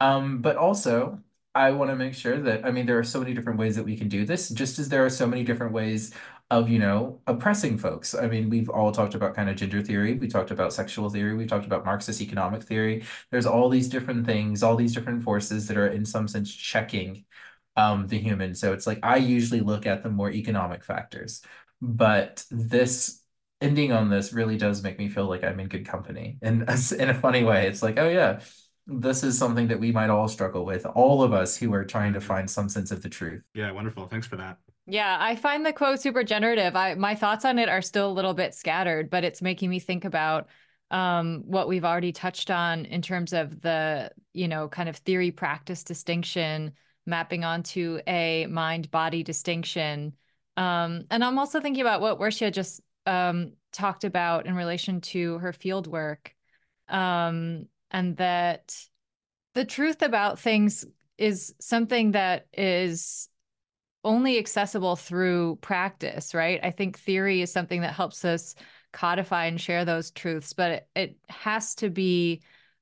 Um, 0.00 0.42
but 0.42 0.56
also 0.56 1.20
I 1.54 1.72
want 1.72 1.90
to 1.90 1.96
make 1.96 2.14
sure 2.14 2.40
that 2.40 2.64
I 2.66 2.70
mean 2.72 2.86
there 2.86 2.98
are 2.98 3.04
so 3.04 3.20
many 3.20 3.34
different 3.34 3.58
ways 3.58 3.76
that 3.76 3.84
we 3.84 3.96
can 3.96 4.08
do 4.08 4.24
this, 4.26 4.48
just 4.50 4.78
as 4.78 4.88
there 4.88 5.04
are 5.04 5.10
so 5.10 5.26
many 5.26 5.44
different 5.44 5.72
ways 5.72 6.12
of, 6.50 6.68
you 6.68 6.78
know, 6.78 7.20
oppressing 7.26 7.76
folks. 7.76 8.14
I 8.14 8.26
mean, 8.26 8.48
we've 8.48 8.70
all 8.70 8.90
talked 8.90 9.14
about 9.14 9.34
kind 9.34 9.50
of 9.50 9.56
gender 9.56 9.82
theory, 9.82 10.14
we 10.14 10.28
talked 10.28 10.50
about 10.50 10.72
sexual 10.72 11.10
theory, 11.10 11.34
we 11.36 11.46
talked 11.46 11.66
about 11.66 11.84
Marxist 11.84 12.22
economic 12.22 12.62
theory. 12.62 13.04
There's 13.30 13.46
all 13.46 13.68
these 13.68 13.88
different 13.88 14.24
things, 14.26 14.62
all 14.62 14.76
these 14.76 14.94
different 14.94 15.22
forces 15.22 15.68
that 15.68 15.76
are 15.76 15.88
in 15.88 16.04
some 16.06 16.26
sense 16.26 16.52
checking 16.54 17.24
um, 17.76 18.06
the 18.06 18.18
human. 18.18 18.54
So 18.54 18.72
it's 18.72 18.86
like 18.86 18.98
I 19.02 19.16
usually 19.16 19.60
look 19.60 19.86
at 19.86 20.02
the 20.02 20.10
more 20.10 20.30
economic 20.30 20.84
factors, 20.84 21.42
but 21.82 22.44
this 22.50 23.22
ending 23.60 23.92
on 23.92 24.08
this 24.08 24.32
really 24.32 24.56
does 24.56 24.82
make 24.82 24.98
me 24.98 25.08
feel 25.08 25.26
like 25.26 25.44
I'm 25.44 25.60
in 25.60 25.68
good 25.68 25.86
company. 25.86 26.38
And 26.42 26.62
in 26.98 27.10
a 27.10 27.14
funny 27.14 27.44
way, 27.44 27.66
it's 27.66 27.82
like, 27.82 27.98
oh 27.98 28.08
yeah, 28.08 28.40
this 28.86 29.22
is 29.22 29.38
something 29.38 29.68
that 29.68 29.80
we 29.80 29.92
might 29.92 30.10
all 30.10 30.28
struggle 30.28 30.64
with, 30.64 30.86
all 30.86 31.22
of 31.22 31.32
us 31.32 31.56
who 31.56 31.72
are 31.74 31.84
trying 31.84 32.14
to 32.14 32.20
find 32.20 32.50
some 32.50 32.68
sense 32.68 32.90
of 32.90 33.02
the 33.02 33.08
truth. 33.08 33.42
Yeah, 33.54 33.70
wonderful. 33.72 34.08
Thanks 34.08 34.26
for 34.26 34.36
that. 34.36 34.58
Yeah, 34.90 35.18
I 35.20 35.36
find 35.36 35.66
the 35.66 35.72
quote 35.74 36.00
super 36.00 36.24
generative. 36.24 36.74
I 36.74 36.94
my 36.94 37.14
thoughts 37.14 37.44
on 37.44 37.58
it 37.58 37.68
are 37.68 37.82
still 37.82 38.10
a 38.10 38.12
little 38.12 38.32
bit 38.32 38.54
scattered, 38.54 39.10
but 39.10 39.22
it's 39.22 39.42
making 39.42 39.68
me 39.68 39.80
think 39.80 40.06
about 40.06 40.48
um, 40.90 41.42
what 41.44 41.68
we've 41.68 41.84
already 41.84 42.10
touched 42.10 42.50
on 42.50 42.86
in 42.86 43.02
terms 43.02 43.34
of 43.34 43.60
the, 43.60 44.10
you 44.32 44.48
know, 44.48 44.66
kind 44.66 44.88
of 44.88 44.96
theory 44.96 45.30
practice 45.30 45.84
distinction 45.84 46.72
mapping 47.04 47.44
onto 47.44 48.00
a 48.06 48.46
mind 48.46 48.90
body 48.90 49.22
distinction. 49.22 50.14
Um, 50.56 51.04
and 51.10 51.22
I'm 51.22 51.38
also 51.38 51.60
thinking 51.60 51.82
about 51.82 52.00
what 52.00 52.18
Wuerxiya 52.18 52.50
just 52.50 52.80
um, 53.04 53.52
talked 53.72 54.04
about 54.04 54.46
in 54.46 54.54
relation 54.54 55.02
to 55.02 55.36
her 55.38 55.52
field 55.52 55.86
work. 55.86 56.34
Um, 56.88 57.66
and 57.90 58.16
that 58.16 58.74
the 59.54 59.66
truth 59.66 60.00
about 60.00 60.38
things 60.38 60.86
is 61.18 61.54
something 61.60 62.12
that 62.12 62.46
is 62.54 63.28
only 64.08 64.38
accessible 64.38 64.96
through 64.96 65.56
practice, 65.60 66.34
right? 66.34 66.58
I 66.62 66.70
think 66.70 66.98
theory 66.98 67.42
is 67.42 67.52
something 67.52 67.82
that 67.82 67.92
helps 67.92 68.24
us 68.24 68.54
codify 68.90 69.44
and 69.44 69.60
share 69.60 69.84
those 69.84 70.10
truths, 70.10 70.54
but 70.54 70.70
it, 70.72 70.88
it 70.96 71.16
has 71.28 71.74
to 71.76 71.90
be 71.90 72.40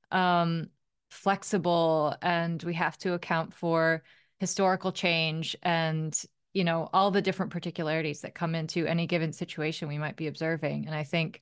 um, 0.09 0.69
flexible 1.09 2.15
and 2.21 2.63
we 2.63 2.73
have 2.75 2.97
to 2.99 3.11
account 3.11 3.53
for 3.53 4.03
historical 4.39 4.93
change 4.93 5.55
and 5.63 6.23
you 6.53 6.63
know 6.63 6.89
all 6.93 7.11
the 7.11 7.21
different 7.21 7.51
particularities 7.51 8.21
that 8.21 8.35
come 8.35 8.55
into 8.55 8.85
any 8.85 9.07
given 9.07 9.33
situation 9.33 9.87
we 9.87 9.97
might 9.97 10.15
be 10.15 10.27
observing 10.27 10.85
and 10.85 10.93
i 10.93 11.03
think 11.03 11.41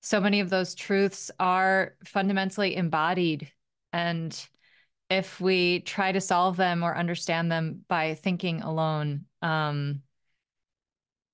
so 0.00 0.20
many 0.20 0.40
of 0.40 0.50
those 0.50 0.74
truths 0.74 1.30
are 1.40 1.96
fundamentally 2.04 2.76
embodied 2.76 3.50
and 3.92 4.48
if 5.08 5.40
we 5.40 5.80
try 5.80 6.12
to 6.12 6.20
solve 6.20 6.56
them 6.56 6.82
or 6.82 6.96
understand 6.96 7.50
them 7.50 7.84
by 7.88 8.14
thinking 8.14 8.62
alone, 8.62 9.26
um, 9.42 10.02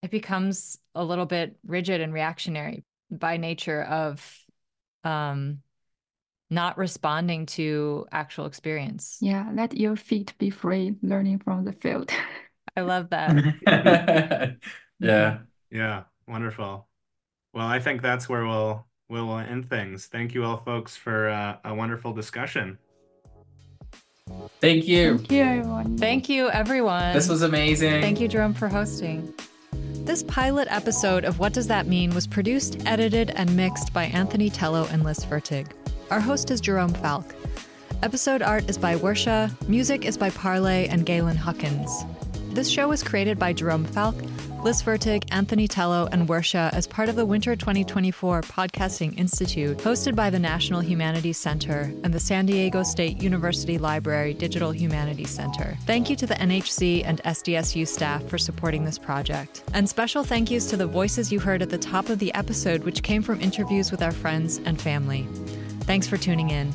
it 0.03 0.11
becomes 0.11 0.79
a 0.95 1.05
little 1.05 1.27
bit 1.27 1.57
rigid 1.65 2.01
and 2.01 2.13
reactionary 2.13 2.85
by 3.11 3.37
nature 3.37 3.83
of 3.83 4.39
um, 5.05 5.59
not 6.51 6.77
responding 6.77 7.47
to 7.47 8.07
actual 8.13 8.47
experience. 8.47 9.19
Yeah, 9.21 9.51
let 9.55 9.77
your 9.77 9.97
feet 9.97 10.35
be 10.39 10.51
free, 10.51 10.97
learning 11.03 11.39
from 11.39 11.65
the 11.65 11.73
field. 11.73 12.11
I 12.77 12.83
love 12.83 13.11
that. 13.11 14.59
yeah. 14.99 15.39
Yeah. 15.71 16.03
Wonderful. 16.29 16.87
Well, 17.55 17.67
I 17.67 17.81
think 17.81 18.03
that's 18.03 18.29
where 18.29 18.47
we'll 18.47 18.87
we'll 19.09 19.39
end 19.39 19.69
things. 19.69 20.07
Thank 20.07 20.35
you 20.35 20.45
all, 20.45 20.59
folks, 20.59 20.97
for 20.97 21.29
uh, 21.29 21.57
a 21.65 21.75
wonderful 21.75 22.13
discussion. 22.13 22.79
Thank 24.61 24.87
you. 24.87 25.19
Thank 25.19 25.33
you, 25.33 25.43
everyone. 25.43 25.99
Thank 25.99 26.29
you, 26.29 26.51
everyone. 26.51 27.13
This 27.13 27.29
was 27.29 27.43
amazing. 27.43 28.01
Thank 28.01 28.21
you, 28.21 28.29
Jerome, 28.29 28.55
for 28.55 28.69
hosting. 28.69 29.35
This 30.05 30.23
pilot 30.23 30.69
episode 30.71 31.25
of 31.25 31.39
What 31.39 31.53
Does 31.53 31.67
That 31.67 31.87
Mean 31.87 32.15
was 32.15 32.27
produced, 32.27 32.81
edited, 32.87 33.31
and 33.31 33.57
mixed 33.57 33.93
by 33.93 34.05
Anthony 34.05 34.51
Tello 34.51 34.87
and 34.87 35.03
Lis 35.03 35.25
Fertig. 35.25 35.73
Our 36.11 36.21
host 36.21 36.51
is 36.51 36.61
Jerome 36.61 36.95
Falk. 36.95 37.35
Episode 38.03 38.43
art 38.43 38.69
is 38.69 38.79
by 38.79 38.97
Wuerxiya, 38.97 39.51
music 39.69 40.05
is 40.05 40.17
by 40.17 40.31
Parley 40.31 40.89
and 40.89 41.07
Galen 41.07 41.37
Huckins. 41.37 42.05
This 42.51 42.69
show 42.69 42.89
was 42.89 43.03
created 43.03 43.39
by 43.39 43.53
Jerome 43.53 43.85
Falk, 43.85 44.17
Lis 44.63 44.81
Fertig, 44.81 45.25
Anthony 45.33 45.67
Tello, 45.67 46.09
and 46.13 46.29
Wuerxiya 46.29 46.73
as 46.73 46.87
part 46.87 47.09
of 47.09 47.17
the 47.17 47.27
Winter 47.27 47.57
2024 47.57 48.43
Podcasting 48.43 49.19
Institute, 49.19 49.77
hosted 49.79 50.15
by 50.15 50.31
the 50.31 50.39
National 50.39 50.81
Humanities 50.81 51.37
Center 51.37 51.93
and 52.05 52.15
the 52.15 52.21
San 52.21 52.47
Diego 52.47 52.85
State 52.85 53.21
University 53.21 53.77
Library 53.77 54.35
Digital 54.35 54.71
Humanities 54.71 55.31
Center. 55.31 55.77
Thank 55.85 56.09
you 56.09 56.15
to 56.15 56.29
the 56.29 56.35
NHC 56.35 57.03
and 57.05 57.21
SDSU 57.25 57.89
staff 57.89 58.25
for 58.29 58.39
supporting 58.39 58.85
this 58.85 59.01
project. 59.01 59.65
And 59.75 59.89
special 59.89 60.23
thank 60.23 60.49
yous 60.49 60.71
to 60.71 60.77
the 60.77 60.87
voices 60.87 61.33
you 61.33 61.41
heard 61.41 61.61
at 61.61 61.71
the 61.71 61.77
top 61.77 62.09
of 62.09 62.21
the 62.21 62.33
episode, 62.35 62.85
which 62.85 63.03
came 63.03 63.23
from 63.23 63.41
interviews 63.41 63.91
with 63.91 64.01
our 64.01 64.13
friends 64.13 64.59
and 64.59 64.81
family. 64.81 65.27
Thanks 65.81 66.07
for 66.07 66.17
tuning 66.17 66.51
in. 66.51 66.73